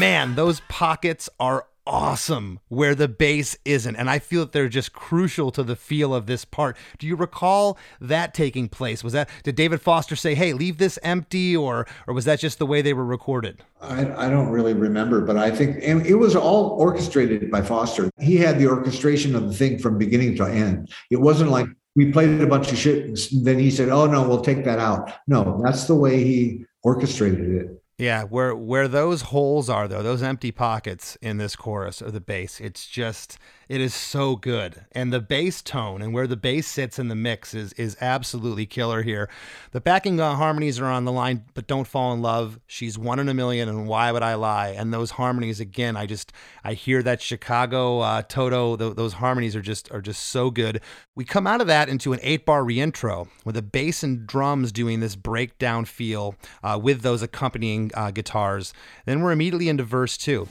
Man, 0.00 0.34
those 0.34 0.60
pockets 0.60 1.28
are 1.38 1.66
awesome 1.86 2.58
where 2.68 2.94
the 2.94 3.06
bass 3.06 3.58
isn't. 3.66 3.96
And 3.96 4.08
I 4.08 4.18
feel 4.18 4.40
that 4.40 4.52
they're 4.52 4.66
just 4.66 4.94
crucial 4.94 5.50
to 5.50 5.62
the 5.62 5.76
feel 5.76 6.14
of 6.14 6.24
this 6.24 6.46
part. 6.46 6.78
Do 6.98 7.06
you 7.06 7.14
recall 7.16 7.76
that 8.00 8.32
taking 8.32 8.70
place? 8.70 9.04
Was 9.04 9.12
that 9.12 9.28
did 9.42 9.56
David 9.56 9.82
Foster 9.82 10.16
say, 10.16 10.34
"Hey, 10.34 10.54
leave 10.54 10.78
this 10.78 10.98
empty," 11.02 11.54
or 11.54 11.86
or 12.06 12.14
was 12.14 12.24
that 12.24 12.40
just 12.40 12.58
the 12.58 12.64
way 12.64 12.80
they 12.80 12.94
were 12.94 13.04
recorded? 13.04 13.62
I, 13.82 14.26
I 14.26 14.30
don't 14.30 14.48
really 14.48 14.72
remember, 14.72 15.20
but 15.20 15.36
I 15.36 15.50
think 15.50 15.76
and 15.82 16.06
it 16.06 16.14
was 16.14 16.34
all 16.34 16.70
orchestrated 16.80 17.50
by 17.50 17.60
Foster. 17.60 18.08
He 18.20 18.38
had 18.38 18.58
the 18.58 18.68
orchestration 18.68 19.36
of 19.36 19.48
the 19.48 19.54
thing 19.54 19.78
from 19.78 19.98
beginning 19.98 20.34
to 20.36 20.46
end. 20.46 20.90
It 21.10 21.20
wasn't 21.20 21.50
like 21.50 21.66
we 21.94 22.10
played 22.10 22.40
a 22.40 22.46
bunch 22.46 22.72
of 22.72 22.78
shit 22.78 23.04
and 23.04 23.44
then 23.44 23.58
he 23.58 23.70
said, 23.70 23.90
"Oh 23.90 24.06
no, 24.06 24.26
we'll 24.26 24.40
take 24.40 24.64
that 24.64 24.78
out." 24.78 25.12
No, 25.26 25.60
that's 25.62 25.84
the 25.84 25.94
way 25.94 26.24
he 26.24 26.64
orchestrated 26.82 27.50
it. 27.50 27.79
Yeah, 28.00 28.22
where 28.24 28.54
where 28.54 28.88
those 28.88 29.20
holes 29.22 29.68
are 29.68 29.86
though, 29.86 30.02
those 30.02 30.22
empty 30.22 30.50
pockets 30.50 31.18
in 31.20 31.36
this 31.36 31.54
chorus 31.54 32.00
of 32.00 32.14
the 32.14 32.20
bass, 32.20 32.58
it's 32.58 32.86
just 32.86 33.38
it 33.68 33.80
is 33.80 33.94
so 33.94 34.34
good. 34.34 34.86
And 34.90 35.12
the 35.12 35.20
bass 35.20 35.62
tone 35.62 36.02
and 36.02 36.12
where 36.12 36.26
the 36.26 36.36
bass 36.36 36.66
sits 36.66 36.98
in 36.98 37.06
the 37.06 37.14
mix 37.14 37.54
is 37.54 37.72
is 37.74 37.96
absolutely 38.00 38.66
killer 38.66 39.02
here. 39.02 39.28
The 39.70 39.80
backing 39.80 40.18
uh, 40.18 40.34
harmonies 40.34 40.80
are 40.80 40.86
on 40.86 41.04
the 41.04 41.12
line, 41.12 41.44
but 41.54 41.68
don't 41.68 41.86
fall 41.86 42.12
in 42.12 42.20
love. 42.20 42.58
She's 42.66 42.98
one 42.98 43.20
in 43.20 43.28
a 43.28 43.34
million, 43.34 43.68
and 43.68 43.86
why 43.86 44.10
would 44.10 44.24
I 44.24 44.34
lie? 44.34 44.70
And 44.70 44.92
those 44.92 45.12
harmonies 45.12 45.60
again, 45.60 45.96
I 45.96 46.06
just 46.06 46.32
I 46.64 46.72
hear 46.72 47.02
that 47.02 47.22
Chicago 47.22 48.00
uh, 48.00 48.22
Toto. 48.22 48.76
Th- 48.76 48.96
those 48.96 49.12
harmonies 49.12 49.54
are 49.54 49.62
just 49.62 49.92
are 49.92 50.00
just 50.00 50.24
so 50.24 50.50
good. 50.50 50.80
We 51.14 51.24
come 51.24 51.46
out 51.46 51.60
of 51.60 51.66
that 51.66 51.88
into 51.88 52.12
an 52.12 52.18
eight 52.22 52.46
bar 52.46 52.62
reintro 52.62 53.28
with 53.44 53.54
the 53.54 53.62
bass 53.62 54.02
and 54.02 54.26
drums 54.26 54.72
doing 54.72 54.98
this 54.98 55.14
breakdown 55.14 55.84
feel 55.84 56.34
uh, 56.64 56.80
with 56.82 57.02
those 57.02 57.22
accompanying 57.22 57.89
uh, 57.94 58.10
guitars. 58.10 58.72
Then 59.04 59.20
we're 59.20 59.32
immediately 59.32 59.68
into 59.68 59.84
verse 59.84 60.16
two. 60.16 60.48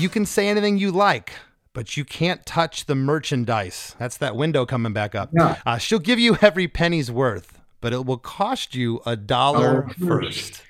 You 0.00 0.08
can 0.08 0.26
say 0.26 0.48
anything 0.48 0.78
you 0.78 0.90
like, 0.90 1.32
but 1.72 1.96
you 1.96 2.04
can't 2.04 2.44
touch 2.46 2.86
the 2.86 2.94
merchandise. 2.94 3.94
That's 3.98 4.16
that 4.18 4.34
window 4.36 4.66
coming 4.66 4.92
back 4.92 5.14
up. 5.14 5.30
Yeah. 5.32 5.56
Uh, 5.66 5.78
she'll 5.78 5.98
give 5.98 6.18
you 6.18 6.36
every 6.40 6.66
penny's 6.68 7.10
worth, 7.10 7.60
but 7.80 7.92
it 7.92 8.04
will 8.06 8.18
cost 8.18 8.74
you 8.74 9.00
a 9.06 9.16
dollar 9.16 9.86
Oh, 9.88 10.06
first. 10.06 10.62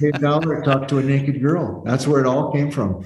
Hey, 0.00 0.10
dollar 0.12 0.62
talk 0.62 0.88
to 0.88 0.98
a 0.98 1.02
naked 1.02 1.40
girl. 1.40 1.82
That's 1.84 2.06
where 2.06 2.20
it 2.20 2.26
all 2.26 2.52
came 2.52 2.70
from. 2.70 3.04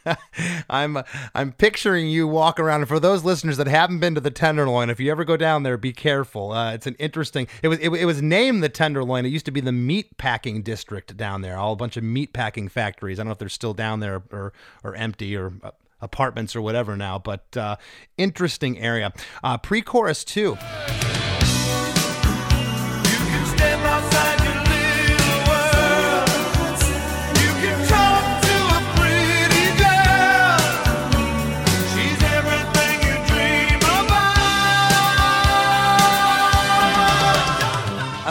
I'm 0.70 0.98
I'm 1.34 1.52
picturing 1.52 2.08
you 2.08 2.26
walk 2.26 2.58
around. 2.58 2.80
And 2.80 2.88
for 2.88 2.98
those 2.98 3.24
listeners 3.24 3.56
that 3.58 3.68
haven't 3.68 4.00
been 4.00 4.14
to 4.14 4.20
the 4.20 4.30
Tenderloin, 4.30 4.90
if 4.90 5.00
you 5.00 5.10
ever 5.10 5.24
go 5.24 5.36
down 5.36 5.62
there, 5.62 5.76
be 5.76 5.92
careful. 5.92 6.52
Uh, 6.52 6.72
it's 6.72 6.86
an 6.86 6.96
interesting. 6.98 7.46
It 7.62 7.68
was 7.68 7.78
it, 7.78 7.90
it 7.90 8.04
was 8.04 8.20
named 8.20 8.62
the 8.62 8.68
Tenderloin. 8.68 9.24
It 9.26 9.30
used 9.30 9.46
to 9.46 9.52
be 9.52 9.60
the 9.60 9.72
meat 9.72 10.16
packing 10.18 10.62
district 10.62 11.16
down 11.16 11.42
there. 11.42 11.56
All 11.56 11.72
a 11.72 11.76
bunch 11.76 11.96
of 11.96 12.04
meat 12.04 12.32
packing 12.32 12.68
factories. 12.68 13.18
I 13.18 13.22
don't 13.22 13.28
know 13.28 13.32
if 13.32 13.38
they're 13.38 13.48
still 13.48 13.74
down 13.74 14.00
there 14.00 14.22
or 14.30 14.52
or 14.82 14.94
empty 14.94 15.36
or. 15.36 15.52
Uh, 15.62 15.70
Apartments 16.00 16.54
or 16.54 16.62
whatever 16.62 16.96
now, 16.96 17.18
but 17.18 17.56
uh, 17.56 17.74
interesting 18.16 18.78
area. 18.78 19.12
Uh, 19.42 19.58
pre-chorus 19.58 20.22
too. 20.22 20.56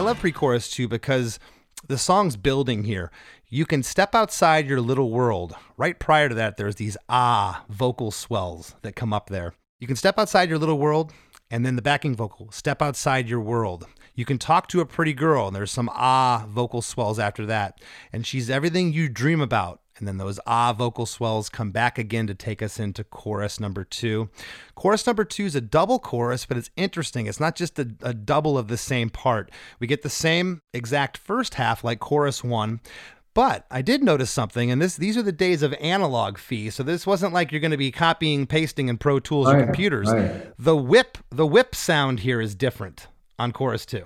Love 0.08 0.20
pre-chorus 0.20 0.70
too 0.70 0.88
because 0.88 1.38
the 1.90 1.98
song's 1.98 2.38
building 2.38 2.86
here. 2.86 3.12
You 3.50 3.66
can 3.66 3.84
step 3.84 4.16
outside 4.16 4.66
your 4.66 4.80
little 4.80 5.12
world. 5.12 5.54
Right 5.76 6.00
prior 6.00 6.30
to 6.30 6.36
that, 6.36 6.56
there's 6.56 6.76
these 6.76 6.96
ah 7.10 7.66
vocal 7.68 8.12
swells 8.12 8.76
that 8.84 8.96
come 8.96 9.12
up 9.12 9.30
there. 9.30 9.54
You 9.82 9.88
can 9.88 9.98
step 9.98 10.18
outside 10.18 10.48
your 10.48 10.60
little 10.60 10.80
world, 10.80 11.12
and 11.52 11.66
then 11.66 11.76
the 11.76 11.82
backing 11.82 12.16
vocal, 12.16 12.50
step 12.54 12.82
outside 12.82 13.28
your 13.28 13.42
world. 13.42 13.86
You 14.16 14.24
can 14.24 14.38
talk 14.38 14.70
to 14.70 14.80
a 14.80 14.86
pretty 14.86 15.14
girl, 15.14 15.48
and 15.48 15.56
there's 15.56 15.72
some 15.72 15.90
ah 15.92 16.46
vocal 16.48 16.82
swells 16.82 17.20
after 17.20 17.46
that. 17.46 17.82
And 18.14 18.26
she's 18.26 18.50
everything 18.50 18.94
you 18.94 19.10
dream 19.10 19.42
about. 19.42 19.82
And 20.00 20.08
then 20.08 20.18
those 20.18 20.40
ah 20.46 20.74
vocal 20.74 21.06
swells 21.06 21.50
come 21.50 21.72
back 21.72 21.98
again 21.98 22.28
to 22.28 22.36
take 22.36 22.62
us 22.62 22.80
into 22.80 23.04
chorus 23.04 23.60
number 23.60 23.84
two. 23.84 24.30
Chorus 24.76 25.06
number 25.08 25.24
two 25.26 25.46
is 25.46 25.56
a 25.56 25.62
double 25.62 26.00
chorus, 26.00 26.46
but 26.46 26.58
it's 26.58 26.70
interesting. 26.76 27.26
It's 27.26 27.40
not 27.40 27.56
just 27.56 27.80
a, 27.80 27.88
a 28.02 28.14
double 28.14 28.58
of 28.58 28.68
the 28.68 28.78
same 28.78 29.10
part. 29.10 29.52
We 29.80 29.88
get 29.88 30.04
the 30.04 30.10
same 30.10 30.62
exact 30.74 31.18
first 31.18 31.56
half 31.56 31.84
like 31.84 32.00
chorus 32.00 32.44
one. 32.44 32.80
But 33.34 33.68
I 33.70 33.84
did 33.84 34.02
notice 34.04 34.32
something, 34.32 34.72
and 34.72 34.82
this 34.82 34.96
these 34.96 35.16
are 35.16 35.22
the 35.22 35.32
days 35.32 35.62
of 35.62 35.72
analog 35.76 36.40
fee. 36.40 36.72
So 36.72 36.82
this 36.82 37.06
wasn't 37.06 37.34
like 37.34 37.52
you're 37.52 37.62
going 37.62 37.70
to 37.70 37.78
be 37.78 37.92
copying, 37.92 38.48
pasting 38.48 38.88
in 38.88 38.98
Pro 38.98 39.20
Tools 39.20 39.48
or 39.48 39.54
Right, 39.58 39.64
computers. 39.66 40.12
right. 40.12 40.52
The 40.58 40.76
whip, 40.76 41.20
the 41.30 41.46
whip 41.46 41.76
sound 41.76 42.22
here 42.22 42.42
is 42.42 42.56
different 42.56 43.08
on 43.38 43.52
chorus 43.52 43.86
two. 43.86 44.06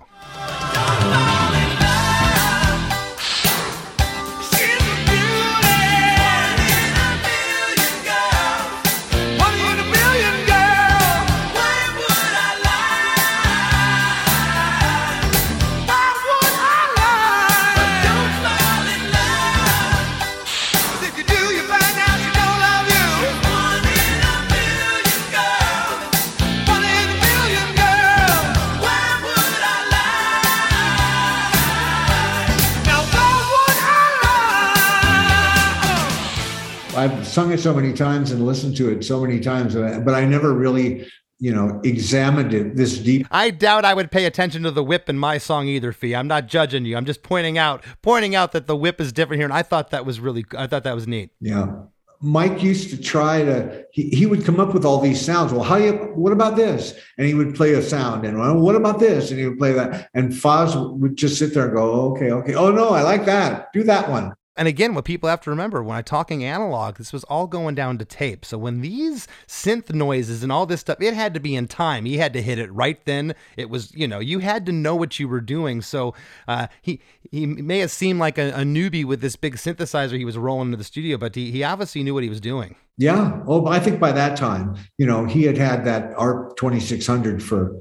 Sung 37.32 37.52
it 37.52 37.60
so 37.60 37.74
many 37.74 37.94
times 37.94 38.32
and 38.32 38.46
listened 38.46 38.76
to 38.78 38.90
it 38.90 39.04
so 39.04 39.22
many 39.22 39.40
times, 39.40 39.76
uh, 39.76 40.02
but 40.04 40.14
I 40.14 40.26
never 40.26 40.54
really, 40.54 41.08
you 41.40 41.54
know, 41.54 41.80
examined 41.84 42.54
it 42.54 42.76
this 42.76 42.98
deep. 43.00 43.26
I 43.32 43.50
doubt 43.50 43.86
I 43.86 43.94
would 43.94 44.12
pay 44.12 44.26
attention 44.26 44.64
to 44.64 44.72
the 44.72 44.84
whip 44.84 45.10
in 45.10 45.18
my 45.18 45.38
song 45.38 45.68
either, 45.68 45.94
Fee. 45.94 46.16
I'm 46.16 46.28
not 46.28 46.48
judging 46.48 46.86
you. 46.86 46.98
I'm 46.98 47.06
just 47.06 47.24
pointing 47.24 47.58
out 47.58 47.84
pointing 48.02 48.36
out 48.36 48.52
that 48.52 48.68
the 48.68 48.76
whip 48.76 49.00
is 49.00 49.12
different 49.12 49.40
here, 49.40 49.46
and 49.46 49.54
I 49.54 49.64
thought 49.64 49.92
that 49.92 50.06
was 50.06 50.20
really 50.20 50.46
I 50.58 50.68
thought 50.68 50.84
that 50.84 50.96
was 50.96 51.08
neat. 51.08 51.32
Yeah. 51.40 51.84
Mike 52.24 52.62
used 52.62 52.92
to 52.92 53.02
try 53.02 53.44
to 53.44 53.84
he, 53.92 54.10
he 54.10 54.26
would 54.28 54.46
come 54.46 54.60
up 54.60 54.76
with 54.76 54.86
all 54.86 55.02
these 55.02 55.20
sounds. 55.20 55.52
Well, 55.52 55.64
how 55.64 55.80
do 55.80 55.86
you 55.86 55.94
what 56.14 56.32
about 56.32 56.56
this? 56.56 56.94
And 57.18 57.26
he 57.26 57.34
would 57.34 57.56
play 57.56 57.74
a 57.74 57.82
sound 57.82 58.26
and 58.26 58.38
well, 58.38 58.60
what 58.60 58.76
about 58.76 59.00
this? 59.00 59.32
And 59.32 59.40
he 59.40 59.48
would 59.48 59.58
play 59.58 59.72
that. 59.74 60.10
And 60.14 60.32
Foz 60.32 61.00
would 61.00 61.16
just 61.16 61.40
sit 61.40 61.54
there 61.54 61.66
and 61.66 61.74
go, 61.76 62.12
okay, 62.12 62.32
okay. 62.32 62.54
Oh 62.54 62.72
no, 62.72 62.90
I 62.90 63.02
like 63.02 63.26
that. 63.26 63.74
Do 63.74 63.82
that 63.84 64.10
one. 64.10 64.34
And 64.58 64.68
again, 64.68 64.94
what 64.94 65.06
people 65.06 65.30
have 65.30 65.40
to 65.42 65.50
remember 65.50 65.82
when 65.82 65.96
I'm 65.96 66.04
talking 66.04 66.44
analog, 66.44 66.98
this 66.98 67.14
was 67.14 67.24
all 67.26 67.48
going 67.48 67.74
down 67.74 67.98
to 68.00 68.06
tape. 68.06 68.44
So 68.44 68.58
when 68.58 68.82
these 68.82 69.26
synth 69.48 69.94
noises 69.94 70.44
and 70.44 70.52
all 70.52 70.66
this 70.66 70.82
stuff, 70.82 70.98
it 71.00 71.14
had 71.14 71.34
to 71.36 71.40
be 71.40 71.56
in 71.56 71.70
time. 71.70 72.04
He 72.04 72.18
had 72.18 72.34
to 72.34 72.42
hit 72.42 72.60
it 72.60 72.72
right 72.74 73.04
then. 73.06 73.34
It 73.56 73.70
was, 73.70 73.96
you 73.96 74.10
know, 74.10 74.20
you 74.20 74.40
had 74.40 74.66
to 74.66 74.74
know 74.74 74.94
what 74.94 75.20
you 75.20 75.30
were 75.30 75.40
doing. 75.40 75.82
So 75.82 76.14
uh, 76.50 76.68
he 76.82 77.00
he 77.32 77.46
may 77.46 77.80
have 77.80 77.92
seemed 77.92 78.20
like 78.20 78.38
a, 78.38 78.50
a, 78.50 78.64
newbie 78.64 79.06
with 79.06 79.22
this 79.22 79.38
big 79.38 79.56
synthesizer 79.56 80.18
he 80.18 80.26
was 80.26 80.38
rolling 80.38 80.68
into 80.68 80.78
the 80.78 80.84
studio, 80.84 81.18
but 81.18 81.34
he, 81.34 81.50
he 81.50 81.64
obviously 81.64 82.04
knew 82.04 82.14
what 82.14 82.24
he 82.24 82.30
was 82.30 82.42
doing. 82.42 82.76
Yeah. 82.98 83.42
Well, 83.46 83.70
I 83.70 83.80
think 83.80 84.02
by 84.02 84.12
that 84.12 84.38
time, 84.38 84.76
you 84.98 85.06
know, 85.06 85.24
he 85.26 85.44
had 85.44 85.58
had 85.58 85.86
that 85.86 86.14
ARP 86.18 86.58
2600 86.58 87.42
for, 87.42 87.74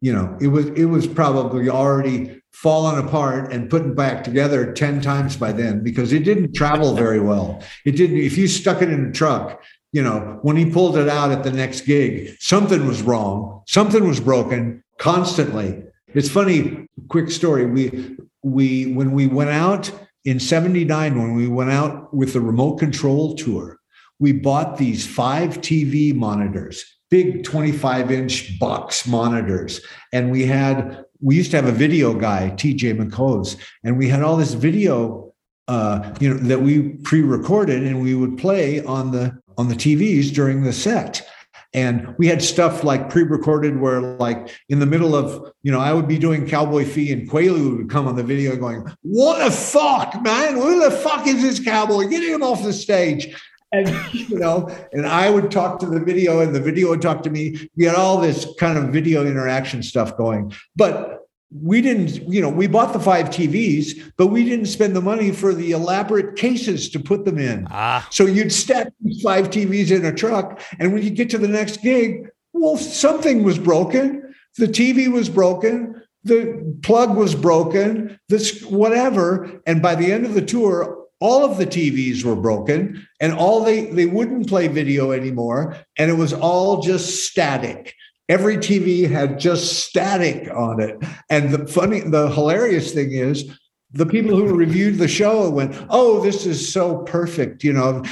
you 0.00 0.12
know, 0.12 0.36
it 0.40 0.48
was 0.48 0.66
it 0.68 0.84
was 0.84 1.08
probably 1.08 1.68
already 1.68 2.41
fallen 2.52 3.04
apart 3.04 3.52
and 3.52 3.70
put 3.70 3.96
back 3.96 4.22
together 4.22 4.72
10 4.72 5.00
times 5.00 5.36
by 5.36 5.52
then 5.52 5.82
because 5.82 6.12
it 6.12 6.24
didn't 6.24 6.54
travel 6.54 6.94
very 7.04 7.20
well. 7.20 7.62
It 7.84 7.92
didn't, 7.92 8.18
if 8.18 8.36
you 8.36 8.46
stuck 8.46 8.82
it 8.82 8.90
in 8.90 9.06
a 9.06 9.12
truck, 9.12 9.62
you 9.92 10.02
know, 10.02 10.38
when 10.42 10.56
he 10.56 10.70
pulled 10.70 10.96
it 10.96 11.08
out 11.08 11.32
at 11.32 11.44
the 11.44 11.52
next 11.52 11.82
gig, 11.82 12.36
something 12.40 12.86
was 12.86 13.02
wrong, 13.02 13.62
something 13.66 14.06
was 14.06 14.20
broken 14.20 14.82
constantly. 14.98 15.82
It's 16.14 16.30
funny, 16.30 16.88
quick 17.08 17.30
story. 17.30 17.66
We, 17.66 18.16
we, 18.42 18.92
when 18.92 19.12
we 19.12 19.26
went 19.26 19.50
out 19.50 19.90
in 20.24 20.38
79, 20.38 21.18
when 21.18 21.34
we 21.34 21.48
went 21.48 21.70
out 21.70 22.14
with 22.14 22.32
the 22.32 22.40
remote 22.40 22.76
control 22.76 23.34
tour, 23.34 23.78
we 24.18 24.32
bought 24.32 24.78
these 24.78 25.06
five 25.06 25.58
TV 25.58 26.14
monitors, 26.14 26.84
big 27.10 27.44
25 27.44 28.10
inch 28.10 28.58
box 28.58 29.06
monitors. 29.06 29.80
And 30.12 30.30
we 30.30 30.46
had 30.46 31.04
we 31.22 31.36
used 31.36 31.50
to 31.52 31.56
have 31.56 31.66
a 31.66 31.72
video 31.72 32.12
guy, 32.12 32.50
TJ 32.56 32.98
McCose, 32.98 33.56
and 33.84 33.96
we 33.96 34.08
had 34.08 34.22
all 34.22 34.36
this 34.36 34.54
video, 34.54 35.32
uh, 35.68 36.12
you 36.20 36.28
know, 36.28 36.36
that 36.48 36.60
we 36.60 36.90
pre-recorded 37.04 37.82
and 37.82 38.02
we 38.02 38.14
would 38.14 38.36
play 38.36 38.84
on 38.84 39.12
the 39.12 39.40
on 39.56 39.68
the 39.68 39.74
TVs 39.74 40.32
during 40.32 40.62
the 40.62 40.72
set. 40.72 41.26
And 41.74 42.14
we 42.18 42.26
had 42.26 42.42
stuff 42.42 42.84
like 42.84 43.08
pre-recorded 43.08 43.80
where, 43.80 44.00
like, 44.00 44.50
in 44.68 44.78
the 44.78 44.84
middle 44.84 45.14
of, 45.14 45.52
you 45.62 45.72
know, 45.72 45.80
I 45.80 45.94
would 45.94 46.06
be 46.06 46.18
doing 46.18 46.46
Cowboy 46.46 46.84
Fee 46.84 47.12
and 47.12 47.30
Quay 47.30 47.48
Lewd 47.48 47.78
would 47.78 47.90
come 47.90 48.06
on 48.06 48.14
the 48.14 48.22
video 48.22 48.56
going, 48.56 48.84
"What 49.00 49.42
the 49.42 49.50
fuck, 49.50 50.22
man? 50.22 50.54
Who 50.54 50.80
the 50.82 50.90
fuck 50.90 51.26
is 51.26 51.40
this 51.40 51.60
cowboy? 51.60 52.08
Get 52.08 52.22
him 52.22 52.42
off 52.42 52.62
the 52.62 52.74
stage!" 52.74 53.34
And 53.72 53.88
you 54.14 54.38
know, 54.38 54.68
and 54.92 55.06
I 55.06 55.30
would 55.30 55.50
talk 55.50 55.80
to 55.80 55.86
the 55.86 56.00
video, 56.00 56.40
and 56.40 56.54
the 56.54 56.60
video 56.60 56.90
would 56.90 57.02
talk 57.02 57.22
to 57.24 57.30
me. 57.30 57.68
We 57.76 57.84
had 57.84 57.94
all 57.94 58.20
this 58.20 58.46
kind 58.58 58.78
of 58.78 58.92
video 58.92 59.26
interaction 59.26 59.82
stuff 59.82 60.16
going, 60.16 60.52
but 60.76 61.22
we 61.54 61.82
didn't, 61.82 62.32
you 62.32 62.40
know, 62.40 62.48
we 62.48 62.66
bought 62.66 62.92
the 62.92 63.00
five 63.00 63.28
TVs, 63.28 64.12
but 64.16 64.28
we 64.28 64.44
didn't 64.44 64.66
spend 64.66 64.96
the 64.96 65.02
money 65.02 65.30
for 65.32 65.52
the 65.52 65.72
elaborate 65.72 66.36
cases 66.36 66.88
to 66.90 66.98
put 66.98 67.24
them 67.24 67.38
in. 67.38 67.66
Ah. 67.70 68.06
So 68.10 68.24
you'd 68.24 68.52
stack 68.52 68.88
these 69.02 69.22
five 69.22 69.50
TVs 69.50 69.90
in 69.90 70.04
a 70.04 70.14
truck, 70.14 70.60
and 70.78 70.92
when 70.92 71.02
you 71.02 71.10
get 71.10 71.30
to 71.30 71.38
the 71.38 71.48
next 71.48 71.82
gig, 71.82 72.28
well, 72.52 72.76
something 72.76 73.42
was 73.42 73.58
broken. 73.58 74.34
The 74.56 74.66
TV 74.66 75.10
was 75.10 75.28
broken. 75.28 76.02
The 76.24 76.78
plug 76.82 77.16
was 77.16 77.34
broken. 77.34 78.18
This 78.28 78.62
whatever, 78.64 79.60
and 79.66 79.82
by 79.82 79.94
the 79.94 80.12
end 80.12 80.24
of 80.24 80.34
the 80.34 80.42
tour, 80.42 81.01
all 81.22 81.44
of 81.44 81.56
the 81.56 81.66
TVs 81.66 82.24
were 82.24 82.34
broken 82.34 83.06
and 83.20 83.32
all 83.32 83.62
they 83.62 83.86
they 83.86 84.06
wouldn't 84.06 84.48
play 84.48 84.66
video 84.66 85.12
anymore 85.12 85.76
and 85.96 86.10
it 86.10 86.14
was 86.14 86.32
all 86.32 86.82
just 86.82 87.24
static. 87.26 87.94
Every 88.28 88.56
TV 88.56 89.08
had 89.08 89.38
just 89.38 89.84
static 89.84 90.50
on 90.52 90.80
it. 90.80 90.96
And 91.30 91.50
the 91.50 91.66
funny 91.66 92.00
the 92.00 92.28
hilarious 92.30 92.92
thing 92.92 93.12
is 93.12 93.56
the 93.92 94.06
people 94.06 94.34
who 94.34 94.54
reviewed 94.54 94.98
the 94.98 95.06
show 95.06 95.48
went, 95.50 95.76
"Oh, 95.90 96.20
this 96.22 96.44
is 96.46 96.72
so 96.72 96.98
perfect," 96.98 97.62
you 97.62 97.74
know, 97.74 98.02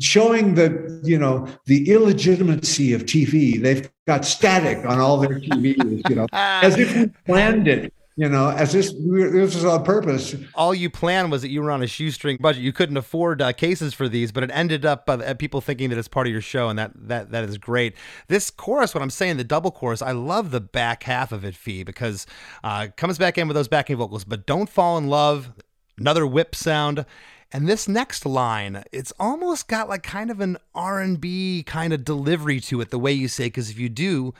showing 0.00 0.54
the 0.54 1.00
you 1.04 1.18
know 1.18 1.46
the 1.66 1.90
illegitimacy 1.90 2.92
of 2.92 3.06
TV. 3.06 3.62
They've 3.62 3.88
got 4.06 4.24
static 4.24 4.84
on 4.84 4.98
all 4.98 5.16
their 5.18 5.38
TVs, 5.40 6.08
you 6.10 6.16
know, 6.16 6.26
as 6.32 6.76
if 6.76 6.94
we 6.96 7.10
planned 7.24 7.68
it 7.68 7.94
you 8.16 8.28
know, 8.28 8.50
as 8.50 8.72
this 8.72 8.92
this 8.92 9.54
was 9.54 9.64
on 9.64 9.84
purpose. 9.84 10.36
All 10.54 10.74
you 10.74 10.90
planned 10.90 11.30
was 11.30 11.42
that 11.42 11.48
you 11.48 11.62
were 11.62 11.70
on 11.70 11.82
a 11.82 11.86
shoestring 11.86 12.36
budget. 12.40 12.62
You 12.62 12.72
couldn't 12.72 12.98
afford 12.98 13.40
uh, 13.40 13.52
cases 13.52 13.94
for 13.94 14.08
these, 14.08 14.32
but 14.32 14.42
it 14.42 14.50
ended 14.52 14.84
up 14.84 15.08
uh, 15.08 15.34
people 15.34 15.60
thinking 15.62 15.88
that 15.90 15.98
it's 15.98 16.08
part 16.08 16.26
of 16.26 16.32
your 16.32 16.42
show, 16.42 16.68
and 16.68 16.78
that 16.78 16.92
that 16.94 17.30
that 17.30 17.44
is 17.44 17.56
great. 17.56 17.94
This 18.28 18.50
chorus, 18.50 18.94
what 18.94 19.02
I'm 19.02 19.10
saying, 19.10 19.38
the 19.38 19.44
double 19.44 19.70
chorus, 19.70 20.02
I 20.02 20.12
love 20.12 20.50
the 20.50 20.60
back 20.60 21.04
half 21.04 21.32
of 21.32 21.44
it, 21.44 21.54
Fee, 21.54 21.84
because 21.84 22.26
uh, 22.62 22.88
comes 22.96 23.16
back 23.16 23.38
in 23.38 23.48
with 23.48 23.54
those 23.54 23.68
backing 23.68 23.96
vocals. 23.96 24.24
But 24.24 24.46
don't 24.46 24.68
fall 24.68 24.98
in 24.98 25.08
love. 25.08 25.52
Another 25.98 26.26
whip 26.26 26.54
sound. 26.54 27.06
And 27.54 27.68
this 27.68 27.86
next 27.86 28.24
line, 28.24 28.82
it's 28.92 29.12
almost 29.20 29.68
got 29.68 29.86
like 29.86 30.02
kind 30.02 30.30
of 30.30 30.40
an 30.40 30.56
R&B 30.74 31.64
kind 31.66 31.92
of 31.92 32.02
delivery 32.02 32.60
to 32.60 32.80
it, 32.80 32.90
the 32.90 32.98
way 32.98 33.12
you 33.12 33.28
say, 33.28 33.44
because 33.44 33.68
if 33.68 33.78
you 33.78 33.90
do, 33.90 34.32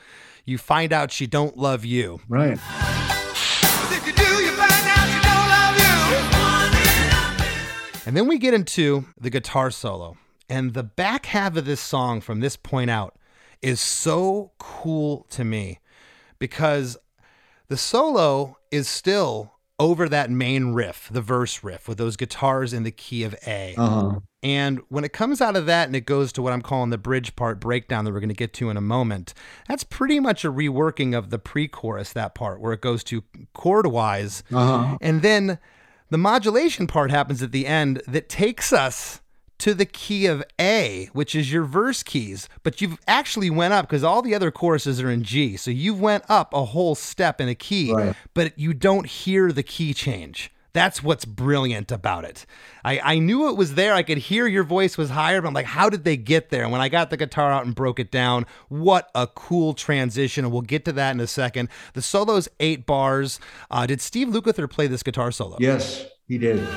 you 0.45 0.57
find 0.57 0.91
out 0.91 1.11
she 1.11 1.27
don't 1.27 1.55
love 1.55 1.85
you. 1.85 2.21
Right. 2.27 2.57
And 8.05 8.17
then 8.17 8.27
we 8.27 8.37
get 8.37 8.53
into 8.53 9.05
the 9.19 9.29
guitar 9.29 9.71
solo. 9.71 10.17
And 10.49 10.73
the 10.73 10.83
back 10.83 11.27
half 11.27 11.55
of 11.55 11.65
this 11.65 11.79
song 11.79 12.21
from 12.21 12.39
this 12.39 12.57
point 12.57 12.89
out 12.89 13.15
is 13.61 13.79
so 13.79 14.51
cool 14.59 15.25
to 15.29 15.43
me 15.43 15.79
because 16.37 16.97
the 17.69 17.77
solo 17.77 18.57
is 18.71 18.87
still 18.87 19.53
over 19.79 20.07
that 20.07 20.29
main 20.29 20.73
riff, 20.73 21.09
the 21.11 21.21
verse 21.21 21.63
riff, 21.63 21.87
with 21.87 21.97
those 21.97 22.15
guitars 22.15 22.73
in 22.73 22.83
the 22.83 22.91
key 22.91 23.23
of 23.23 23.35
A. 23.47 23.73
Uh-huh. 23.77 24.19
And 24.43 24.81
when 24.89 25.03
it 25.03 25.13
comes 25.13 25.41
out 25.41 25.55
of 25.55 25.65
that 25.65 25.87
and 25.87 25.95
it 25.95 26.05
goes 26.05 26.31
to 26.33 26.41
what 26.41 26.53
I'm 26.53 26.61
calling 26.61 26.89
the 26.89 26.97
bridge 26.97 27.35
part 27.35 27.59
breakdown 27.59 28.05
that 28.05 28.11
we're 28.11 28.19
going 28.19 28.29
to 28.29 28.35
get 28.35 28.53
to 28.55 28.69
in 28.69 28.77
a 28.77 28.81
moment, 28.81 29.33
that's 29.67 29.83
pretty 29.83 30.19
much 30.19 30.45
a 30.45 30.51
reworking 30.51 31.17
of 31.17 31.29
the 31.31 31.39
pre 31.39 31.67
chorus, 31.67 32.13
that 32.13 32.35
part 32.35 32.59
where 32.59 32.73
it 32.73 32.81
goes 32.81 33.03
to 33.05 33.23
chord 33.53 33.87
wise. 33.87 34.43
Uh-huh. 34.51 34.97
And 35.01 35.21
then 35.21 35.59
the 36.13 36.17
modulation 36.19 36.85
part 36.85 37.09
happens 37.09 37.41
at 37.41 37.51
the 37.51 37.65
end 37.65 37.99
that 38.07 38.29
takes 38.29 38.71
us 38.71 39.19
to 39.57 39.73
the 39.73 39.85
key 39.85 40.27
of 40.27 40.43
A, 40.61 41.09
which 41.13 41.33
is 41.33 41.51
your 41.51 41.63
verse 41.63 42.03
keys, 42.03 42.47
but 42.61 42.81
you've 42.81 42.99
actually 43.07 43.49
went 43.49 43.73
up 43.73 43.87
because 43.87 44.03
all 44.03 44.21
the 44.21 44.35
other 44.35 44.51
choruses 44.51 45.01
are 45.01 45.09
in 45.09 45.23
G. 45.23 45.57
So 45.57 45.71
you've 45.71 45.99
went 45.99 46.23
up 46.29 46.53
a 46.53 46.65
whole 46.65 46.93
step 46.93 47.41
in 47.41 47.49
a 47.49 47.55
key, 47.55 47.91
right. 47.91 48.15
but 48.35 48.59
you 48.59 48.75
don't 48.75 49.07
hear 49.07 49.51
the 49.51 49.63
key 49.63 49.91
change. 49.91 50.51
That's 50.73 51.03
what's 51.03 51.23
brilliant 51.23 51.91
about 51.91 52.25
it. 52.25 52.45
I, 52.83 52.99
I 52.99 53.19
knew 53.19 53.49
it 53.49 53.55
was 53.55 53.75
there. 53.75 53.93
I 53.93 54.01
could 54.01 54.17
hear 54.17 54.47
your 54.47 54.63
voice 54.63 54.97
was 54.97 55.11
higher, 55.11 55.39
but 55.39 55.47
I'm 55.47 55.53
like, 55.53 55.67
how 55.67 55.89
did 55.89 56.03
they 56.03 56.17
get 56.17 56.49
there? 56.49 56.63
And 56.63 56.71
when 56.71 56.81
I 56.81 56.89
got 56.89 57.11
the 57.11 57.17
guitar 57.17 57.51
out 57.51 57.65
and 57.65 57.75
broke 57.75 57.99
it 57.99 58.11
down, 58.11 58.47
what 58.69 59.11
a 59.13 59.27
cool 59.27 59.73
transition. 59.73 60.45
And 60.45 60.51
we'll 60.51 60.63
get 60.63 60.83
to 60.85 60.91
that 60.93 61.11
in 61.11 61.19
a 61.19 61.27
second. 61.27 61.69
The 61.93 62.01
solo's 62.01 62.49
eight 62.59 62.87
bars. 62.87 63.39
Uh, 63.69 63.85
did 63.85 64.01
Steve 64.01 64.29
Lukather 64.29 64.69
play 64.69 64.87
this 64.87 65.03
guitar 65.03 65.31
solo? 65.31 65.57
Yes, 65.59 66.05
he 66.27 66.39
did. 66.39 66.67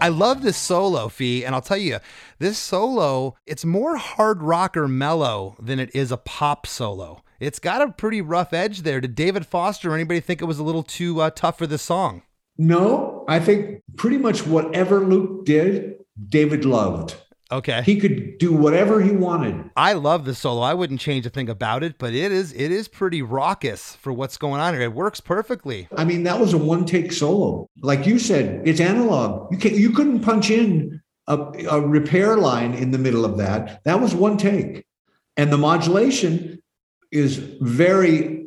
I 0.00 0.08
love 0.08 0.42
this 0.42 0.56
solo, 0.56 1.08
Fee, 1.08 1.44
and 1.44 1.56
I'll 1.56 1.60
tell 1.60 1.76
you, 1.76 1.98
this 2.38 2.56
solo, 2.56 3.34
it's 3.46 3.64
more 3.64 3.96
hard 3.96 4.42
rock 4.42 4.76
or 4.76 4.86
mellow 4.86 5.56
than 5.60 5.80
it 5.80 5.90
is 5.92 6.12
a 6.12 6.16
pop 6.16 6.68
solo. 6.68 7.24
It's 7.40 7.58
got 7.58 7.82
a 7.82 7.90
pretty 7.90 8.20
rough 8.20 8.52
edge 8.52 8.82
there. 8.82 9.00
Did 9.00 9.16
David 9.16 9.44
Foster 9.44 9.90
or 9.90 9.94
anybody 9.94 10.20
think 10.20 10.40
it 10.40 10.44
was 10.44 10.60
a 10.60 10.62
little 10.62 10.84
too 10.84 11.20
uh, 11.20 11.30
tough 11.30 11.58
for 11.58 11.66
this 11.66 11.82
song? 11.82 12.22
No, 12.56 13.24
I 13.28 13.40
think 13.40 13.82
pretty 13.96 14.18
much 14.18 14.46
whatever 14.46 15.00
Luke 15.00 15.44
did, 15.44 15.96
David 16.28 16.64
loved. 16.64 17.16
Okay. 17.50 17.82
He 17.82 17.98
could 17.98 18.36
do 18.38 18.52
whatever 18.52 19.00
he 19.00 19.10
wanted. 19.10 19.70
I 19.74 19.94
love 19.94 20.26
the 20.26 20.34
solo. 20.34 20.60
I 20.60 20.74
wouldn't 20.74 21.00
change 21.00 21.24
a 21.24 21.30
thing 21.30 21.48
about 21.48 21.82
it, 21.82 21.96
but 21.98 22.12
it 22.12 22.30
is 22.30 22.52
it 22.52 22.70
is 22.70 22.88
pretty 22.88 23.22
raucous 23.22 23.94
for 23.96 24.12
what's 24.12 24.36
going 24.36 24.60
on 24.60 24.74
here. 24.74 24.82
It 24.82 24.92
works 24.92 25.20
perfectly. 25.20 25.88
I 25.96 26.04
mean, 26.04 26.24
that 26.24 26.38
was 26.38 26.52
a 26.52 26.58
one 26.58 26.84
take 26.84 27.10
solo. 27.10 27.68
Like 27.80 28.06
you 28.06 28.18
said, 28.18 28.62
it's 28.68 28.80
analog. 28.80 29.50
You 29.50 29.58
can 29.58 29.74
you 29.74 29.90
couldn't 29.90 30.20
punch 30.20 30.50
in 30.50 31.00
a, 31.26 31.38
a 31.70 31.80
repair 31.80 32.36
line 32.36 32.74
in 32.74 32.90
the 32.90 32.98
middle 32.98 33.24
of 33.24 33.38
that. 33.38 33.82
That 33.84 34.00
was 34.00 34.14
one 34.14 34.36
take. 34.36 34.84
And 35.38 35.50
the 35.50 35.58
modulation 35.58 36.62
is 37.12 37.36
very 37.60 38.46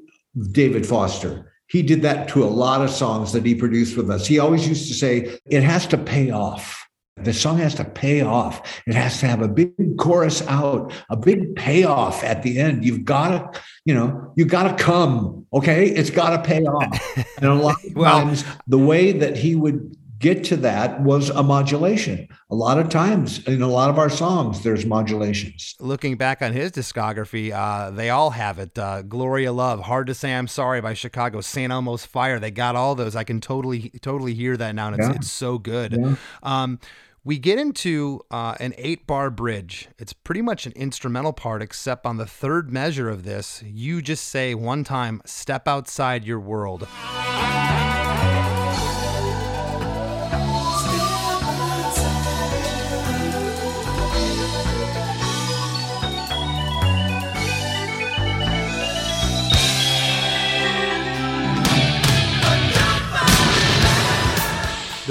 David 0.52 0.86
Foster. 0.86 1.52
He 1.68 1.82
did 1.82 2.02
that 2.02 2.28
to 2.30 2.44
a 2.44 2.46
lot 2.46 2.82
of 2.82 2.90
songs 2.90 3.32
that 3.32 3.46
he 3.46 3.56
produced 3.56 3.96
with 3.96 4.10
us. 4.12 4.28
He 4.28 4.40
always 4.40 4.68
used 4.68 4.90
to 4.90 4.94
say, 4.94 5.40
it 5.50 5.64
has 5.64 5.88
to 5.88 5.98
pay 5.98 6.30
off. 6.30 6.86
The 7.18 7.34
song 7.34 7.58
has 7.58 7.76
to 7.76 7.84
pay 7.86 8.22
off. 8.22 8.82
It 8.88 8.96
has 8.96 9.20
to 9.20 9.28
have 9.28 9.42
a 9.42 9.48
big 9.48 9.98
chorus 9.98 10.42
out, 10.48 10.94
a 11.10 11.18
big 11.18 11.56
payoff 11.56 12.24
at 12.24 12.42
the 12.42 12.58
end. 12.60 12.84
You've 12.86 13.04
got 13.06 13.54
to, 13.54 13.62
you 13.86 13.94
know, 13.94 14.34
you've 14.36 14.48
got 14.48 14.76
to 14.76 14.84
come. 14.84 15.46
Okay. 15.54 15.90
It's 15.90 16.10
got 16.10 16.30
to 16.38 16.42
pay 16.42 16.64
off. 16.64 17.18
And 17.38 17.46
a 17.46 17.54
lot 17.54 17.76
of 17.86 17.96
Well- 17.96 18.22
times, 18.22 18.46
the 18.68 18.78
way 18.78 19.12
that 19.12 19.38
he 19.38 19.56
would 19.56 19.96
get 20.22 20.44
to 20.46 20.56
that 20.58 21.02
was 21.02 21.30
a 21.30 21.44
modulation. 21.44 22.28
A 22.50 22.56
lot 22.56 22.78
of 22.80 22.90
times 22.90 23.46
in 23.48 23.62
a 23.62 23.68
lot 23.68 23.90
of 23.90 23.98
our 24.00 24.10
songs, 24.10 24.62
there's 24.64 24.86
modulations. 24.86 25.76
Looking 25.80 26.16
back 26.16 26.42
on 26.42 26.54
his 26.54 26.72
discography, 26.72 27.52
uh, 27.52 27.92
they 27.92 28.10
all 28.10 28.30
have 28.32 28.60
it. 28.60 28.78
Uh, 28.78 29.02
Glory 29.02 29.46
of 29.46 29.56
Love, 29.56 29.82
Hard 29.82 30.08
to 30.08 30.14
Say 30.14 30.34
I'm 30.34 30.48
Sorry 30.48 30.80
by 30.80 30.94
Chicago, 30.94 31.42
St. 31.42 31.72
Elmo's 31.72 32.06
Fire. 32.06 32.40
They 32.40 32.52
got 32.52 32.76
all 32.76 32.96
those. 32.96 33.16
I 33.16 33.24
can 33.24 33.42
totally 33.42 33.90
totally 34.02 34.34
hear 34.34 34.56
that 34.58 34.76
now, 34.76 34.88
and 34.88 34.98
it's, 35.00 35.08
Yeah. 35.08 35.16
it's 35.16 35.32
so 35.32 35.58
good. 35.58 35.98
Yeah. 36.00 36.16
Um, 36.44 36.80
we 37.24 37.38
get 37.38 37.60
into 37.60 38.22
uh, 38.32 38.56
an 38.60 38.74
eight 38.78 39.06
bar 39.06 39.30
bridge. 39.30 39.88
It's 40.00 40.12
pretty 40.14 40.42
much 40.42 40.66
an 40.66 40.72
instrumental 40.74 41.34
part, 41.34 41.62
except 41.62 42.06
on 42.06 42.18
the 42.18 42.26
third 42.26 42.72
measure 42.72 43.10
of 43.10 43.24
this, 43.24 43.64
you 43.64 44.02
just 44.02 44.28
say 44.28 44.56
one 44.56 44.84
time, 44.84 45.22
step 45.26 45.68
outside 45.68 46.26
your 46.26 46.40
world. 46.40 46.88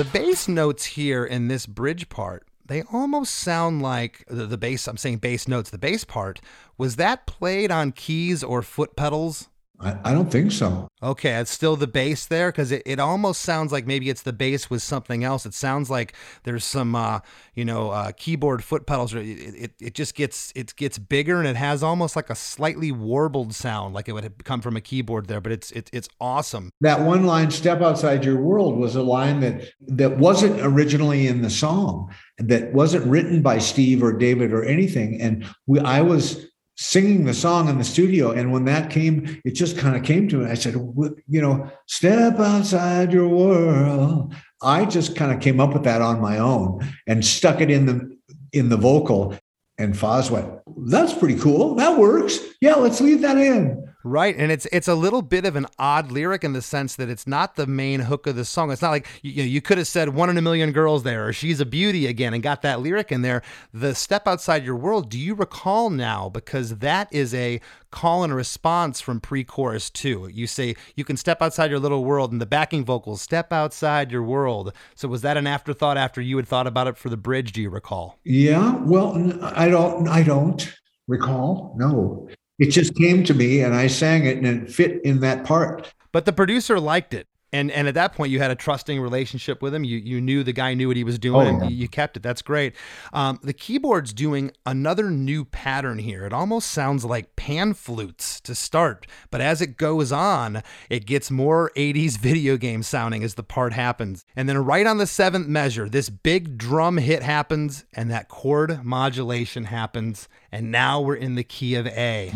The 0.01 0.05
bass 0.07 0.49
notes 0.49 0.87
here 0.87 1.27
in 1.27 1.49
this 1.49 1.67
bridge 1.67 2.09
part, 2.09 2.49
they 2.65 2.81
almost 2.91 3.35
sound 3.35 3.83
like 3.83 4.25
the, 4.29 4.47
the 4.47 4.57
bass. 4.57 4.89
I'm 4.89 4.97
saying 4.97 5.19
bass 5.19 5.47
notes. 5.47 5.69
The 5.69 5.77
bass 5.77 6.05
part 6.05 6.41
was 6.79 6.97
that 6.97 7.27
played 7.27 7.71
on 7.71 7.93
keys 7.93 8.43
or 8.43 8.63
foot 8.63 8.97
pedals? 8.97 9.50
I, 9.81 9.97
I 10.05 10.13
don't 10.13 10.31
think 10.31 10.53
so. 10.53 10.89
Okay, 11.03 11.33
it's 11.37 11.51
still 11.51 11.75
the 11.75 11.87
bass 11.87 12.27
there 12.27 12.53
because 12.53 12.71
it, 12.71 12.83
it 12.85 13.01
almost 13.01 13.41
sounds 13.41 13.73
like 13.73 13.87
maybe 13.87 14.11
it's 14.11 14.21
the 14.21 14.33
bass 14.33 14.69
with 14.69 14.83
something 14.83 15.25
else. 15.25 15.47
It 15.47 15.55
sounds 15.55 15.89
like 15.89 16.13
there's 16.43 16.65
some 16.65 16.95
uh, 16.95 17.21
you 17.55 17.65
know 17.65 17.91
uh, 17.91 18.13
keyboard 18.13 18.63
foot 18.63 18.87
pedals. 18.87 19.15
It, 19.15 19.25
it 19.25 19.73
it 19.81 19.95
just 19.95 20.15
gets 20.15 20.53
it 20.55 20.77
gets 20.77 20.99
bigger 20.99 21.39
and 21.39 21.49
it 21.49 21.57
has 21.57 21.83
almost 21.83 22.17
like 22.17 22.29
a 22.29 22.35
slightly 22.35 22.93
warbled 22.93 23.55
sound, 23.55 23.95
like 23.95 24.09
it 24.09 24.13
would 24.13 24.25
have 24.25 24.37
come 24.45 24.61
from 24.61 24.77
a 24.77 24.81
keyboard 24.83 25.27
there. 25.27 25.41
But 25.41 25.53
it's 25.53 25.71
it, 25.71 25.89
it's 25.93 26.09
awesome. 26.21 26.71
That 26.83 27.01
one 27.01 27.25
line, 27.25 27.51
step 27.51 27.81
outside 27.81 28.25
your 28.25 28.37
world, 28.37 28.77
was 28.77 28.97
a 28.97 29.03
line 29.03 29.41
that 29.41 29.63
that 29.89 30.19
wasn't 30.19 30.61
originally 30.61 31.27
in 31.27 31.41
the 31.41 31.51
song, 31.51 32.15
that 32.37 32.75
wasn't 32.75 33.07
written 33.07 33.41
by 33.41 33.59
Steve 33.59 34.03
or 34.03 34.13
David 34.13 34.53
or 34.53 34.63
anything. 34.65 35.19
And 35.19 35.47
we 35.67 35.81
I 35.81 36.03
was 36.03 36.50
singing 36.81 37.27
the 37.27 37.35
song 37.35 37.69
in 37.69 37.77
the 37.77 37.85
studio. 37.85 38.33
And 38.33 38.53
when 38.53 38.65
that 38.65 38.89
came, 38.89 39.41
it 39.45 39.53
just 39.53 39.77
kind 39.77 39.95
of 39.95 40.03
came 40.03 40.29
to 40.29 40.39
me. 40.39 40.51
I 40.51 40.55
said, 40.55 40.75
you 40.75 41.43
know, 41.43 41.71
step 41.87 42.39
outside 42.39 43.13
your 43.13 43.29
world. 43.29 44.35
I 44.63 44.87
just 44.87 45.15
kind 45.15 45.31
of 45.31 45.41
came 45.41 45.61
up 45.61 45.75
with 45.75 45.85
that 45.85 46.01
on 46.01 46.23
my 46.23 46.39
own 46.39 46.81
and 47.07 47.25
stuck 47.25 47.61
it 47.61 47.71
in 47.71 47.85
the 47.85 48.19
in 48.53 48.71
the 48.71 48.79
vocal. 48.79 49.37
And 49.77 49.95
Foz 49.95 50.31
went, 50.31 50.49
that's 50.91 51.13
pretty 51.13 51.39
cool. 51.39 51.75
That 51.75 51.99
works. 51.99 52.39
Yeah, 52.61 52.75
let's 52.75 53.01
leave 53.01 53.21
that 53.21 53.37
in. 53.37 53.90
Right, 54.03 54.35
and 54.35 54.51
it's 54.51 54.67
it's 54.73 54.89
a 54.89 54.95
little 54.95 55.21
bit 55.21 55.45
of 55.45 55.57
an 55.57 55.67
odd 55.79 56.11
lyric 56.11 56.43
in 56.43 56.55
the 56.55 56.63
sense 56.63 56.97
that 56.97 57.11
it's 57.11 57.27
not 57.27 57.57
the 57.57 57.67
main 57.67 58.01
hook 58.01 58.27
of 58.27 58.35
the 58.35 58.47
song. 58.47 58.71
It's 58.71 58.81
not 58.81 58.93
like 58.93 59.07
you, 59.23 59.43
know 59.43 59.49
you 59.49 59.61
could 59.61 59.77
have 59.77 59.87
said 59.87 60.11
"one 60.15 60.31
in 60.31 60.39
a 60.39 60.43
million 60.43 60.73
girls" 60.73 61.03
there, 61.03 61.29
or 61.29 61.33
"she's 61.35 61.61
a 61.61 61.67
beauty" 61.67 62.07
again, 62.07 62.33
and 62.33 62.43
got 62.43 62.63
that 62.63 62.81
lyric 62.81 63.13
in 63.13 63.21
there. 63.21 63.43
The 63.75 63.95
"step 63.95 64.27
outside 64.27 64.65
your 64.65 64.77
world." 64.77 65.11
Do 65.11 65.19
you 65.19 65.35
recall 65.35 65.91
now? 65.91 66.31
Because 66.31 66.79
that 66.79 67.13
is 67.13 67.35
a 67.35 67.61
call 67.91 68.25
and 68.25 68.35
response 68.35 69.03
from 69.03 69.21
pre-chorus 69.21 69.91
too. 69.91 70.31
You 70.33 70.47
say 70.47 70.77
you 70.97 71.05
can 71.05 71.19
step 71.19 71.43
outside 71.43 71.71
your 71.71 71.81
little 71.81 72.05
world, 72.05 72.33
and 72.33 72.41
the 72.41 72.47
backing 72.47 72.87
vocals 72.87 73.21
"step 73.21 73.53
outside 73.53 74.11
your 74.11 74.23
world." 74.23 74.73
So 74.95 75.09
was 75.09 75.21
that 75.23 75.37
an 75.37 75.47
afterthought 75.47 75.99
after 75.99 76.23
you 76.23 76.39
had 76.39 76.49
thought 76.49 76.67
about 76.67 76.87
it 76.87 76.97
for 76.97 77.11
the 77.11 77.19
bridge? 77.19 77.53
Do 77.53 77.61
you 77.61 77.69
recall? 77.69 78.19
Yeah, 78.25 78.77
well, 78.77 79.15
I 79.43 79.69
don't, 79.69 80.09
I 80.09 80.23
don't 80.23 80.75
recall. 81.07 81.75
No, 81.77 82.31
it 82.61 82.71
just 82.71 82.95
came 82.95 83.25
to 83.25 83.35
me, 83.35 83.63
and 83.63 83.75
I 83.75 83.87
sang 83.87 84.27
it, 84.27 84.37
and 84.37 84.47
it 84.47 84.73
fit 84.73 85.03
in 85.05 85.21
that 85.21 85.45
part. 85.45 85.93
But 86.13 86.27
the 86.27 86.33
producer 86.33 86.79
liked 86.79 87.15
it. 87.15 87.27
And 87.53 87.71
and 87.71 87.89
at 87.89 87.95
that 87.95 88.15
point, 88.15 88.31
you 88.31 88.39
had 88.39 88.51
a 88.51 88.55
trusting 88.55 89.01
relationship 89.01 89.61
with 89.63 89.75
him. 89.75 89.85
You 89.85 89.99
you 89.99 90.21
knew 90.21 90.45
the 90.45 90.53
guy 90.53 90.75
knew 90.75 90.89
what 90.89 90.97
he 90.97 91.05
was 91.05 91.19
doing. 91.19 91.47
Oh, 91.47 91.51
and 91.51 91.63
yeah. 91.63 91.69
you, 91.69 91.77
you 91.77 91.89
kept 91.89 92.17
it. 92.17 92.23
That's 92.23 92.43
great. 92.43 92.75
Um, 93.13 93.41
the 93.43 93.53
keyboard's 93.53 94.13
doing 94.13 94.53
another 94.65 95.11
new 95.11 95.45
pattern 95.45 95.99
here. 95.99 96.25
It 96.25 96.33
almost 96.33 96.71
sounds 96.71 97.05
like 97.05 97.37
pan 97.37 97.75
flutes 97.75 98.41
to 98.43 98.55
start, 98.55 99.07
but 99.31 99.41
as 99.41 99.61
it 99.61 99.77
goes 99.77 100.13
on, 100.13 100.63
it 100.89 101.07
gets 101.07 101.31
more 101.31 101.73
80s 101.77 102.19
video 102.21 102.57
game 102.57 102.83
sounding 102.83 103.25
as 103.25 103.35
the 103.35 103.43
part 103.43 103.73
happens. 103.73 104.25
And 104.37 104.49
then 104.49 104.59
right 104.59 104.87
on 104.87 104.99
the 104.99 105.07
seventh 105.07 105.49
measure, 105.49 105.89
this 105.89 106.09
big 106.09 106.57
drum 106.57 106.99
hit 106.99 107.23
happens, 107.23 107.85
and 107.95 108.11
that 108.11 108.29
chord 108.29 108.85
modulation 108.85 109.65
happens. 109.65 110.29
And 110.53 110.71
now 110.71 111.01
we're 111.01 111.17
in 111.17 111.35
the 111.35 111.45
key 111.45 111.75
of 111.75 111.87
A. 111.87 112.33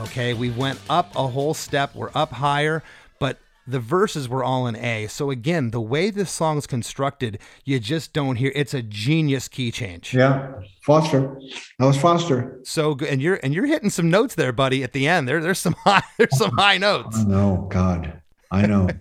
Okay, 0.00 0.32
we 0.32 0.50
went 0.50 0.78
up 0.88 1.14
a 1.16 1.26
whole 1.26 1.54
step. 1.54 1.94
We're 1.94 2.10
up 2.14 2.30
higher, 2.30 2.84
but 3.18 3.38
the 3.66 3.80
verses 3.80 4.28
were 4.28 4.44
all 4.44 4.66
in 4.68 4.76
A. 4.76 5.08
So 5.08 5.30
again, 5.30 5.72
the 5.72 5.80
way 5.80 6.10
this 6.10 6.30
song's 6.30 6.66
constructed, 6.68 7.38
you 7.64 7.80
just 7.80 8.12
don't 8.12 8.36
hear. 8.36 8.52
It's 8.54 8.74
a 8.74 8.82
genius 8.82 9.48
key 9.48 9.72
change. 9.72 10.14
Yeah, 10.14 10.52
Foster. 10.82 11.40
That 11.78 11.86
was 11.86 11.98
Foster. 11.98 12.60
So 12.62 12.94
good, 12.94 13.08
and 13.08 13.20
you're 13.20 13.40
and 13.42 13.52
you're 13.52 13.66
hitting 13.66 13.90
some 13.90 14.08
notes 14.08 14.36
there, 14.36 14.52
buddy. 14.52 14.84
At 14.84 14.92
the 14.92 15.08
end, 15.08 15.26
there 15.28 15.40
there's 15.40 15.58
some 15.58 15.74
high 15.84 16.02
there's 16.16 16.36
some 16.38 16.52
high 16.52 16.78
notes. 16.78 17.24
Know, 17.24 17.66
God, 17.70 18.22
I 18.50 18.66
know. 18.66 18.88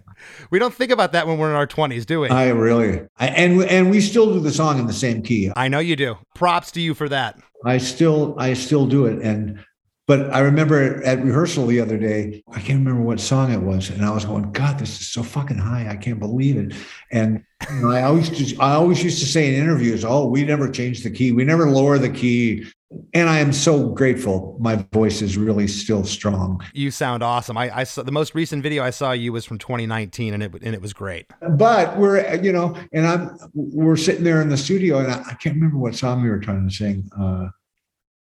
We 0.49 0.57
don't 0.57 0.73
think 0.73 0.91
about 0.91 1.11
that 1.11 1.27
when 1.27 1.37
we're 1.37 1.51
in 1.51 1.55
our 1.55 1.67
20s, 1.67 2.03
do 2.03 2.21
we? 2.21 2.29
I 2.29 2.49
really, 2.49 3.07
I, 3.17 3.27
and 3.27 3.61
and 3.65 3.91
we 3.91 4.01
still 4.01 4.33
do 4.33 4.39
the 4.39 4.51
song 4.51 4.79
in 4.79 4.87
the 4.87 4.91
same 4.93 5.21
key. 5.21 5.51
I 5.55 5.67
know 5.67 5.77
you 5.77 5.95
do. 5.95 6.17
Props 6.33 6.71
to 6.71 6.81
you 6.81 6.95
for 6.95 7.07
that. 7.09 7.39
I 7.63 7.77
still, 7.77 8.35
I 8.39 8.53
still 8.53 8.87
do 8.87 9.05
it, 9.05 9.21
and 9.21 9.63
but 10.07 10.33
I 10.33 10.39
remember 10.39 11.03
at 11.03 11.21
rehearsal 11.21 11.67
the 11.67 11.81
other 11.81 11.97
day, 11.97 12.41
I 12.49 12.59
can't 12.59 12.79
remember 12.79 13.01
what 13.01 13.19
song 13.19 13.51
it 13.51 13.61
was, 13.61 13.89
and 13.89 14.05
I 14.05 14.11
was 14.11 14.23
going, 14.23 14.51
God, 14.53 14.79
this 14.79 15.01
is 15.01 15.09
so 15.09 15.21
fucking 15.21 15.57
high, 15.57 15.87
I 15.89 15.97
can't 15.97 16.19
believe 16.19 16.55
it. 16.55 16.73
And 17.11 17.43
you 17.69 17.81
know, 17.81 17.91
I 17.91 18.03
always, 18.03 18.29
just, 18.29 18.59
I 18.59 18.73
always 18.73 19.03
used 19.03 19.19
to 19.19 19.25
say 19.25 19.53
in 19.53 19.61
interviews, 19.61 20.05
oh, 20.05 20.27
we 20.27 20.45
never 20.45 20.71
change 20.71 21.03
the 21.03 21.11
key, 21.11 21.33
we 21.33 21.43
never 21.43 21.69
lower 21.69 21.97
the 21.97 22.09
key, 22.09 22.65
and 23.13 23.27
I 23.27 23.39
am 23.39 23.51
so 23.51 23.89
grateful. 23.89 24.55
My 24.61 24.77
voice 24.93 25.21
is 25.21 25.37
really 25.37 25.67
still 25.67 26.05
strong. 26.05 26.61
You 26.73 26.89
sound 26.89 27.21
awesome. 27.21 27.57
I, 27.57 27.79
I 27.79 27.83
saw 27.83 28.03
the 28.03 28.13
most 28.13 28.33
recent 28.33 28.63
video 28.63 28.81
I 28.81 28.91
saw 28.91 29.11
you 29.11 29.33
was 29.33 29.43
from 29.43 29.57
2019, 29.57 30.33
and 30.33 30.41
it 30.41 30.53
and 30.63 30.73
it 30.73 30.81
was 30.81 30.93
great. 30.93 31.27
But 31.57 31.97
we're, 31.97 32.35
you 32.35 32.53
know, 32.53 32.77
and 32.93 33.05
I'm, 33.05 33.37
we're 33.53 33.97
sitting 33.97 34.23
there 34.23 34.41
in 34.41 34.47
the 34.47 34.57
studio, 34.57 34.99
and 34.99 35.11
I, 35.11 35.19
I 35.19 35.33
can't 35.33 35.55
remember 35.55 35.77
what 35.77 35.95
song 35.95 36.23
we 36.23 36.29
were 36.29 36.39
trying 36.39 36.67
to 36.67 36.73
sing. 36.73 37.09
Uh, 37.19 37.49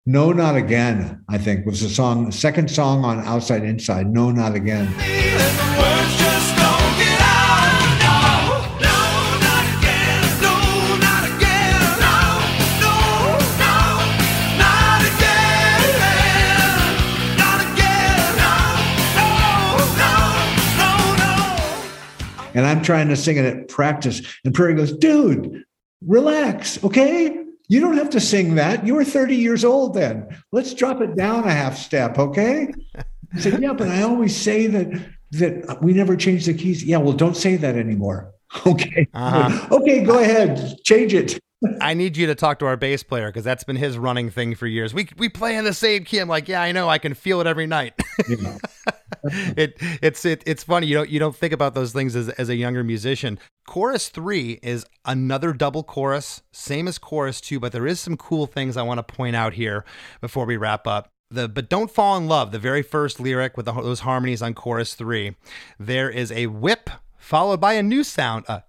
No, 0.06 0.34
Not 0.34 0.58
Again, 0.58 1.24
I 1.30 1.38
think 1.38 1.66
was 1.66 1.80
the 1.80 1.88
song, 1.88 2.30
second 2.30 2.70
song 2.70 3.06
on 3.06 3.20
Outside 3.22 3.64
Inside. 3.64 4.08
No, 4.08 4.32
Not 4.32 4.54
Again. 4.54 4.94
And 22.56 22.68
I'm 22.68 22.84
trying 22.84 23.08
to 23.08 23.16
sing 23.16 23.38
it 23.38 23.46
at 23.46 23.70
practice. 23.70 24.22
And 24.44 24.54
Prairie 24.54 24.76
goes, 24.76 24.92
dude, 24.92 25.64
relax, 26.06 26.84
okay? 26.84 27.43
You 27.68 27.80
don't 27.80 27.98
have 27.98 28.10
to 28.12 28.20
sing 28.20 28.56
that. 28.56 28.86
You 28.86 28.96
were 28.96 29.06
30 29.06 29.36
years 29.36 29.64
old 29.64 29.94
then. 29.94 30.28
Let's 30.52 30.74
drop 30.74 31.02
it 31.02 31.16
down 31.16 31.46
a 31.46 31.52
half 31.52 31.78
step, 31.78 32.20
okay? 32.20 32.74
I 33.34 33.40
said, 33.40 33.62
yeah, 33.62 33.74
but 33.74 33.88
I 33.88 34.04
always 34.04 34.36
say 34.36 34.68
that 34.68 34.88
that 35.32 35.82
we 35.82 35.94
never 35.94 36.16
change 36.16 36.46
the 36.46 36.54
keys. 36.54 36.84
Yeah, 36.84 36.98
well, 36.98 37.14
don't 37.14 37.36
say 37.36 37.56
that 37.58 37.76
anymore. 37.76 38.32
Okay. 38.68 39.08
Uh-huh. 39.16 39.76
Okay, 39.78 40.04
go 40.04 40.20
ahead. 40.20 40.78
Change 40.84 41.16
it. 41.16 41.40
I 41.82 41.94
need 41.94 42.18
you 42.18 42.28
to 42.28 42.36
talk 42.36 42.60
to 42.60 42.66
our 42.66 42.78
bass 42.78 43.04
player 43.04 43.28
because 43.28 43.44
that's 43.44 43.64
been 43.64 43.76
his 43.76 43.98
running 43.98 44.30
thing 44.30 44.56
for 44.56 44.68
years. 44.68 44.94
We 44.94 45.10
we 45.18 45.30
play 45.30 45.56
in 45.56 45.66
the 45.66 45.74
same 45.74 46.04
key. 46.04 46.20
I'm 46.20 46.28
like, 46.28 46.48
yeah, 46.48 46.62
I 46.62 46.72
know. 46.72 46.90
I 46.90 46.98
can 46.98 47.14
feel 47.14 47.42
it 47.42 47.48
every 47.48 47.68
night. 47.68 47.94
it 49.24 49.76
it's 50.02 50.26
it, 50.26 50.44
it's 50.46 50.64
funny. 50.64 50.88
You 50.88 50.96
don't 50.96 51.10
you 51.10 51.20
don't 51.20 51.36
think 51.36 51.54
about 51.54 51.74
those 51.74 51.94
things 51.94 52.16
as 52.16 52.30
as 52.30 52.50
a 52.50 52.56
younger 52.56 52.84
musician. 52.84 53.40
Chorus 53.68 54.10
three 54.10 54.60
is 54.62 54.86
another 55.06 55.54
double 55.54 55.84
chorus, 55.84 56.42
same 56.52 56.88
as 56.88 56.98
chorus 56.98 57.40
two, 57.40 57.60
but 57.60 57.72
there 57.72 57.88
is 57.88 58.00
some 58.00 58.18
cool 58.18 58.46
things 58.46 58.76
I 58.76 58.84
want 58.84 59.06
to 59.06 59.16
point 59.16 59.36
out 59.36 59.54
here 59.54 59.86
before 60.22 60.46
we 60.46 60.58
wrap 60.58 60.88
up. 60.88 61.10
The 61.30 61.48
but 61.48 61.70
don't 61.70 61.90
fall 61.90 62.18
in 62.18 62.28
love. 62.28 62.52
The 62.52 62.60
very 62.60 62.82
first 62.82 63.20
lyric 63.20 63.56
with 63.56 63.66
the, 63.66 63.74
those 63.74 64.02
harmonies 64.02 64.42
on 64.42 64.54
chorus 64.54 64.96
three, 64.96 65.36
there 65.80 66.10
is 66.10 66.32
a 66.32 66.48
whip 66.48 66.90
followed 67.18 67.62
by 67.62 67.74
a 67.74 67.84
new 67.84 68.04
sound, 68.04 68.44
a 68.50 68.64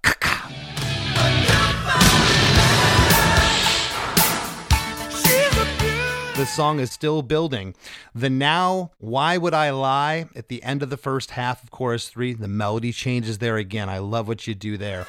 The 6.36 6.46
song 6.46 6.80
is 6.80 6.90
still 6.90 7.22
building. 7.22 7.76
The 8.12 8.28
now, 8.28 8.90
why 8.98 9.38
would 9.38 9.54
I 9.54 9.70
lie? 9.70 10.28
At 10.34 10.48
the 10.48 10.64
end 10.64 10.82
of 10.82 10.90
the 10.90 10.96
first 10.96 11.30
half 11.30 11.62
of 11.62 11.70
chorus 11.70 12.08
three, 12.08 12.34
the 12.34 12.48
melody 12.48 12.90
changes 12.90 13.38
there 13.38 13.56
again. 13.56 13.88
I 13.88 13.98
love 13.98 14.26
what 14.26 14.44
you 14.48 14.54
do 14.56 14.76
there. 14.76 15.06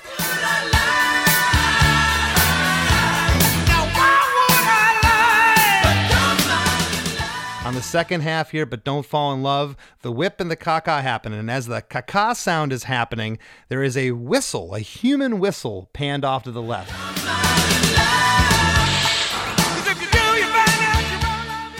On 7.65 7.73
the 7.73 7.81
second 7.81 8.21
half 8.21 8.51
here, 8.51 8.67
but 8.67 8.83
don't 8.83 9.03
fall 9.03 9.33
in 9.33 9.41
love, 9.41 9.75
the 10.03 10.11
whip 10.11 10.39
and 10.39 10.51
the 10.51 10.55
caca 10.55 11.01
happen. 11.01 11.33
And 11.33 11.49
as 11.49 11.65
the 11.65 11.81
caca 11.81 12.35
sound 12.35 12.71
is 12.71 12.83
happening, 12.83 13.39
there 13.69 13.81
is 13.81 13.97
a 13.97 14.11
whistle, 14.11 14.75
a 14.75 14.79
human 14.79 15.39
whistle, 15.39 15.89
panned 15.91 16.23
off 16.23 16.43
to 16.43 16.51
the 16.51 16.61
left. 16.61 17.04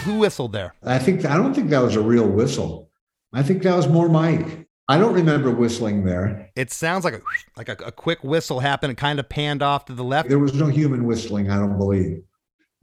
Who 0.06 0.18
whistled 0.20 0.52
there? 0.52 0.74
I 0.84 0.98
think 0.98 1.24
I 1.24 1.36
don't 1.36 1.52
think 1.52 1.70
that 1.70 1.80
was 1.80 1.96
a 1.96 2.00
real 2.00 2.28
whistle. 2.28 2.90
I 3.32 3.42
think 3.42 3.64
that 3.64 3.74
was 3.74 3.88
more 3.88 4.08
Mike. 4.08 4.68
I 4.88 4.98
don't 4.98 5.14
remember 5.14 5.50
whistling 5.50 6.04
there. 6.04 6.48
It 6.54 6.70
sounds 6.70 7.04
like 7.04 7.14
a 7.14 7.20
like 7.56 7.68
a, 7.68 7.76
a 7.84 7.90
quick 7.90 8.22
whistle 8.22 8.60
happened 8.60 8.90
and 8.90 8.98
kind 8.98 9.18
of 9.18 9.28
panned 9.28 9.62
off 9.62 9.86
to 9.86 9.94
the 9.94 10.04
left. 10.04 10.28
There 10.28 10.38
was 10.38 10.54
no 10.54 10.66
human 10.68 11.06
whistling, 11.06 11.50
I 11.50 11.56
don't 11.56 11.76
believe. 11.76 12.22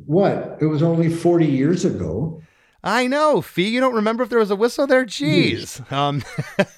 What? 0.05 0.57
It 0.59 0.65
was 0.65 0.83
only 0.83 1.09
40 1.09 1.45
years 1.45 1.85
ago. 1.85 2.41
I 2.85 3.07
know, 3.07 3.41
Fee. 3.41 3.69
You 3.69 3.79
don't 3.79 3.95
remember 3.95 4.23
if 4.23 4.29
there 4.29 4.39
was 4.39 4.51
a 4.51 4.57
whistle 4.57 4.85
there? 4.85 5.05
Jeez. 5.05 5.89
Um, 5.89 6.21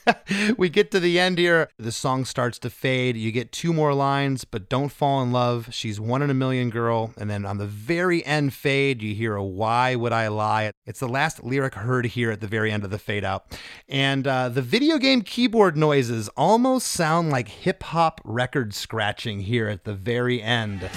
we 0.57 0.69
get 0.69 0.91
to 0.91 0.99
the 0.99 1.19
end 1.19 1.39
here. 1.39 1.69
The 1.79 1.91
song 1.91 2.25
starts 2.25 2.59
to 2.59 2.69
fade. 2.69 3.17
You 3.17 3.31
get 3.31 3.51
two 3.51 3.73
more 3.73 3.91
lines, 3.95 4.45
but 4.45 4.69
don't 4.69 4.89
fall 4.89 5.23
in 5.23 5.31
love. 5.31 5.69
She's 5.71 5.99
one 5.99 6.21
in 6.21 6.29
a 6.29 6.35
million 6.35 6.69
girl. 6.69 7.11
And 7.17 7.27
then 7.27 7.43
on 7.43 7.57
the 7.57 7.65
very 7.65 8.23
end 8.23 8.53
fade, 8.53 9.01
you 9.01 9.15
hear 9.15 9.35
a 9.35 9.43
why 9.43 9.95
would 9.95 10.13
I 10.13 10.27
lie? 10.27 10.71
It's 10.85 10.99
the 10.99 11.09
last 11.09 11.43
lyric 11.43 11.73
heard 11.73 12.05
here 12.05 12.29
at 12.29 12.39
the 12.39 12.47
very 12.47 12.71
end 12.71 12.83
of 12.83 12.91
the 12.91 12.99
fade 12.99 13.23
out. 13.23 13.57
And 13.89 14.27
uh, 14.27 14.49
the 14.49 14.61
video 14.61 14.99
game 14.99 15.23
keyboard 15.23 15.75
noises 15.75 16.29
almost 16.37 16.87
sound 16.87 17.31
like 17.31 17.47
hip 17.47 17.81
hop 17.81 18.21
record 18.23 18.75
scratching 18.75 19.39
here 19.39 19.67
at 19.67 19.85
the 19.85 19.95
very 19.95 20.39
end. 20.39 20.87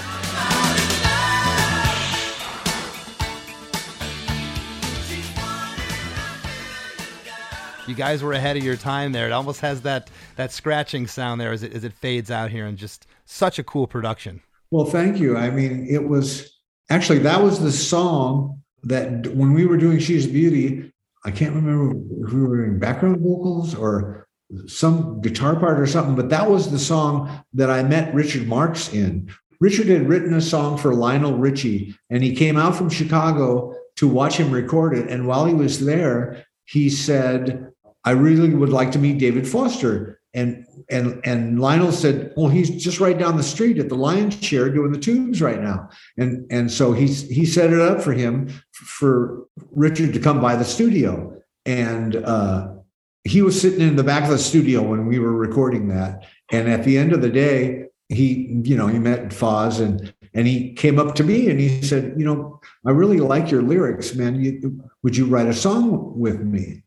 You 7.88 7.94
guys 7.94 8.22
were 8.22 8.32
ahead 8.32 8.56
of 8.56 8.64
your 8.64 8.76
time 8.76 9.12
there. 9.12 9.26
It 9.26 9.32
almost 9.32 9.60
has 9.60 9.82
that 9.82 10.10
that 10.36 10.52
scratching 10.52 11.06
sound 11.06 11.40
there 11.40 11.52
as 11.52 11.62
it 11.62 11.72
as 11.72 11.84
it 11.84 11.92
fades 11.92 12.30
out 12.30 12.50
here, 12.50 12.66
and 12.66 12.76
just 12.76 13.06
such 13.24 13.58
a 13.58 13.64
cool 13.64 13.86
production. 13.86 14.42
Well, 14.70 14.84
thank 14.84 15.18
you. 15.18 15.36
I 15.36 15.50
mean, 15.50 15.86
it 15.88 16.06
was 16.06 16.58
actually 16.90 17.20
that 17.20 17.42
was 17.42 17.60
the 17.60 17.72
song 17.72 18.62
that 18.82 19.26
when 19.28 19.54
we 19.54 19.66
were 19.66 19.76
doing 19.76 19.98
"She's 19.98 20.26
Beauty," 20.26 20.92
I 21.24 21.30
can't 21.30 21.54
remember 21.54 21.96
if 22.26 22.32
we 22.32 22.42
were 22.42 22.64
doing 22.64 22.78
background 22.78 23.20
vocals 23.20 23.74
or 23.74 24.26
some 24.66 25.20
guitar 25.20 25.56
part 25.56 25.78
or 25.78 25.86
something, 25.86 26.14
but 26.14 26.30
that 26.30 26.50
was 26.50 26.70
the 26.70 26.78
song 26.78 27.44
that 27.52 27.70
I 27.70 27.82
met 27.82 28.14
Richard 28.14 28.46
Marx 28.46 28.92
in. 28.92 29.30
Richard 29.60 29.88
had 29.88 30.08
written 30.08 30.34
a 30.34 30.40
song 30.40 30.78
for 30.78 30.94
Lionel 30.94 31.36
Richie, 31.36 31.94
and 32.10 32.22
he 32.22 32.34
came 32.34 32.56
out 32.56 32.76
from 32.76 32.88
Chicago 32.88 33.74
to 33.96 34.06
watch 34.06 34.36
him 34.36 34.52
record 34.52 34.96
it. 34.96 35.08
And 35.10 35.26
while 35.26 35.44
he 35.44 35.54
was 35.54 35.84
there, 35.84 36.44
he 36.64 36.88
said, 36.88 37.72
I 38.04 38.12
really 38.12 38.54
would 38.54 38.70
like 38.70 38.92
to 38.92 38.98
meet 38.98 39.18
David 39.18 39.46
Foster. 39.46 40.20
And 40.34 40.66
and 40.90 41.20
and 41.24 41.60
Lionel 41.60 41.92
said, 41.92 42.32
Well, 42.36 42.48
he's 42.48 42.70
just 42.82 43.00
right 43.00 43.18
down 43.18 43.36
the 43.36 43.42
street 43.42 43.78
at 43.78 43.88
the 43.88 43.94
Lion's 43.94 44.40
Share 44.42 44.70
doing 44.70 44.92
the 44.92 44.98
tubes 44.98 45.40
right 45.40 45.60
now. 45.60 45.88
And 46.16 46.46
and 46.50 46.70
so 46.70 46.92
he's 46.92 47.28
he 47.28 47.46
set 47.46 47.72
it 47.72 47.80
up 47.80 48.00
for 48.00 48.12
him 48.12 48.48
for 48.72 49.46
Richard 49.72 50.12
to 50.14 50.20
come 50.20 50.40
by 50.40 50.56
the 50.56 50.64
studio. 50.64 51.34
And 51.64 52.16
uh, 52.16 52.74
he 53.24 53.42
was 53.42 53.60
sitting 53.60 53.80
in 53.80 53.96
the 53.96 54.04
back 54.04 54.24
of 54.24 54.30
the 54.30 54.38
studio 54.38 54.82
when 54.82 55.06
we 55.06 55.18
were 55.18 55.32
recording 55.32 55.88
that. 55.88 56.26
And 56.50 56.68
at 56.68 56.84
the 56.84 56.96
end 56.96 57.12
of 57.12 57.20
the 57.20 57.28
day, 57.28 57.84
he, 58.08 58.60
you 58.64 58.76
know, 58.76 58.86
he 58.86 58.98
met 58.98 59.28
Foz 59.28 59.80
and 59.80 60.12
and 60.34 60.46
he 60.46 60.72
came 60.74 60.98
up 60.98 61.14
to 61.16 61.24
me 61.24 61.48
and 61.50 61.58
he 61.58 61.82
said, 61.82 62.14
you 62.16 62.24
know, 62.24 62.60
I 62.86 62.90
really 62.90 63.18
like 63.18 63.50
your 63.50 63.62
lyrics, 63.62 64.14
man. 64.14 64.40
You, 64.40 64.82
would 65.02 65.16
you 65.16 65.26
write 65.26 65.48
a 65.48 65.54
song 65.54 66.18
with 66.18 66.40
me? 66.40 66.82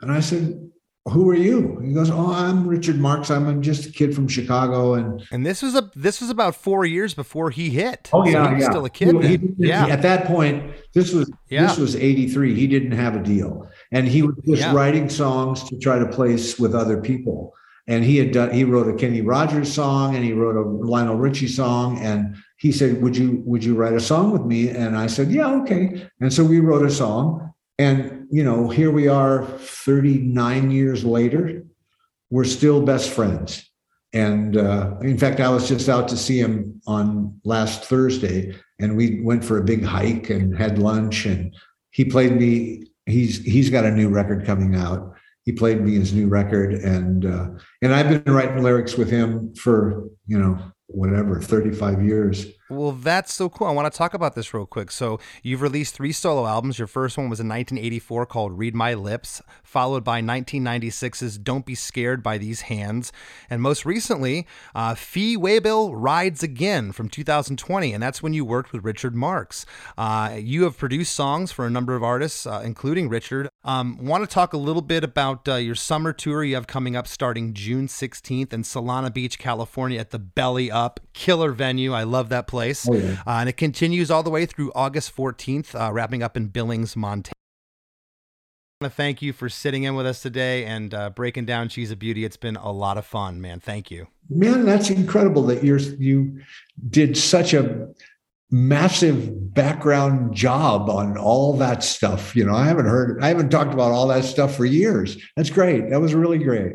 And 0.00 0.10
I 0.12 0.20
said, 0.20 0.70
who 1.08 1.28
are 1.30 1.34
you? 1.34 1.78
He 1.80 1.92
goes, 1.94 2.10
oh, 2.10 2.32
I'm 2.32 2.66
Richard 2.66 2.98
Marx. 2.98 3.30
I'm 3.30 3.62
just 3.62 3.86
a 3.86 3.92
kid 3.92 4.14
from 4.14 4.28
Chicago. 4.28 4.94
And 4.94 5.22
and 5.32 5.46
this 5.46 5.62
was 5.62 5.74
a 5.74 5.90
this 5.94 6.20
was 6.20 6.30
about 6.30 6.54
four 6.54 6.84
years 6.84 7.14
before 7.14 7.50
he 7.50 7.70
hit. 7.70 8.10
Oh 8.12 8.26
yeah, 8.26 8.50
so 8.50 8.56
yeah. 8.56 8.70
still 8.70 8.84
a 8.84 8.90
kid. 8.90 9.24
He, 9.24 9.36
he, 9.38 9.48
yeah. 9.58 9.86
At 9.86 10.02
that 10.02 10.26
point, 10.26 10.74
this 10.94 11.12
was 11.12 11.30
Yeah. 11.48 11.66
this 11.66 11.78
was 11.78 11.96
'83. 11.96 12.54
He 12.54 12.66
didn't 12.66 12.92
have 12.92 13.16
a 13.16 13.22
deal, 13.22 13.66
and 13.92 14.06
he 14.06 14.22
was 14.22 14.36
just 14.46 14.60
Yeah. 14.60 14.74
writing 14.74 15.08
songs 15.08 15.64
to 15.64 15.78
try 15.78 15.98
to 15.98 16.06
place 16.06 16.58
with 16.58 16.74
other 16.74 17.00
people. 17.00 17.54
And 17.88 18.04
he 18.04 18.18
had 18.18 18.30
done. 18.30 18.52
He 18.52 18.64
wrote 18.64 18.86
a 18.86 18.94
Kenny 18.94 19.22
Rogers 19.22 19.72
song, 19.72 20.14
and 20.14 20.22
he 20.22 20.32
wrote 20.32 20.54
a 20.54 20.68
Lionel 20.68 21.16
Richie 21.16 21.48
song. 21.48 21.98
And 21.98 22.36
he 22.58 22.70
said, 22.70 23.02
"Would 23.02 23.16
you 23.16 23.42
would 23.46 23.64
you 23.64 23.74
write 23.74 23.94
a 23.94 24.00
song 24.00 24.32
with 24.32 24.44
me?" 24.44 24.68
And 24.68 24.96
I 24.96 25.06
said, 25.06 25.32
"Yeah, 25.32 25.50
okay." 25.62 26.08
And 26.20 26.30
so 26.32 26.44
we 26.44 26.60
wrote 26.60 26.84
a 26.84 26.90
song. 26.90 27.52
And 27.78 28.19
you 28.30 28.44
know, 28.44 28.68
here 28.68 28.90
we 28.90 29.08
are, 29.08 29.44
39 29.44 30.70
years 30.70 31.04
later. 31.04 31.64
We're 32.30 32.44
still 32.44 32.80
best 32.80 33.10
friends. 33.10 33.68
And 34.12 34.56
uh, 34.56 34.96
in 35.02 35.18
fact, 35.18 35.40
I 35.40 35.48
was 35.48 35.68
just 35.68 35.88
out 35.88 36.08
to 36.08 36.16
see 36.16 36.38
him 36.38 36.80
on 36.86 37.40
last 37.44 37.84
Thursday, 37.84 38.54
and 38.78 38.96
we 38.96 39.20
went 39.20 39.44
for 39.44 39.58
a 39.58 39.64
big 39.64 39.84
hike 39.84 40.30
and 40.30 40.56
had 40.56 40.78
lunch. 40.78 41.26
And 41.26 41.54
he 41.90 42.04
played 42.04 42.36
me. 42.36 42.84
He's 43.06 43.42
he's 43.44 43.70
got 43.70 43.84
a 43.84 43.90
new 43.90 44.08
record 44.08 44.46
coming 44.46 44.74
out. 44.74 45.14
He 45.44 45.52
played 45.52 45.80
me 45.80 45.94
his 45.94 46.12
new 46.12 46.28
record, 46.28 46.74
and 46.74 47.24
uh, 47.24 47.50
and 47.82 47.94
I've 47.94 48.24
been 48.24 48.34
writing 48.34 48.62
lyrics 48.62 48.96
with 48.96 49.10
him 49.10 49.54
for 49.54 50.08
you 50.26 50.38
know 50.38 50.58
whatever 50.86 51.40
35 51.40 52.04
years. 52.04 52.46
Well, 52.70 52.92
that's 52.92 53.34
so 53.34 53.48
cool. 53.48 53.66
I 53.66 53.72
want 53.72 53.92
to 53.92 53.98
talk 53.98 54.14
about 54.14 54.36
this 54.36 54.54
real 54.54 54.64
quick. 54.64 54.92
So, 54.92 55.18
you've 55.42 55.60
released 55.60 55.92
three 55.92 56.12
solo 56.12 56.46
albums. 56.46 56.78
Your 56.78 56.86
first 56.86 57.18
one 57.18 57.28
was 57.28 57.40
in 57.40 57.48
1984 57.48 58.26
called 58.26 58.56
Read 58.56 58.76
My 58.76 58.94
Lips, 58.94 59.42
followed 59.64 60.04
by 60.04 60.22
1996's 60.22 61.36
Don't 61.38 61.66
Be 61.66 61.74
Scared 61.74 62.22
by 62.22 62.38
These 62.38 62.62
Hands. 62.62 63.12
And 63.50 63.60
most 63.60 63.84
recently, 63.84 64.46
uh, 64.72 64.94
Fee 64.94 65.36
Waybill 65.36 65.90
Rides 65.94 66.44
Again 66.44 66.92
from 66.92 67.08
2020. 67.08 67.92
And 67.92 68.00
that's 68.00 68.22
when 68.22 68.34
you 68.34 68.44
worked 68.44 68.72
with 68.72 68.84
Richard 68.84 69.16
Marx. 69.16 69.66
Uh, 69.98 70.36
you 70.38 70.62
have 70.62 70.78
produced 70.78 71.12
songs 71.12 71.50
for 71.50 71.66
a 71.66 71.70
number 71.70 71.96
of 71.96 72.04
artists, 72.04 72.46
uh, 72.46 72.62
including 72.64 73.08
Richard. 73.08 73.48
Um, 73.64 73.98
want 74.06 74.22
to 74.22 74.32
talk 74.32 74.52
a 74.52 74.56
little 74.56 74.80
bit 74.80 75.02
about 75.02 75.48
uh, 75.48 75.56
your 75.56 75.74
summer 75.74 76.12
tour 76.12 76.44
you 76.44 76.54
have 76.54 76.68
coming 76.68 76.94
up 76.94 77.08
starting 77.08 77.52
June 77.52 77.88
16th 77.88 78.52
in 78.52 78.62
Solana 78.62 79.12
Beach, 79.12 79.40
California 79.40 79.98
at 79.98 80.10
the 80.10 80.20
Belly 80.20 80.70
Up. 80.70 81.00
Killer 81.14 81.50
venue. 81.50 81.92
I 81.92 82.04
love 82.04 82.28
that 82.28 82.46
place. 82.46 82.59
Place. 82.60 82.86
Oh, 82.86 82.94
yeah. 82.94 83.16
Uh, 83.26 83.40
and 83.40 83.48
it 83.48 83.56
continues 83.56 84.10
all 84.10 84.22
the 84.22 84.30
way 84.30 84.44
through 84.44 84.70
August 84.74 85.16
14th, 85.16 85.74
uh, 85.74 85.90
wrapping 85.92 86.22
up 86.22 86.36
in 86.36 86.48
Billings, 86.48 86.94
Montana. 86.94 87.32
I 88.80 88.84
want 88.84 88.92
to 88.92 88.96
thank 88.96 89.22
you 89.22 89.32
for 89.32 89.48
sitting 89.48 89.84
in 89.84 89.94
with 89.94 90.06
us 90.06 90.20
today 90.20 90.64
and 90.66 90.92
uh, 90.92 91.10
breaking 91.10 91.46
down 91.46 91.70
She's 91.70 91.90
a 91.90 91.96
Beauty. 91.96 92.24
It's 92.24 92.36
been 92.36 92.56
a 92.56 92.70
lot 92.70 92.98
of 92.98 93.06
fun, 93.06 93.40
man. 93.40 93.60
Thank 93.60 93.90
you. 93.90 94.08
Man, 94.28 94.66
that's 94.66 94.90
incredible 94.90 95.42
that 95.44 95.64
you're 95.64 95.78
you 95.78 96.40
did 96.88 97.16
such 97.16 97.52
a 97.54 97.88
massive 98.50 99.54
background 99.54 100.34
job 100.34 100.90
on 100.90 101.16
all 101.16 101.56
that 101.58 101.82
stuff. 101.82 102.34
You 102.34 102.44
know, 102.44 102.54
I 102.54 102.66
haven't 102.66 102.86
heard, 102.86 103.22
I 103.22 103.28
haven't 103.28 103.50
talked 103.50 103.72
about 103.72 103.92
all 103.92 104.08
that 104.08 104.24
stuff 104.24 104.56
for 104.56 104.64
years. 104.64 105.16
That's 105.36 105.50
great. 105.50 105.90
That 105.90 106.00
was 106.00 106.14
really 106.14 106.38
great. 106.38 106.74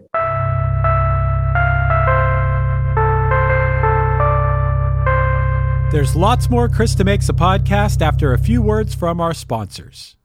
There's 5.96 6.14
lots 6.14 6.50
more 6.50 6.68
Chris 6.68 6.93
DeMakes 6.93 7.30
a 7.30 7.34
Podcast 7.34 8.02
after 8.02 8.34
a 8.34 8.38
few 8.38 8.62
words 8.62 8.93
from 8.93 9.22
our 9.22 9.34
sponsors. 9.34 10.18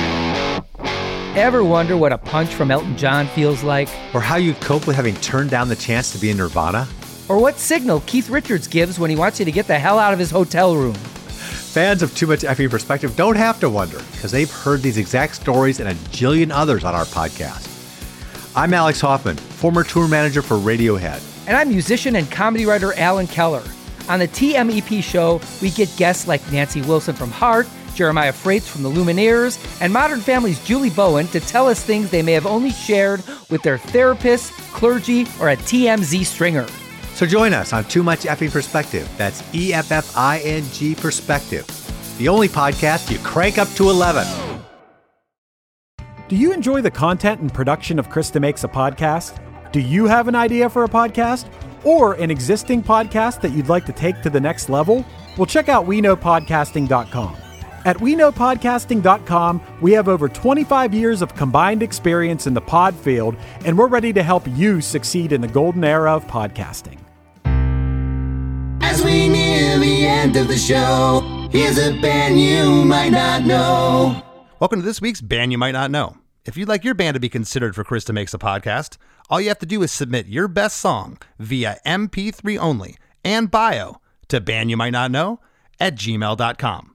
Ever 0.00 1.62
wonder 1.62 1.96
what 1.96 2.10
a 2.10 2.18
punch 2.18 2.52
from 2.52 2.72
Elton 2.72 2.96
John 2.96 3.28
feels 3.28 3.62
like? 3.62 3.88
Or 4.14 4.20
how 4.20 4.34
you'd 4.34 4.60
cope 4.60 4.84
with 4.84 4.96
having 4.96 5.14
turned 5.18 5.50
down 5.50 5.68
the 5.68 5.76
chance 5.76 6.10
to 6.10 6.18
be 6.18 6.30
in 6.30 6.36
Nirvana? 6.36 6.88
Or 7.28 7.38
what 7.38 7.56
signal 7.56 8.02
Keith 8.06 8.28
Richards 8.28 8.66
gives 8.66 8.98
when 8.98 9.08
he 9.08 9.14
wants 9.14 9.38
you 9.38 9.44
to 9.44 9.52
get 9.52 9.68
the 9.68 9.78
hell 9.78 10.00
out 10.00 10.12
of 10.12 10.18
his 10.18 10.32
hotel 10.32 10.74
room? 10.74 10.94
Fans 10.94 12.02
of 12.02 12.12
Too 12.16 12.26
Much 12.26 12.40
Effing 12.40 12.68
Perspective 12.68 13.14
don't 13.14 13.36
have 13.36 13.60
to 13.60 13.70
wonder 13.70 13.98
because 14.10 14.32
they've 14.32 14.50
heard 14.50 14.82
these 14.82 14.98
exact 14.98 15.36
stories 15.36 15.78
and 15.78 15.88
a 15.88 15.94
jillion 16.10 16.50
others 16.50 16.82
on 16.82 16.96
our 16.96 17.04
podcast. 17.04 17.70
I'm 18.56 18.74
Alex 18.74 19.00
Hoffman, 19.02 19.36
former 19.36 19.84
tour 19.84 20.08
manager 20.08 20.42
for 20.42 20.56
Radiohead. 20.56 21.22
And 21.46 21.56
I'm 21.56 21.68
musician 21.68 22.16
and 22.16 22.28
comedy 22.28 22.66
writer 22.66 22.92
Alan 22.94 23.28
Keller. 23.28 23.62
On 24.08 24.20
the 24.20 24.28
TMEP 24.28 25.02
show, 25.02 25.40
we 25.60 25.70
get 25.70 25.94
guests 25.96 26.28
like 26.28 26.52
Nancy 26.52 26.80
Wilson 26.82 27.16
from 27.16 27.30
Heart, 27.30 27.66
Jeremiah 27.94 28.32
Fraites 28.32 28.68
from 28.68 28.82
the 28.82 28.90
Lumineers, 28.90 29.58
and 29.80 29.92
Modern 29.92 30.20
Family's 30.20 30.62
Julie 30.64 30.90
Bowen 30.90 31.26
to 31.28 31.40
tell 31.40 31.66
us 31.66 31.82
things 31.82 32.10
they 32.10 32.22
may 32.22 32.32
have 32.32 32.46
only 32.46 32.70
shared 32.70 33.22
with 33.50 33.62
their 33.62 33.78
therapist, 33.78 34.52
clergy, 34.72 35.22
or 35.40 35.50
a 35.50 35.56
TMZ 35.56 36.24
stringer. 36.24 36.66
So 37.14 37.26
join 37.26 37.52
us 37.52 37.72
on 37.72 37.84
Too 37.84 38.02
Much 38.02 38.20
Effing 38.20 38.52
Perspective. 38.52 39.10
That's 39.16 39.42
E 39.54 39.72
F 39.72 39.90
F 39.90 40.16
I 40.16 40.38
N 40.40 40.62
G 40.72 40.94
Perspective. 40.94 41.66
The 42.18 42.28
only 42.28 42.48
podcast 42.48 43.10
you 43.10 43.18
crank 43.20 43.58
up 43.58 43.68
to 43.70 43.90
11. 43.90 44.26
Do 46.28 46.36
you 46.36 46.52
enjoy 46.52 46.80
the 46.82 46.90
content 46.90 47.40
and 47.40 47.52
production 47.52 47.98
of 47.98 48.10
Chris 48.10 48.30
DeMakes 48.30 48.64
a 48.64 48.68
Podcast? 48.68 49.40
Do 49.72 49.80
you 49.80 50.06
have 50.06 50.28
an 50.28 50.34
idea 50.34 50.68
for 50.68 50.84
a 50.84 50.88
podcast? 50.88 51.46
Or 51.86 52.14
an 52.14 52.32
existing 52.32 52.82
podcast 52.82 53.42
that 53.42 53.52
you'd 53.52 53.68
like 53.68 53.86
to 53.86 53.92
take 53.92 54.20
to 54.22 54.30
the 54.30 54.40
next 54.40 54.68
level? 54.68 55.06
Well, 55.38 55.46
check 55.46 55.68
out 55.68 55.86
WeKnowPodcasting.com. 55.86 57.36
At 57.84 57.98
WeKnowPodcasting.com, 57.98 59.62
we 59.80 59.92
have 59.92 60.08
over 60.08 60.28
25 60.28 60.92
years 60.92 61.22
of 61.22 61.36
combined 61.36 61.84
experience 61.84 62.48
in 62.48 62.54
the 62.54 62.60
pod 62.60 62.96
field, 62.96 63.36
and 63.64 63.78
we're 63.78 63.86
ready 63.86 64.12
to 64.12 64.24
help 64.24 64.42
you 64.48 64.80
succeed 64.80 65.30
in 65.30 65.40
the 65.40 65.46
golden 65.46 65.84
era 65.84 66.12
of 66.12 66.26
podcasting. 66.26 66.98
As 68.82 69.04
we 69.04 69.28
near 69.28 69.78
the 69.78 70.06
end 70.06 70.34
of 70.34 70.48
the 70.48 70.58
show, 70.58 71.48
here's 71.52 71.78
a 71.78 72.00
band 72.00 72.40
you 72.40 72.84
might 72.84 73.10
not 73.10 73.44
know. 73.44 74.20
Welcome 74.58 74.80
to 74.80 74.84
this 74.84 75.00
week's 75.00 75.20
Band 75.20 75.52
You 75.52 75.58
Might 75.58 75.70
Not 75.70 75.92
Know. 75.92 76.16
If 76.44 76.56
you'd 76.56 76.68
like 76.68 76.82
your 76.82 76.94
band 76.94 77.14
to 77.14 77.20
be 77.20 77.28
considered 77.28 77.76
for 77.76 77.84
Chris 77.84 78.04
DeMakes 78.04 78.34
a 78.34 78.38
Podcast, 78.38 78.96
all 79.28 79.40
you 79.40 79.48
have 79.48 79.58
to 79.58 79.66
do 79.66 79.82
is 79.82 79.90
submit 79.90 80.26
your 80.26 80.48
best 80.48 80.78
song 80.78 81.18
via 81.38 81.78
MP3 81.84 82.58
only 82.58 82.96
and 83.24 83.50
bio 83.50 84.00
to 84.28 84.40
band 84.40 84.70
you 84.70 84.76
might 84.76 84.90
not 84.90 85.10
know 85.10 85.40
at 85.80 85.96
gmail.com. 85.96 86.94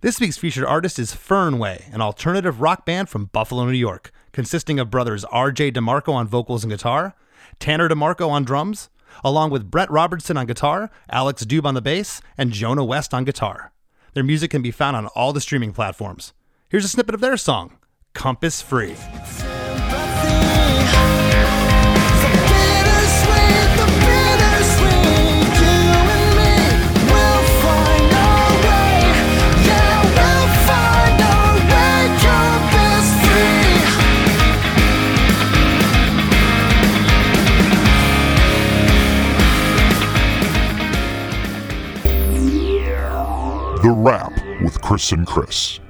This 0.00 0.20
week's 0.20 0.38
featured 0.38 0.64
artist 0.64 0.98
is 0.98 1.12
Fernway, 1.12 1.92
an 1.92 2.00
alternative 2.00 2.60
rock 2.60 2.86
band 2.86 3.08
from 3.08 3.26
Buffalo, 3.26 3.64
New 3.64 3.72
York, 3.72 4.12
consisting 4.32 4.78
of 4.78 4.90
brothers 4.90 5.24
RJ 5.24 5.72
DeMarco 5.72 6.12
on 6.12 6.28
vocals 6.28 6.62
and 6.62 6.70
guitar, 6.70 7.14
Tanner 7.58 7.88
DeMarco 7.88 8.28
on 8.30 8.44
drums, 8.44 8.90
along 9.24 9.50
with 9.50 9.70
Brett 9.70 9.90
Robertson 9.90 10.36
on 10.36 10.46
guitar, 10.46 10.90
Alex 11.10 11.44
Dube 11.44 11.64
on 11.64 11.74
the 11.74 11.82
bass, 11.82 12.20
and 12.36 12.52
Jonah 12.52 12.84
West 12.84 13.12
on 13.12 13.24
guitar. 13.24 13.72
Their 14.14 14.24
music 14.24 14.50
can 14.50 14.62
be 14.62 14.70
found 14.70 14.96
on 14.96 15.06
all 15.08 15.32
the 15.32 15.40
streaming 15.40 15.72
platforms. 15.72 16.32
Here's 16.68 16.84
a 16.84 16.88
snippet 16.88 17.14
of 17.14 17.20
their 17.20 17.36
song, 17.36 17.78
Compass 18.14 18.62
Free. 18.62 18.94
The 43.88 43.94
Wrap 43.94 44.38
with 44.60 44.82
Chris 44.82 45.12
and 45.12 45.26
Chris. 45.26 45.80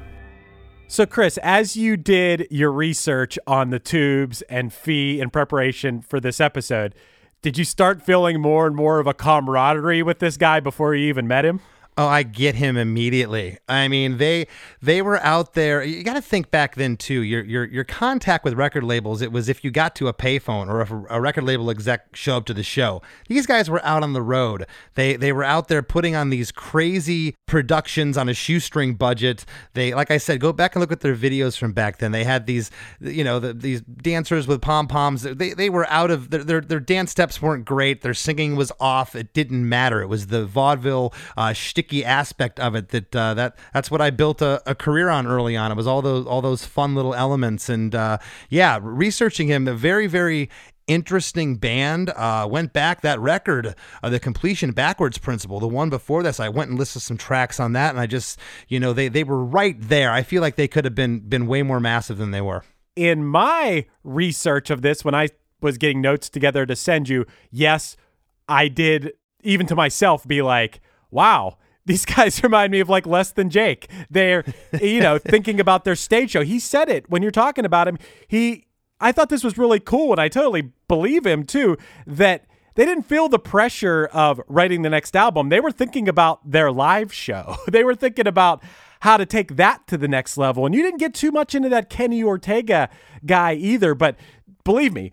So, 0.87 1.05
Chris, 1.05 1.37
as 1.43 1.77
you 1.77 1.97
did 1.97 2.47
your 2.49 2.71
research 2.71 3.41
on 3.45 3.71
the 3.71 3.81
tubes 3.81 4.41
and 4.43 4.73
fee 4.73 5.21
in 5.21 5.31
preparation 5.31 6.01
for 6.01 6.21
this 6.21 6.41
episode, 6.41 6.95
did 7.43 7.59
you 7.59 7.65
start 7.65 8.01
feeling 8.01 8.41
more 8.41 8.69
and 8.69 8.77
more 8.77 9.01
of 9.01 9.09
a 9.09 9.15
camaraderie 9.15 10.05
with 10.05 10.21
this 10.21 10.37
guy 10.37 10.61
before 10.61 10.95
you 10.95 11.09
even 11.09 11.27
met 11.27 11.45
him? 11.45 11.59
Oh, 11.99 12.07
I 12.07 12.23
get 12.23 12.55
him 12.55 12.77
immediately. 12.77 13.59
I 13.69 13.89
mean, 13.89 14.19
they 14.19 14.47
they 14.81 15.03
were 15.03 15.19
out 15.19 15.55
there. 15.55 15.83
You 15.83 16.05
got 16.05 16.15
to 16.15 16.23
think 16.23 16.53
back 16.53 16.77
then 16.77 16.97
too. 16.97 17.23
Your 17.23 17.45
your 17.45 17.65
your 17.65 17.83
contact 17.83 18.45
with 18.45 18.55
record 18.55 18.85
labels. 18.85 19.21
It 19.21 19.33
was 19.33 19.49
if 19.49 19.65
you 19.65 19.73
got 19.73 19.97
to 19.97 20.07
a 20.07 20.15
payphone 20.15 20.69
or 20.69 20.81
if 20.81 20.93
a 20.93 21.21
record 21.21 21.43
label 21.43 21.69
exec 21.71 22.15
show 22.15 22.37
up 22.37 22.45
to 22.47 22.55
the 22.55 22.63
show. 22.63 23.03
These 23.27 23.47
guys 23.47 23.69
were 23.69 23.85
out 23.85 24.05
on 24.05 24.13
the 24.13 24.23
road. 24.23 24.65
They 24.95 25.17
they 25.17 25.33
were 25.33 25.43
out 25.43 25.67
there 25.67 25.83
putting 25.83 26.15
on 26.15 26.31
these 26.31 26.53
crazy 26.53 27.35
productions 27.47 28.17
on 28.17 28.29
a 28.29 28.35
shoestring 28.35 28.95
budget. 28.95 29.45
They 29.75 29.93
like 29.93 30.13
I 30.13 30.19
said, 30.19 30.39
go 30.39 30.53
back 30.53 30.77
and 30.77 30.81
look 30.81 30.93
at 30.93 31.01
their 31.01 31.17
videos 31.17 31.59
from 31.59 31.73
back 31.73 31.99
then. 31.99 32.13
They 32.13 32.23
had 32.23 32.47
these 32.47 32.71
you 33.01 33.25
know 33.25 33.41
the, 33.41 33.53
these 33.53 33.81
dancers 33.81 34.47
with 34.47 34.61
pom 34.61 34.87
poms. 34.87 35.23
They 35.23 35.53
they 35.53 35.69
were 35.69 35.91
out 35.91 36.13
of 36.13 36.31
their, 36.31 36.45
their 36.45 36.61
their 36.61 36.79
dance 36.79 37.11
steps 37.11 37.43
weren't 37.43 37.65
great. 37.65 38.03
Their 38.03 38.15
singing 38.15 38.55
was 38.55 38.71
off. 38.79 39.17
It 39.17 39.35
didn't 39.35 39.69
matter. 39.69 40.01
It 40.01 40.07
was 40.07 40.29
the 40.29 40.47
vaudeville 40.47 41.13
uh, 41.37 41.55
shticky 41.89 42.05
aspect 42.05 42.61
of 42.61 42.75
it 42.75 42.89
that 42.89 43.15
uh, 43.15 43.35
that 43.35 43.59
that's 43.73 43.91
what 43.91 44.01
I 44.01 44.11
built 44.11 44.43
a, 44.43 44.63
a, 44.67 44.75
career 44.75 45.09
on 45.09 45.27
early 45.27 45.57
on. 45.57 45.73
It 45.73 45.77
was 45.77 45.87
all 45.87 46.03
those 46.03 46.27
all 46.27 46.43
those 46.43 46.65
fun 46.65 46.95
little 46.95 47.15
elements, 47.15 47.69
and 47.69 47.95
uh, 47.95 48.19
yeah, 48.49 48.79
researching 48.83 49.49
him, 49.49 49.69
a 49.69 49.75
very 49.75 50.07
very 50.07 50.51
interesting 50.87 51.57
band. 51.57 52.11
Uh, 52.11 52.47
went 52.51 52.73
back 52.73 53.03
that 53.03 53.21
record, 53.21 53.75
uh, 54.03 54.09
the 54.09 54.21
completion 54.21 54.73
backwards 54.73 55.19
principle, 55.19 55.61
the 55.61 55.69
one 55.69 55.91
before 55.91 56.23
this. 56.23 56.41
I 56.41 56.49
went 56.49 56.71
and 56.71 56.79
listed 56.79 57.03
some 57.03 57.17
tracks 57.17 57.61
on 57.61 57.73
that, 57.73 57.91
and 57.91 58.01
I 58.01 58.07
just 58.07 58.39
you 58.69 58.81
know 58.81 58.93
they 58.93 59.09
they 59.09 59.25
were 59.25 59.45
right 59.45 59.77
there. 59.79 60.11
I 60.11 60.23
feel 60.23 60.43
like 60.43 60.57
they 60.57 60.69
could 60.69 60.85
have 60.85 60.95
been 60.95 61.21
been 61.21 61.47
way 61.47 61.63
more 61.63 61.81
massive 61.81 62.19
than 62.19 62.31
they 62.31 62.43
were. 62.43 62.65
In 62.97 63.25
my 63.25 63.87
research 64.03 64.71
of 64.71 64.83
this, 64.83 65.05
when 65.05 65.15
I 65.15 65.29
was 65.61 65.79
getting 65.79 66.01
notes 66.01 66.29
together 66.29 66.67
to 66.67 66.75
send 66.75 67.09
you, 67.09 67.27
yes, 67.51 67.97
I 68.49 68.69
did 68.69 69.13
even 69.45 69.67
to 69.67 69.77
myself 69.77 70.27
be 70.27 70.43
like, 70.43 70.81
wow 71.11 71.57
these 71.89 72.05
guys 72.05 72.41
remind 72.45 72.71
me 72.71 72.79
of 72.79 72.89
like 72.89 73.07
less 73.07 73.33
than 73.33 73.51
Jake. 73.51 73.91
They're, 74.09 74.45
you 74.81 75.01
know, 75.01 75.19
thinking 75.35 75.59
about 75.59 75.85
their 75.85 75.97
stage 75.97 76.31
show. 76.31 76.45
He 76.45 76.61
said 76.61 76.89
it 76.89 77.11
when 77.11 77.23
you're 77.23 77.33
talking 77.33 77.65
about 77.65 77.89
him. 77.89 77.99
He, 78.29 78.67
I 79.01 79.11
thought 79.11 79.31
this 79.31 79.43
was 79.43 79.59
really 79.59 79.81
cool, 79.81 80.13
and 80.13 80.21
I 80.21 80.29
totally 80.29 80.71
believe 80.87 81.27
him 81.27 81.45
too. 81.45 81.77
That 82.07 82.45
they 82.77 82.85
didn't 82.85 83.05
feel 83.05 83.29
the 83.29 83.41
pressure 83.41 84.09
of 84.13 84.41
writing 84.47 84.83
the 84.83 84.91
next 84.91 85.17
album. 85.17 85.49
They 85.49 85.59
were 85.59 85.73
thinking 85.73 86.09
about 86.09 86.49
their 86.49 86.71
live 86.71 87.13
show. 87.13 87.57
They 87.69 87.83
were 87.83 87.97
thinking 87.97 88.27
about 88.27 88.63
how 89.01 89.17
to 89.17 89.27
take 89.27 89.57
that 89.57 89.87
to 89.89 89.97
the 89.97 90.09
next 90.09 90.37
level. 90.37 90.67
And 90.67 90.75
you 90.75 90.83
didn't 90.83 90.99
get 90.99 91.15
too 91.15 91.31
much 91.31 91.55
into 91.55 91.69
that 91.69 91.91
Kenny 91.91 92.23
Ortega 92.23 92.89
guy 93.25 93.55
either, 93.55 93.95
but 93.95 94.17
believe 94.65 94.93
me, 94.93 95.13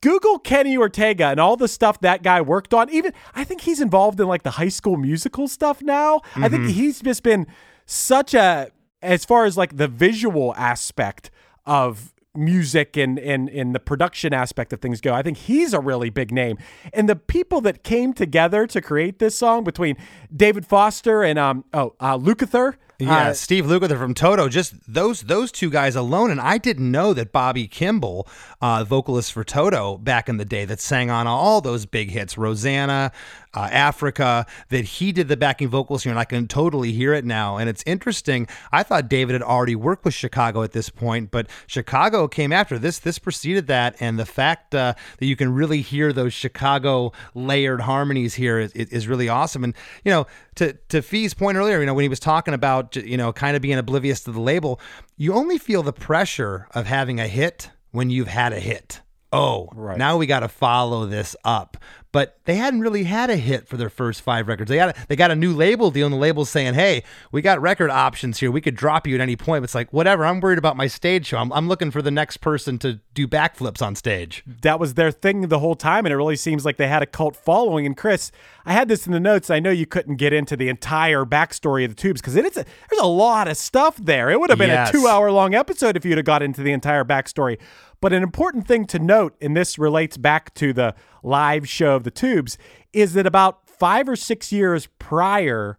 Google 0.00 0.38
Kenny 0.38 0.76
Ortega 0.76 1.26
and 1.26 1.40
all 1.40 1.56
the 1.56 1.68
stuff 1.68 2.00
that 2.00 2.22
guy 2.22 2.40
worked 2.40 2.72
on. 2.72 2.90
Even 2.90 3.12
I 3.34 3.44
think 3.44 3.62
he's 3.62 3.80
involved 3.80 4.20
in 4.20 4.28
like 4.28 4.42
the 4.42 4.52
high 4.52 4.68
school 4.68 4.96
musical 4.96 5.48
stuff 5.48 5.82
now. 5.82 6.18
Mm-hmm. 6.18 6.44
I 6.44 6.48
think 6.48 6.68
he's 6.68 7.00
just 7.00 7.22
been 7.22 7.46
such 7.86 8.34
a 8.34 8.70
as 9.02 9.24
far 9.24 9.44
as 9.44 9.56
like 9.56 9.76
the 9.76 9.88
visual 9.88 10.54
aspect 10.56 11.30
of 11.66 12.12
music 12.36 12.96
and 12.96 13.18
and 13.18 13.48
and 13.48 13.74
the 13.74 13.80
production 13.80 14.32
aspect 14.32 14.72
of 14.72 14.80
things 14.80 15.00
go. 15.00 15.14
I 15.14 15.22
think 15.22 15.36
he's 15.36 15.72
a 15.72 15.80
really 15.80 16.10
big 16.10 16.32
name. 16.32 16.58
And 16.92 17.08
the 17.08 17.16
people 17.16 17.60
that 17.62 17.84
came 17.84 18.12
together 18.12 18.66
to 18.66 18.80
create 18.80 19.18
this 19.18 19.36
song 19.36 19.64
between 19.64 19.96
David 20.34 20.66
Foster 20.66 21.22
and 21.22 21.38
um 21.38 21.64
oh 21.72 21.94
uh 22.00 22.18
Lukather, 22.18 22.74
Yeah, 22.98 23.28
Uh, 23.30 23.32
Steve 23.34 23.64
Lukather 23.64 23.98
from 23.98 24.14
Toto. 24.14 24.48
Just 24.48 24.74
those 24.86 25.22
those 25.22 25.50
two 25.50 25.68
guys 25.68 25.96
alone, 25.96 26.30
and 26.30 26.40
I 26.40 26.58
didn't 26.58 26.90
know 26.90 27.12
that 27.14 27.32
Bobby 27.32 27.66
Kimball, 27.66 28.28
uh, 28.60 28.84
vocalist 28.84 29.32
for 29.32 29.42
Toto 29.42 29.98
back 29.98 30.28
in 30.28 30.36
the 30.36 30.44
day, 30.44 30.64
that 30.64 30.80
sang 30.80 31.10
on 31.10 31.26
all 31.26 31.60
those 31.60 31.86
big 31.86 32.10
hits, 32.10 32.38
Rosanna, 32.38 33.10
uh, 33.54 33.68
Africa, 33.70 34.46
that 34.68 34.84
he 34.84 35.12
did 35.12 35.28
the 35.28 35.36
backing 35.36 35.68
vocals 35.68 36.02
here, 36.02 36.10
and 36.10 36.18
I 36.18 36.24
can 36.24 36.46
totally 36.48 36.92
hear 36.92 37.14
it 37.14 37.24
now. 37.24 37.56
And 37.56 37.68
it's 37.68 37.82
interesting. 37.86 38.46
I 38.72 38.82
thought 38.82 39.08
David 39.08 39.32
had 39.34 39.42
already 39.42 39.76
worked 39.76 40.04
with 40.04 40.14
Chicago 40.14 40.62
at 40.62 40.72
this 40.72 40.90
point, 40.90 41.30
but 41.30 41.46
Chicago 41.66 42.28
came 42.28 42.52
after 42.52 42.78
this. 42.78 42.98
This 42.98 43.18
preceded 43.18 43.66
that, 43.68 43.96
and 44.00 44.18
the 44.18 44.26
fact 44.26 44.74
uh, 44.74 44.94
that 45.18 45.26
you 45.26 45.36
can 45.36 45.52
really 45.54 45.80
hear 45.80 46.12
those 46.12 46.32
Chicago 46.32 47.12
layered 47.34 47.80
harmonies 47.82 48.34
here 48.34 48.58
is, 48.58 48.72
is 48.72 49.08
really 49.08 49.28
awesome. 49.28 49.64
And 49.64 49.74
you 50.04 50.10
know, 50.10 50.26
to 50.56 50.72
to 50.88 51.02
Fee's 51.02 51.34
point 51.34 51.56
earlier, 51.56 51.80
you 51.80 51.86
know, 51.86 51.94
when 51.94 52.02
he 52.04 52.08
was 52.08 52.20
talking 52.20 52.54
about 52.54 52.96
you 52.96 53.16
know 53.16 53.32
kind 53.32 53.56
of 53.56 53.62
being 53.62 53.78
oblivious 53.78 54.22
to 54.24 54.32
the 54.32 54.40
label, 54.40 54.80
you 55.16 55.32
only 55.34 55.58
feel 55.58 55.82
the 55.82 55.92
pressure 55.92 56.66
of 56.74 56.86
having 56.86 57.20
a 57.20 57.28
hit 57.28 57.70
when 57.92 58.10
you've 58.10 58.28
had 58.28 58.52
a 58.52 58.60
hit. 58.60 59.00
Oh, 59.32 59.68
Right. 59.74 59.98
now 59.98 60.16
we 60.16 60.26
got 60.26 60.40
to 60.40 60.48
follow 60.48 61.06
this 61.06 61.34
up. 61.44 61.76
But 62.14 62.38
they 62.44 62.54
hadn't 62.54 62.78
really 62.80 63.02
had 63.04 63.28
a 63.28 63.34
hit 63.36 63.66
for 63.66 63.76
their 63.76 63.90
first 63.90 64.22
five 64.22 64.46
records. 64.46 64.68
They 64.68 64.76
got 64.76 64.96
a, 64.96 65.06
they 65.08 65.16
got 65.16 65.32
a 65.32 65.34
new 65.34 65.52
label 65.52 65.90
deal, 65.90 66.06
and 66.06 66.12
the 66.12 66.18
label's 66.18 66.48
saying, 66.48 66.74
"Hey, 66.74 67.02
we 67.32 67.42
got 67.42 67.60
record 67.60 67.90
options 67.90 68.38
here. 68.38 68.52
We 68.52 68.60
could 68.60 68.76
drop 68.76 69.08
you 69.08 69.16
at 69.16 69.20
any 69.20 69.34
point." 69.34 69.62
But 69.62 69.64
It's 69.64 69.74
like 69.74 69.92
whatever. 69.92 70.24
I'm 70.24 70.38
worried 70.38 70.58
about 70.58 70.76
my 70.76 70.86
stage 70.86 71.26
show. 71.26 71.38
I'm, 71.38 71.52
I'm 71.52 71.66
looking 71.66 71.90
for 71.90 72.02
the 72.02 72.12
next 72.12 72.36
person 72.36 72.78
to 72.78 73.00
do 73.14 73.26
backflips 73.26 73.82
on 73.82 73.96
stage. 73.96 74.44
that 74.62 74.78
was 74.78 74.94
their 74.94 75.10
thing 75.10 75.48
the 75.48 75.58
whole 75.58 75.74
time, 75.74 76.06
and 76.06 76.12
it 76.12 76.16
really 76.16 76.36
seems 76.36 76.64
like 76.64 76.76
they 76.76 76.86
had 76.86 77.02
a 77.02 77.06
cult 77.06 77.34
following. 77.34 77.84
And 77.84 77.96
Chris, 77.96 78.30
I 78.64 78.74
had 78.74 78.86
this 78.86 79.06
in 79.06 79.12
the 79.12 79.18
notes. 79.18 79.50
I 79.50 79.58
know 79.58 79.70
you 79.70 79.84
couldn't 79.86 80.14
get 80.14 80.32
into 80.32 80.56
the 80.56 80.68
entire 80.68 81.24
backstory 81.24 81.84
of 81.84 81.90
the 81.90 81.96
Tubes 81.96 82.20
because 82.20 82.36
it's 82.36 82.56
a, 82.56 82.64
there's 82.90 83.02
a 83.02 83.06
lot 83.06 83.48
of 83.48 83.56
stuff 83.56 83.96
there. 83.96 84.30
It 84.30 84.38
would 84.38 84.50
have 84.50 84.58
been 84.60 84.68
Yes. 84.70 84.90
a 84.90 84.92
two-hour 84.92 85.32
long 85.32 85.52
episode 85.56 85.96
if 85.96 86.04
you'd 86.04 86.18
have 86.18 86.24
got 86.24 86.42
into 86.44 86.62
the 86.62 86.70
entire 86.70 87.04
backstory. 87.04 87.58
But 88.04 88.12
an 88.12 88.22
important 88.22 88.68
thing 88.68 88.84
to 88.88 88.98
note, 88.98 89.34
and 89.40 89.56
this 89.56 89.78
relates 89.78 90.18
back 90.18 90.52
to 90.56 90.74
the 90.74 90.94
live 91.22 91.66
show 91.66 91.96
of 91.96 92.04
the 92.04 92.10
Tubes, 92.10 92.58
is 92.92 93.14
that 93.14 93.24
about 93.24 93.66
five 93.66 94.10
or 94.10 94.14
six 94.14 94.52
years 94.52 94.88
prior 94.98 95.78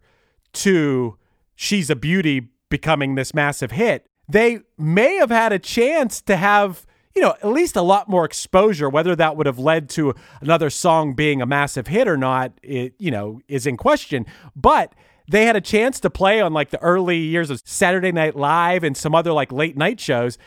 to 0.54 1.18
She's 1.54 1.88
a 1.88 1.94
Beauty 1.94 2.48
becoming 2.68 3.14
this 3.14 3.32
massive 3.32 3.70
hit, 3.70 4.08
they 4.28 4.58
may 4.76 5.14
have 5.18 5.30
had 5.30 5.52
a 5.52 5.60
chance 5.60 6.20
to 6.22 6.34
have, 6.34 6.84
you 7.14 7.22
know, 7.22 7.36
at 7.44 7.46
least 7.46 7.76
a 7.76 7.82
lot 7.82 8.08
more 8.08 8.24
exposure. 8.24 8.90
Whether 8.90 9.14
that 9.14 9.36
would 9.36 9.46
have 9.46 9.60
led 9.60 9.88
to 9.90 10.12
another 10.40 10.68
song 10.68 11.14
being 11.14 11.40
a 11.40 11.46
massive 11.46 11.86
hit 11.86 12.08
or 12.08 12.16
not, 12.16 12.58
it, 12.60 12.94
you 12.98 13.12
know, 13.12 13.40
is 13.46 13.68
in 13.68 13.76
question. 13.76 14.26
But 14.56 14.92
they 15.30 15.44
had 15.44 15.54
a 15.54 15.60
chance 15.60 16.00
to 16.00 16.10
play 16.10 16.40
on 16.40 16.52
like 16.52 16.70
the 16.70 16.82
early 16.82 17.18
years 17.18 17.50
of 17.50 17.62
Saturday 17.64 18.10
Night 18.10 18.34
Live 18.34 18.82
and 18.82 18.96
some 18.96 19.14
other 19.14 19.30
like 19.30 19.52
late 19.52 19.76
night 19.76 20.00
shows. 20.00 20.38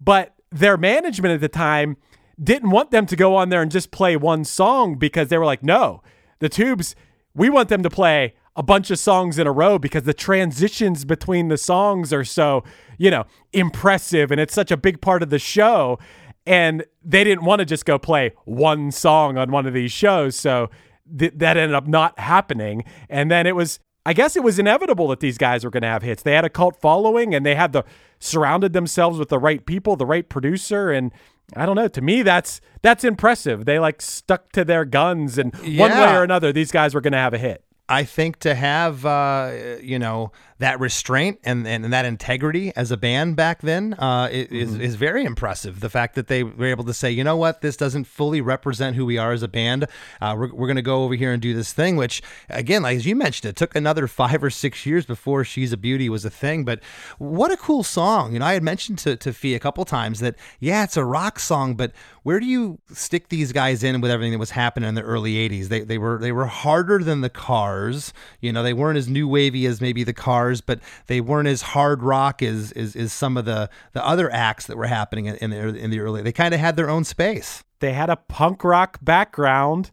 But 0.00 0.32
their 0.58 0.76
management 0.76 1.34
at 1.34 1.40
the 1.40 1.48
time 1.48 1.96
didn't 2.42 2.70
want 2.70 2.90
them 2.90 3.06
to 3.06 3.16
go 3.16 3.34
on 3.34 3.48
there 3.48 3.62
and 3.62 3.70
just 3.70 3.90
play 3.90 4.16
one 4.16 4.44
song 4.44 4.96
because 4.96 5.28
they 5.28 5.38
were 5.38 5.44
like, 5.44 5.62
no, 5.62 6.02
the 6.38 6.48
tubes, 6.48 6.94
we 7.34 7.48
want 7.48 7.68
them 7.68 7.82
to 7.82 7.90
play 7.90 8.34
a 8.54 8.62
bunch 8.62 8.90
of 8.90 8.98
songs 8.98 9.38
in 9.38 9.46
a 9.46 9.52
row 9.52 9.78
because 9.78 10.04
the 10.04 10.14
transitions 10.14 11.04
between 11.04 11.48
the 11.48 11.58
songs 11.58 12.12
are 12.12 12.24
so, 12.24 12.64
you 12.98 13.10
know, 13.10 13.24
impressive 13.52 14.30
and 14.30 14.40
it's 14.40 14.54
such 14.54 14.70
a 14.70 14.76
big 14.76 15.00
part 15.00 15.22
of 15.22 15.30
the 15.30 15.38
show. 15.38 15.98
And 16.46 16.84
they 17.02 17.24
didn't 17.24 17.44
want 17.44 17.58
to 17.58 17.64
just 17.64 17.84
go 17.84 17.98
play 17.98 18.32
one 18.44 18.90
song 18.92 19.36
on 19.36 19.50
one 19.50 19.66
of 19.66 19.74
these 19.74 19.92
shows. 19.92 20.36
So 20.36 20.70
th- 21.18 21.32
that 21.36 21.56
ended 21.56 21.74
up 21.74 21.86
not 21.86 22.18
happening. 22.18 22.84
And 23.10 23.30
then 23.30 23.46
it 23.46 23.56
was, 23.56 23.80
I 24.06 24.12
guess 24.12 24.36
it 24.36 24.44
was 24.44 24.60
inevitable 24.60 25.08
that 25.08 25.18
these 25.18 25.36
guys 25.36 25.64
were 25.64 25.70
going 25.70 25.82
to 25.82 25.88
have 25.88 26.02
hits. 26.02 26.22
They 26.22 26.34
had 26.34 26.44
a 26.44 26.48
cult 26.48 26.80
following 26.80 27.34
and 27.34 27.44
they 27.44 27.56
had 27.56 27.72
the 27.72 27.82
surrounded 28.20 28.72
themselves 28.72 29.18
with 29.18 29.30
the 29.30 29.38
right 29.38 29.66
people, 29.66 29.96
the 29.96 30.06
right 30.06 30.28
producer. 30.28 30.92
And 30.92 31.10
I 31.56 31.66
don't 31.66 31.74
know. 31.74 31.88
To 31.88 32.00
me, 32.00 32.22
that's 32.22 32.60
that's 32.82 33.02
impressive. 33.02 33.64
They 33.64 33.80
like 33.80 34.00
stuck 34.00 34.52
to 34.52 34.64
their 34.64 34.84
guns, 34.84 35.38
and 35.38 35.52
one 35.76 35.90
way 35.90 36.14
or 36.14 36.22
another, 36.22 36.52
these 36.52 36.70
guys 36.70 36.94
were 36.94 37.00
going 37.00 37.12
to 37.12 37.18
have 37.18 37.34
a 37.34 37.38
hit. 37.38 37.64
I 37.88 38.02
think 38.04 38.40
to 38.40 38.54
have 38.54 39.06
uh, 39.06 39.76
you 39.80 39.98
know 39.98 40.32
that 40.58 40.80
restraint 40.80 41.38
and, 41.44 41.66
and 41.68 41.92
that 41.92 42.06
integrity 42.06 42.72
as 42.74 42.90
a 42.90 42.96
band 42.96 43.36
back 43.36 43.60
then 43.60 43.94
uh, 43.94 44.28
is 44.32 44.70
Mm-hmm. 44.70 44.80
is 44.80 44.94
very 44.96 45.24
impressive. 45.24 45.80
The 45.80 45.90
fact 45.90 46.14
that 46.14 46.28
they 46.28 46.42
were 46.42 46.66
able 46.66 46.84
to 46.84 46.94
say, 46.94 47.10
you 47.10 47.22
know 47.22 47.36
what, 47.36 47.60
this 47.60 47.76
doesn't 47.76 48.04
fully 48.04 48.40
represent 48.40 48.96
who 48.96 49.04
we 49.04 49.18
are 49.18 49.32
as 49.32 49.42
a 49.42 49.48
band. 49.48 49.86
Uh, 50.20 50.34
we're 50.36 50.52
we're 50.52 50.66
going 50.66 50.76
to 50.76 50.82
go 50.82 51.04
over 51.04 51.14
here 51.14 51.30
and 51.32 51.40
do 51.40 51.54
this 51.54 51.72
thing. 51.72 51.96
Which 51.96 52.22
again, 52.48 52.82
like 52.82 52.96
as 52.96 53.06
you 53.06 53.14
mentioned, 53.14 53.50
it 53.50 53.56
took 53.56 53.76
another 53.76 54.06
five 54.08 54.42
or 54.42 54.50
six 54.50 54.84
years 54.86 55.06
before 55.06 55.44
"She's 55.44 55.72
a 55.72 55.76
Beauty" 55.76 56.08
was 56.08 56.24
a 56.24 56.30
thing. 56.30 56.64
But 56.64 56.80
what 57.18 57.52
a 57.52 57.56
cool 57.56 57.84
song! 57.84 58.32
You 58.32 58.40
know, 58.40 58.46
I 58.46 58.54
had 58.54 58.62
mentioned 58.62 58.98
to 59.00 59.16
to 59.16 59.32
Fee 59.32 59.54
a 59.54 59.60
couple 59.60 59.84
times 59.84 60.20
that 60.20 60.34
yeah, 60.58 60.82
it's 60.84 60.96
a 60.96 61.04
rock 61.04 61.38
song, 61.38 61.74
but 61.74 61.92
where 62.26 62.40
do 62.40 62.46
you 62.46 62.80
stick 62.92 63.28
these 63.28 63.52
guys 63.52 63.84
in 63.84 64.00
with 64.00 64.10
everything 64.10 64.32
that 64.32 64.40
was 64.40 64.50
happening 64.50 64.88
in 64.88 64.96
the 64.96 65.02
early 65.02 65.34
'80s? 65.48 65.68
They 65.68 65.82
they 65.82 65.96
were 65.96 66.18
they 66.18 66.32
were 66.32 66.46
harder 66.46 66.98
than 66.98 67.20
the 67.20 67.30
Cars. 67.30 68.12
You 68.40 68.52
know, 68.52 68.64
they 68.64 68.72
weren't 68.72 68.98
as 68.98 69.06
new 69.06 69.28
wavy 69.28 69.64
as 69.64 69.80
maybe 69.80 70.02
the 70.02 70.12
Cars, 70.12 70.60
but 70.60 70.80
they 71.06 71.20
weren't 71.20 71.46
as 71.46 71.62
hard 71.62 72.02
rock 72.02 72.42
as 72.42 72.72
as, 72.72 72.96
as 72.96 73.12
some 73.12 73.36
of 73.36 73.44
the 73.44 73.70
the 73.92 74.04
other 74.04 74.28
acts 74.32 74.66
that 74.66 74.76
were 74.76 74.88
happening 74.88 75.26
in, 75.26 75.50
the 75.50 75.68
in 75.76 75.90
the 75.90 76.00
early. 76.00 76.20
They 76.20 76.32
kind 76.32 76.52
of 76.52 76.58
had 76.58 76.74
their 76.74 76.90
own 76.90 77.04
space. 77.04 77.62
They 77.78 77.92
had 77.92 78.10
a 78.10 78.16
punk 78.16 78.64
rock 78.64 78.98
background, 79.00 79.92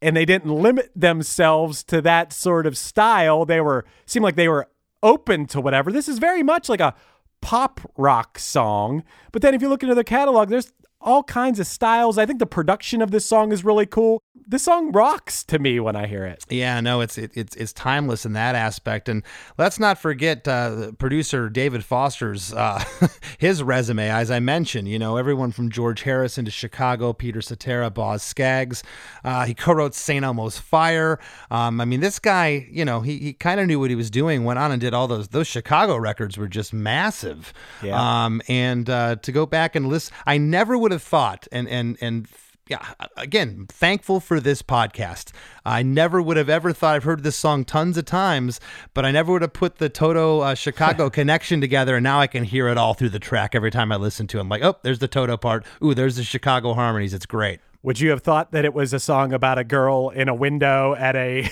and 0.00 0.16
they 0.16 0.24
didn't 0.24 0.54
limit 0.54 0.92
themselves 0.94 1.82
to 1.84 2.00
that 2.02 2.32
sort 2.32 2.64
of 2.64 2.78
style. 2.78 3.44
They 3.44 3.60
were 3.60 3.84
seemed 4.06 4.22
like 4.22 4.36
they 4.36 4.46
were 4.46 4.68
open 5.02 5.46
to 5.46 5.60
whatever. 5.60 5.90
This 5.90 6.08
is 6.08 6.20
very 6.20 6.44
much 6.44 6.68
like 6.68 6.78
a 6.78 6.94
pop 7.40 7.80
rock 7.96 8.38
song. 8.38 9.02
But 9.32 9.42
then 9.42 9.52
if 9.52 9.60
you 9.60 9.68
look 9.68 9.82
into 9.82 9.96
their 9.96 10.04
catalog, 10.04 10.48
there's 10.48 10.72
all 11.02 11.22
kinds 11.22 11.58
of 11.58 11.66
styles. 11.66 12.18
I 12.18 12.26
think 12.26 12.38
the 12.38 12.46
production 12.46 13.02
of 13.02 13.10
this 13.10 13.26
song 13.26 13.52
is 13.52 13.64
really 13.64 13.86
cool. 13.86 14.22
This 14.46 14.64
song 14.64 14.92
rocks 14.92 15.44
to 15.44 15.58
me 15.58 15.78
when 15.80 15.96
I 15.96 16.06
hear 16.06 16.26
it. 16.26 16.44
Yeah, 16.50 16.80
no, 16.80 17.00
it's 17.00 17.16
it, 17.16 17.30
it's 17.34 17.54
it's 17.56 17.72
timeless 17.72 18.26
in 18.26 18.32
that 18.32 18.54
aspect, 18.54 19.08
and 19.08 19.22
let's 19.56 19.78
not 19.78 19.98
forget 19.98 20.46
uh, 20.48 20.92
producer 20.92 21.48
David 21.48 21.84
Foster's 21.84 22.52
uh, 22.52 22.82
his 23.38 23.62
resume. 23.62 24.10
As 24.10 24.30
I 24.30 24.40
mentioned, 24.40 24.88
you 24.88 24.98
know, 24.98 25.16
everyone 25.16 25.52
from 25.52 25.70
George 25.70 26.02
Harrison 26.02 26.44
to 26.44 26.50
Chicago, 26.50 27.12
Peter 27.12 27.40
Cetera, 27.40 27.88
Boz 27.90 28.22
Scaggs. 28.22 28.82
Uh, 29.24 29.44
he 29.44 29.54
co-wrote 29.54 29.94
St. 29.94 30.24
Elmo's 30.24 30.58
Fire. 30.58 31.18
Um, 31.50 31.80
I 31.80 31.84
mean, 31.84 32.00
this 32.00 32.18
guy, 32.18 32.66
you 32.70 32.84
know, 32.84 33.00
he, 33.00 33.18
he 33.18 33.32
kind 33.32 33.60
of 33.60 33.66
knew 33.66 33.78
what 33.78 33.90
he 33.90 33.96
was 33.96 34.10
doing. 34.10 34.44
Went 34.44 34.58
on 34.58 34.72
and 34.72 34.80
did 34.80 34.92
all 34.92 35.08
those 35.08 35.28
those 35.28 35.46
Chicago 35.46 35.96
records 35.96 36.36
were 36.36 36.48
just 36.48 36.72
massive. 36.72 37.52
Yeah. 37.82 38.24
Um, 38.24 38.42
and 38.48 38.88
uh, 38.90 39.16
to 39.16 39.32
go 39.32 39.46
back 39.46 39.76
and 39.76 39.88
listen, 39.88 40.14
I 40.26 40.38
never 40.38 40.76
would 40.76 40.91
have 40.92 41.02
thought, 41.02 41.48
and 41.50 41.68
and 41.68 41.98
and 42.00 42.28
yeah, 42.68 42.94
again, 43.16 43.66
thankful 43.68 44.20
for 44.20 44.38
this 44.38 44.62
podcast. 44.62 45.32
I 45.64 45.82
never 45.82 46.22
would 46.22 46.36
have 46.36 46.48
ever 46.48 46.72
thought 46.72 46.94
I've 46.94 47.04
heard 47.04 47.22
this 47.22 47.36
song 47.36 47.64
tons 47.64 47.98
of 47.98 48.04
times, 48.04 48.60
but 48.94 49.04
I 49.04 49.10
never 49.10 49.32
would 49.32 49.42
have 49.42 49.52
put 49.52 49.76
the 49.76 49.88
Toto 49.88 50.40
uh, 50.40 50.54
Chicago 50.54 51.10
connection 51.10 51.60
together. 51.60 51.96
And 51.96 52.04
now 52.04 52.20
I 52.20 52.28
can 52.28 52.44
hear 52.44 52.68
it 52.68 52.78
all 52.78 52.94
through 52.94 53.10
the 53.10 53.18
track 53.18 53.54
every 53.54 53.70
time 53.70 53.90
I 53.90 53.96
listen 53.96 54.26
to 54.28 54.38
it. 54.38 54.40
I'm 54.42 54.48
like, 54.48 54.62
oh, 54.62 54.76
there's 54.82 55.00
the 55.00 55.08
Toto 55.08 55.36
part. 55.36 55.66
Ooh, 55.82 55.92
there's 55.92 56.16
the 56.16 56.24
Chicago 56.24 56.72
harmonies. 56.72 57.12
It's 57.12 57.26
great. 57.26 57.60
Would 57.84 57.98
you 57.98 58.10
have 58.10 58.20
thought 58.22 58.52
that 58.52 58.64
it 58.64 58.74
was 58.74 58.92
a 58.92 59.00
song 59.00 59.32
about 59.32 59.58
a 59.58 59.64
girl 59.64 60.10
in 60.10 60.28
a 60.28 60.34
window 60.34 60.94
at 60.94 61.16
a 61.16 61.48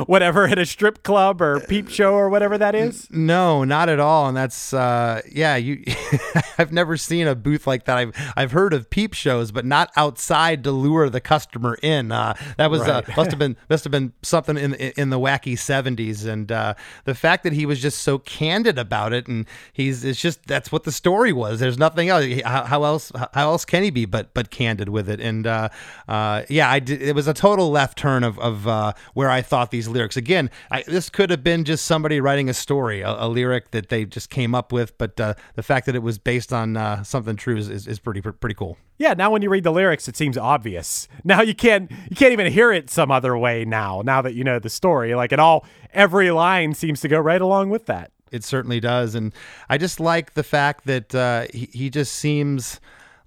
whatever 0.06 0.46
at 0.46 0.56
a 0.56 0.64
strip 0.64 1.02
club 1.02 1.42
or 1.42 1.58
peep 1.58 1.88
show 1.88 2.14
or 2.14 2.28
whatever 2.28 2.56
that 2.56 2.76
is? 2.76 3.08
No, 3.10 3.64
not 3.64 3.88
at 3.88 3.98
all. 3.98 4.28
And 4.28 4.36
that's 4.36 4.72
uh 4.72 5.20
yeah, 5.28 5.56
you 5.56 5.82
I've 6.58 6.72
never 6.72 6.96
seen 6.96 7.26
a 7.26 7.34
booth 7.34 7.66
like 7.66 7.86
that. 7.86 7.98
I've 7.98 8.12
I've 8.36 8.52
heard 8.52 8.72
of 8.72 8.88
peep 8.88 9.14
shows, 9.14 9.50
but 9.50 9.64
not 9.64 9.90
outside 9.96 10.62
to 10.62 10.70
lure 10.70 11.10
the 11.10 11.20
customer 11.20 11.76
in. 11.82 12.12
Uh 12.12 12.34
that 12.56 12.70
was 12.70 12.82
uh, 12.82 13.02
must 13.16 13.30
have 13.30 13.40
been 13.40 13.56
must 13.68 13.82
have 13.82 13.90
been 13.90 14.12
something 14.22 14.56
in 14.56 14.74
in 14.74 15.10
the 15.10 15.18
wacky 15.18 15.54
70s 15.54 16.24
and 16.24 16.52
uh 16.52 16.74
the 17.04 17.16
fact 17.16 17.42
that 17.42 17.52
he 17.52 17.66
was 17.66 17.82
just 17.82 18.02
so 18.02 18.18
candid 18.18 18.78
about 18.78 19.12
it 19.12 19.26
and 19.26 19.44
he's 19.72 20.04
it's 20.04 20.20
just 20.20 20.46
that's 20.46 20.70
what 20.70 20.84
the 20.84 20.92
story 20.92 21.32
was. 21.32 21.58
There's 21.58 21.78
nothing 21.78 22.10
else. 22.10 22.26
How, 22.44 22.62
how 22.62 22.84
else 22.84 23.10
how 23.32 23.50
else 23.50 23.64
can 23.64 23.82
he 23.82 23.90
be 23.90 24.04
but 24.04 24.32
but 24.34 24.50
candid 24.50 24.88
with 24.88 25.08
it? 25.08 25.18
And 25.20 25.48
uh 25.64 26.10
uh 26.10 26.44
yeah, 26.48 26.70
I 26.70 26.80
did, 26.80 27.02
it 27.02 27.14
was 27.14 27.28
a 27.28 27.34
total 27.34 27.70
left 27.70 27.98
turn 27.98 28.24
of 28.24 28.38
of 28.38 28.66
uh 28.66 28.92
where 29.14 29.30
I 29.30 29.42
thought 29.42 29.70
these 29.70 29.88
lyrics. 29.88 30.16
Again, 30.16 30.50
I, 30.70 30.82
this 30.82 31.10
could 31.10 31.30
have 31.30 31.42
been 31.42 31.64
just 31.64 31.84
somebody 31.84 32.20
writing 32.20 32.48
a 32.48 32.54
story, 32.54 33.00
a, 33.00 33.10
a 33.10 33.28
lyric 33.28 33.70
that 33.72 33.88
they 33.88 34.04
just 34.04 34.30
came 34.30 34.54
up 34.54 34.72
with, 34.72 34.96
but 34.98 35.18
uh, 35.20 35.34
the 35.54 35.62
fact 35.62 35.86
that 35.86 35.94
it 35.94 36.02
was 36.02 36.18
based 36.18 36.52
on 36.52 36.76
uh, 36.76 37.02
something 37.02 37.36
true 37.36 37.56
is, 37.56 37.68
is, 37.68 37.86
is 37.86 37.98
pretty 37.98 38.20
pretty 38.20 38.54
cool. 38.54 38.76
Yeah, 38.96 39.14
now 39.14 39.30
when 39.30 39.42
you 39.42 39.50
read 39.50 39.64
the 39.64 39.72
lyrics, 39.72 40.06
it 40.08 40.16
seems 40.16 40.38
obvious. 40.38 41.08
Now 41.26 41.40
you 41.40 41.54
can't 41.54 41.90
you 41.90 42.16
can't 42.16 42.32
even 42.32 42.52
hear 42.52 42.70
it 42.70 42.90
some 42.90 43.10
other 43.10 43.36
way 43.36 43.64
now. 43.64 44.02
Now 44.04 44.20
that 44.20 44.34
you 44.34 44.44
know 44.44 44.58
the 44.58 44.68
story, 44.68 45.14
like 45.14 45.32
it 45.32 45.38
all 45.38 45.64
every 45.92 46.30
line 46.30 46.74
seems 46.74 47.00
to 47.00 47.08
go 47.08 47.18
right 47.18 47.40
along 47.40 47.70
with 47.70 47.86
that. 47.86 48.12
It 48.30 48.44
certainly 48.44 48.78
does, 48.78 49.14
and 49.14 49.32
I 49.70 49.78
just 49.78 50.00
like 50.00 50.34
the 50.34 50.42
fact 50.42 50.84
that 50.84 51.14
uh, 51.14 51.46
he 51.52 51.70
he 51.72 51.88
just 51.88 52.12
seems 52.12 52.78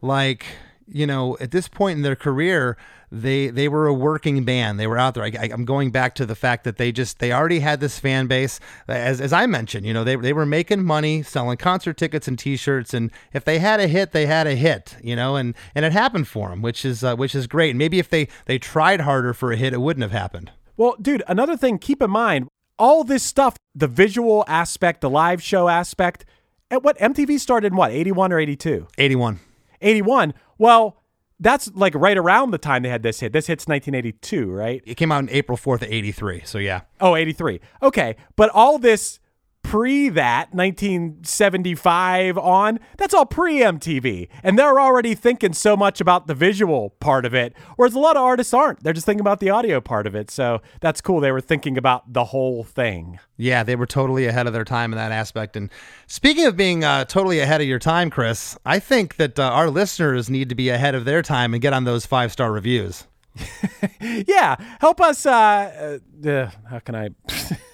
like 0.02 0.46
you 0.88 1.06
know, 1.08 1.38
at 1.40 1.52
this 1.52 1.68
point 1.68 1.98
in 1.98 2.04
their 2.04 2.16
career, 2.16 2.78
they 3.12 3.48
they 3.50 3.68
were 3.68 3.88
a 3.88 3.94
working 3.94 4.44
band. 4.44 4.80
They 4.80 4.88
were 4.88 4.98
out 4.98 5.14
there. 5.14 5.24
I, 5.24 5.50
I'm 5.52 5.66
going 5.66 5.92
back 5.92 6.16
to 6.16 6.26
the 6.26 6.36
fact 6.36 6.64
that 6.66 6.78
they 6.78 6.92
just 6.92 7.20
they 7.20 7.32
already 7.32 7.60
had 7.60 7.80
this 7.80 8.00
fan 8.00 8.28
base. 8.28 8.60
As 8.88 9.22
as 9.22 9.32
I 9.32 9.46
mentioned, 9.46 9.86
you 9.86 9.94
know, 9.94 10.04
they 10.04 10.16
they 10.16 10.34
were 10.34 10.46
making 10.46 10.84
money 10.84 11.24
selling 11.24 11.58
concert 11.58 11.98
tickets 11.98 12.28
and 12.28 12.38
T-shirts, 12.38 12.94
and 12.94 13.12
if 13.34 13.46
they 13.46 13.60
had 13.60 13.80
a 13.80 13.88
hit, 13.88 14.12
they 14.12 14.26
had 14.26 14.48
a 14.48 14.56
hit. 14.56 14.98
You 15.02 15.16
know, 15.16 15.36
and 15.36 15.56
and 15.74 15.86
it 15.86 15.94
happened 15.94 16.28
for 16.28 16.50
them, 16.50 16.62
which 16.62 16.84
is 16.84 17.04
uh, 17.04 17.16
which 17.16 17.36
is 17.36 17.48
great. 17.48 17.72
And 17.72 17.80
maybe 17.80 18.00
if 18.00 18.10
they 18.10 18.28
they 18.46 18.60
tried 18.60 19.02
harder 19.02 19.34
for 19.34 19.52
a 19.52 19.58
hit, 19.58 19.74
it 19.74 19.82
wouldn't 19.82 20.04
have 20.04 20.12
happened. 20.12 20.52
Well, 20.76 20.96
dude, 21.02 21.24
another 21.28 21.58
thing, 21.58 21.80
keep 21.80 22.04
in 22.04 22.12
mind, 22.12 22.50
all 22.78 23.04
this 23.04 23.24
stuff, 23.24 23.56
the 23.74 23.88
visual 23.88 24.46
aspect, 24.48 25.02
the 25.02 25.10
live 25.10 25.42
show 25.42 25.68
aspect, 25.68 26.24
at 26.70 26.84
what 26.84 26.98
MTV 27.00 27.40
started 27.40 27.74
in 27.74 27.76
what, 27.78 27.92
81 27.92 28.32
or 28.32 28.40
82? 28.40 28.88
81. 28.98 29.40
81. 29.82 30.34
Well, 30.58 30.98
that's 31.40 31.72
like 31.76 31.94
right 31.96 32.18
around 32.18 32.52
the 32.52 32.58
time 32.58 32.84
they 32.84 32.90
had 32.90 33.04
this 33.04 33.20
hit. 33.20 33.32
This 33.34 33.48
hit's 33.48 33.68
1982, 33.68 34.52
right? 34.52 34.82
It 34.86 34.96
came 34.96 35.12
out 35.12 35.20
on 35.20 35.30
April 35.30 35.58
4th 35.58 35.84
of 35.84 35.92
83. 35.92 36.42
So 36.46 36.58
yeah. 36.58 36.82
Oh, 37.00 37.16
83. 37.16 37.60
Okay. 37.84 38.16
But 38.36 38.50
all 38.50 38.80
this 38.80 39.20
pre 39.68 40.08
that 40.08 40.54
1975 40.54 42.38
on 42.38 42.80
that's 42.96 43.14
all 43.14 43.26
pre 43.26 43.60
MTV 43.60 44.30
and 44.42 44.58
they're 44.58 44.80
already 44.80 45.14
thinking 45.14 45.52
so 45.52 45.76
much 45.76 46.00
about 46.00 46.26
the 46.26 46.34
visual 46.34 46.92
part 47.02 47.26
of 47.26 47.34
it 47.34 47.54
whereas 47.76 47.94
a 47.94 48.00
lot 48.00 48.16
of 48.16 48.24
artists 48.24 48.54
aren't. 48.54 48.82
They're 48.82 48.94
just 48.94 49.06
thinking 49.06 49.20
about 49.20 49.42
the 49.42 49.50
audio 49.50 49.82
part 49.82 50.08
of 50.08 50.16
it. 50.16 50.32
So 50.32 50.62
that's 50.80 51.02
cool. 51.02 51.20
They 51.20 51.34
were 51.34 51.42
thinking 51.42 51.78
about 51.78 52.14
the 52.14 52.24
whole 52.24 52.64
thing. 52.64 53.20
Yeah 53.36 53.64
they 53.64 53.76
were 53.76 53.86
totally 53.86 54.26
ahead 54.26 54.48
of 54.48 54.54
their 54.54 54.64
time 54.64 54.94
in 54.94 54.98
that 54.98 55.12
aspect. 55.12 55.58
And 55.58 55.70
speaking 56.08 56.46
of 56.46 56.56
being 56.56 56.86
uh, 56.86 57.04
totally 57.04 57.42
ahead 57.42 57.60
of 57.60 57.68
your 57.68 57.80
time 57.80 58.10
Chris 58.10 58.58
I 58.66 58.80
think 58.80 59.18
that 59.18 59.38
uh, 59.38 59.50
our 59.50 59.70
listeners 59.70 60.30
need 60.30 60.48
to 60.48 60.56
be 60.56 60.70
ahead 60.70 60.96
of 60.96 61.04
their 61.04 61.22
time 61.22 61.54
and 61.54 61.62
get 61.62 61.74
on 61.74 61.84
those 61.84 62.06
five 62.06 62.32
star 62.32 62.54
reviews. 62.54 63.06
Yeah 64.00 64.56
help 64.80 65.02
us 65.02 65.26
uh, 65.26 66.00
uh 66.26 66.50
how 66.70 66.80
can 66.80 66.96
I 66.96 67.10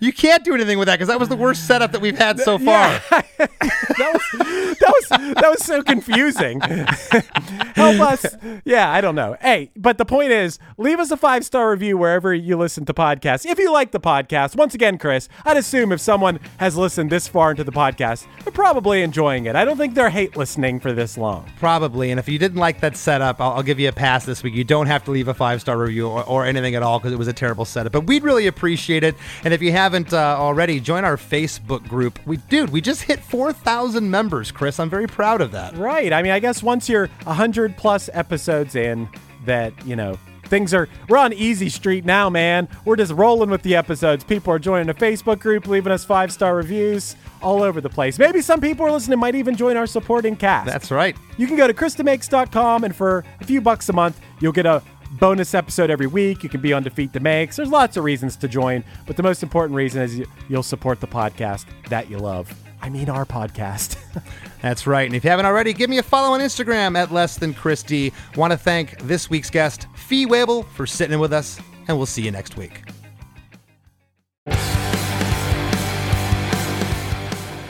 you 0.00 0.12
can't 0.12 0.44
do 0.44 0.54
anything 0.54 0.78
with 0.78 0.86
that 0.86 0.96
because 0.96 1.08
that 1.08 1.20
was 1.20 1.28
the 1.28 1.36
worst 1.36 1.66
setup 1.66 1.92
that 1.92 2.00
we've 2.00 2.18
had 2.18 2.38
so 2.40 2.58
far. 2.58 2.88
Yeah. 2.88 3.00
that 3.38 4.12
was 4.12 4.78
that 4.78 4.78
was 4.80 5.34
that 5.34 5.50
was 5.50 5.64
so 5.64 5.82
confusing. 5.82 6.60
Help 7.74 8.00
us. 8.00 8.26
Yeah, 8.64 8.90
I 8.90 9.00
don't 9.00 9.14
know. 9.14 9.36
Hey, 9.40 9.70
but 9.76 9.98
the 9.98 10.04
point 10.04 10.32
is, 10.32 10.58
leave 10.78 10.98
us 10.98 11.10
a 11.10 11.16
five 11.16 11.44
star 11.44 11.70
review 11.70 11.96
wherever 11.96 12.34
you 12.34 12.56
listen 12.56 12.84
to 12.86 12.94
podcasts. 12.94 13.46
If 13.46 13.58
you 13.58 13.72
like 13.72 13.92
the 13.92 14.00
podcast, 14.00 14.56
once 14.56 14.74
again, 14.74 14.98
Chris, 14.98 15.28
I'd 15.44 15.56
assume 15.56 15.92
if 15.92 16.00
someone 16.00 16.40
has 16.58 16.76
listened 16.76 17.10
this 17.10 17.28
far 17.28 17.50
into 17.50 17.64
the 17.64 17.72
podcast, 17.72 18.26
they're 18.44 18.52
probably 18.52 19.02
enjoying 19.02 19.46
it. 19.46 19.56
I 19.56 19.64
don't 19.64 19.76
think 19.76 19.94
they're 19.94 20.10
hate 20.10 20.36
listening 20.36 20.80
for 20.80 20.92
this 20.92 21.16
long. 21.16 21.50
Probably. 21.58 22.10
And 22.10 22.20
if 22.20 22.28
you 22.28 22.38
didn't 22.38 22.58
like 22.58 22.80
that 22.80 22.96
setup, 22.96 23.40
I'll, 23.40 23.52
I'll 23.52 23.62
give 23.62 23.80
you 23.80 23.88
a 23.88 23.92
pass 23.92 24.24
this 24.24 24.42
week. 24.42 24.54
You 24.54 24.64
don't 24.64 24.86
have 24.86 25.04
to 25.04 25.10
leave 25.10 25.28
a 25.28 25.34
five 25.34 25.60
star 25.60 25.78
review 25.78 26.08
or, 26.08 26.24
or 26.24 26.44
anything 26.44 26.74
at 26.74 26.82
all 26.82 26.98
because 26.98 27.12
it 27.12 27.18
was 27.18 27.28
a 27.28 27.32
terrible 27.32 27.64
setup. 27.64 27.92
But 27.92 28.06
we'd 28.06 28.22
really 28.22 28.46
appreciate 28.46 29.04
it. 29.04 29.16
And 29.44 29.49
if 29.52 29.62
you 29.62 29.72
haven't 29.72 30.12
uh, 30.12 30.36
already, 30.38 30.80
join 30.80 31.04
our 31.04 31.16
Facebook 31.16 31.86
group. 31.88 32.18
We, 32.26 32.36
dude, 32.36 32.70
we 32.70 32.80
just 32.80 33.02
hit 33.02 33.20
4,000 33.20 34.10
members, 34.10 34.50
Chris. 34.50 34.78
I'm 34.78 34.90
very 34.90 35.06
proud 35.06 35.40
of 35.40 35.52
that. 35.52 35.76
Right. 35.76 36.12
I 36.12 36.22
mean, 36.22 36.32
I 36.32 36.38
guess 36.38 36.62
once 36.62 36.88
you're 36.88 37.08
100 37.24 37.76
plus 37.76 38.10
episodes 38.12 38.74
in, 38.74 39.08
that, 39.46 39.72
you 39.86 39.96
know, 39.96 40.18
things 40.44 40.74
are, 40.74 40.88
we're 41.08 41.16
on 41.16 41.32
easy 41.32 41.68
street 41.68 42.04
now, 42.04 42.28
man. 42.28 42.68
We're 42.84 42.96
just 42.96 43.12
rolling 43.12 43.50
with 43.50 43.62
the 43.62 43.76
episodes. 43.76 44.24
People 44.24 44.52
are 44.52 44.58
joining 44.58 44.86
the 44.86 44.94
Facebook 44.94 45.38
group, 45.38 45.66
leaving 45.66 45.92
us 45.92 46.04
five 46.04 46.32
star 46.32 46.54
reviews 46.54 47.16
all 47.40 47.62
over 47.62 47.80
the 47.80 47.88
place. 47.88 48.18
Maybe 48.18 48.42
some 48.42 48.60
people 48.60 48.84
are 48.86 48.92
listening 48.92 49.18
might 49.18 49.34
even 49.34 49.56
join 49.56 49.76
our 49.76 49.86
supporting 49.86 50.36
cast. 50.36 50.66
That's 50.66 50.90
right. 50.90 51.16
You 51.38 51.46
can 51.46 51.56
go 51.56 51.66
to 51.66 51.72
ChrisDeMakes.com 51.72 52.84
and 52.84 52.94
for 52.94 53.24
a 53.40 53.44
few 53.44 53.60
bucks 53.60 53.88
a 53.88 53.92
month, 53.92 54.20
you'll 54.40 54.52
get 54.52 54.66
a 54.66 54.82
bonus 55.10 55.54
episode 55.54 55.90
every 55.90 56.06
week. 56.06 56.42
You 56.42 56.48
can 56.48 56.60
be 56.60 56.72
on 56.72 56.82
Defeat 56.82 57.12
DeMakes. 57.12 57.56
There's 57.56 57.70
lots 57.70 57.96
of 57.96 58.04
reasons 58.04 58.36
to 58.36 58.48
join, 58.48 58.84
but 59.06 59.16
the 59.16 59.22
most 59.22 59.42
important 59.42 59.76
reason 59.76 60.02
is 60.02 60.22
you'll 60.48 60.62
support 60.62 61.00
the 61.00 61.06
podcast 61.06 61.66
that 61.88 62.10
you 62.10 62.18
love. 62.18 62.52
I 62.82 62.88
mean, 62.88 63.10
our 63.10 63.26
podcast. 63.26 63.96
That's 64.62 64.86
right. 64.86 65.06
And 65.06 65.14
if 65.14 65.24
you 65.24 65.30
haven't 65.30 65.46
already, 65.46 65.72
give 65.72 65.90
me 65.90 65.98
a 65.98 66.02
follow 66.02 66.34
on 66.34 66.40
Instagram 66.40 66.96
at 66.96 67.12
less 67.12 67.36
than 67.36 67.52
Christy. 67.52 68.12
Want 68.36 68.52
to 68.52 68.56
thank 68.56 68.98
this 69.02 69.28
week's 69.28 69.50
guest, 69.50 69.86
Fee 69.94 70.26
Waybill, 70.26 70.66
for 70.68 70.86
sitting 70.86 71.14
in 71.14 71.20
with 71.20 71.32
us, 71.32 71.60
and 71.88 71.96
we'll 71.96 72.06
see 72.06 72.22
you 72.22 72.30
next 72.30 72.56
week. 72.56 72.82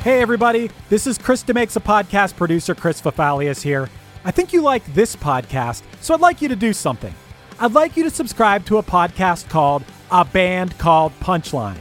Hey, 0.03 0.23
everybody. 0.23 0.71
This 0.89 1.07
is 1.07 1.19
Chris 1.19 1.43
DeMakes 1.43 1.77
a 1.77 1.81
Podcast 1.81 2.37
producer, 2.37 2.75
Chris 2.75 3.03
Fafalios 3.03 3.61
here. 3.61 3.91
I 4.25 4.31
think 4.31 4.53
you 4.53 4.63
like 4.63 4.85
this 4.95 5.17
podcast, 5.17 5.83
so 6.01 6.15
I'd 6.15 6.21
like 6.21 6.41
you 6.41 6.49
to 6.49 6.57
do 6.57 6.73
something. 6.73 7.15
I'd 7.63 7.75
like 7.75 7.95
you 7.95 8.05
to 8.05 8.11
subscribe 8.11 8.65
to 8.67 8.79
a 8.79 8.83
podcast 8.83 9.51
called 9.51 9.85
A 10.11 10.25
Band 10.25 10.79
Called 10.79 11.13
Punchline. 11.21 11.77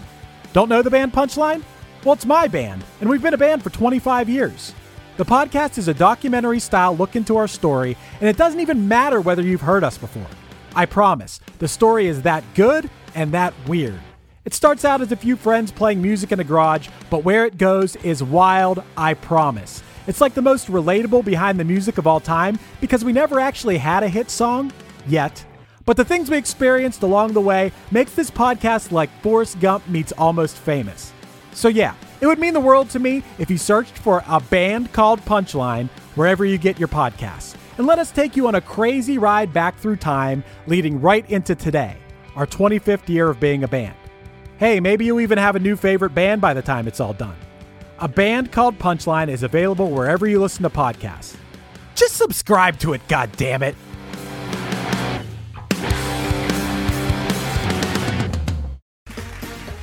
Don't 0.52 0.68
know 0.68 0.82
the 0.82 0.90
band 0.90 1.14
Punchline? 1.14 1.64
Well, 2.04 2.16
it's 2.16 2.26
my 2.26 2.50
band, 2.50 2.84
and 3.00 3.10
we've 3.10 3.22
been 3.22 3.34
a 3.34 3.38
band 3.38 3.64
for 3.64 3.70
25 3.70 4.28
years. 4.28 4.74
The 5.16 5.24
podcast 5.24 5.78
is 5.78 5.88
a 5.88 5.94
documentary 5.94 6.60
style 6.60 6.98
look 6.98 7.16
into 7.16 7.38
our 7.38 7.48
story, 7.48 7.96
and 8.20 8.28
it 8.28 8.36
doesn't 8.36 8.60
even 8.60 8.90
matter 8.90 9.22
whether 9.22 9.42
you've 9.42 9.62
heard 9.62 9.86
us 9.86 9.98
before. 9.98 10.28
I 10.76 10.86
promise, 10.86 11.40
the 11.60 11.68
story 11.70 12.08
is 12.08 12.24
that 12.24 12.44
good 12.56 12.90
and 13.16 13.32
that 13.32 13.54
weird. 13.66 14.02
It 14.44 14.54
starts 14.54 14.84
out 14.84 15.00
as 15.00 15.14
a 15.14 15.16
few 15.16 15.38
friends 15.38 15.72
playing 15.72 16.02
music 16.02 16.34
in 16.34 16.42
a 16.42 16.44
garage, 16.44 16.90
but 17.10 17.24
where 17.24 17.46
it 17.46 17.58
goes 17.58 17.96
is 17.98 18.22
wild, 18.22 18.84
I 18.98 19.14
promise. 19.14 19.82
It's 20.08 20.20
like 20.20 20.34
the 20.34 20.42
most 20.42 20.68
relatable 20.68 21.24
behind 21.24 21.58
the 21.58 21.64
music 21.64 21.98
of 21.98 22.06
all 22.06 22.20
time 22.20 22.60
because 22.82 23.06
we 23.06 23.14
never 23.14 23.40
actually 23.40 23.78
had 23.78 24.04
a 24.04 24.10
hit 24.10 24.30
song 24.30 24.74
yet. 25.08 25.46
But 25.90 25.98
the 25.98 26.06
things 26.06 26.30
we 26.30 26.38
experienced 26.38 27.02
along 27.02 27.34
the 27.34 27.42
way 27.42 27.72
makes 27.90 28.14
this 28.14 28.30
podcast 28.30 28.92
like 28.92 29.10
Forrest 29.24 29.60
Gump 29.60 29.88
meets 29.88 30.12
Almost 30.12 30.56
Famous. 30.56 31.12
So 31.54 31.68
yeah, 31.68 31.96
it 32.22 32.28
would 32.28 32.38
mean 32.38 32.54
the 32.54 32.60
world 32.60 32.92
to 32.92 33.00
me 33.00 33.24
if 33.40 33.50
you 33.50 33.58
searched 33.58 33.98
for 33.98 34.24
a 34.28 34.40
band 34.40 34.94
called 34.94 35.20
Punchline 35.22 35.90
wherever 36.14 36.46
you 36.46 36.60
get 36.60 36.78
your 36.78 36.90
podcasts. 36.90 37.56
And 37.80 37.88
let 37.88 37.98
us 37.98 38.12
take 38.12 38.36
you 38.36 38.48
on 38.48 38.54
a 38.54 38.62
crazy 38.62 39.18
ride 39.18 39.52
back 39.52 39.80
through 39.80 39.96
time, 39.96 40.44
leading 40.68 41.02
right 41.02 41.28
into 41.28 41.56
today, 41.56 41.98
our 42.36 42.46
25th 42.46 43.10
year 43.10 43.28
of 43.28 43.40
being 43.40 43.64
a 43.64 43.68
band. 43.68 43.96
Hey, 44.60 44.80
maybe 44.80 45.06
you 45.06 45.20
even 45.20 45.40
have 45.40 45.56
a 45.56 45.60
new 45.60 45.76
favorite 45.76 46.14
band 46.14 46.40
by 46.40 46.54
the 46.54 46.62
time 46.62 46.88
it's 46.88 47.00
all 47.00 47.14
done. 47.14 47.36
A 47.98 48.08
band 48.08 48.52
called 48.52 48.78
Punchline 48.78 49.28
is 49.28 49.42
available 49.42 49.90
wherever 49.90 50.28
you 50.28 50.40
listen 50.40 50.62
to 50.62 50.70
podcasts. 50.70 51.36
Just 51.96 52.16
subscribe 52.16 52.78
to 52.82 52.94
it, 52.94 53.02
God 53.08 53.32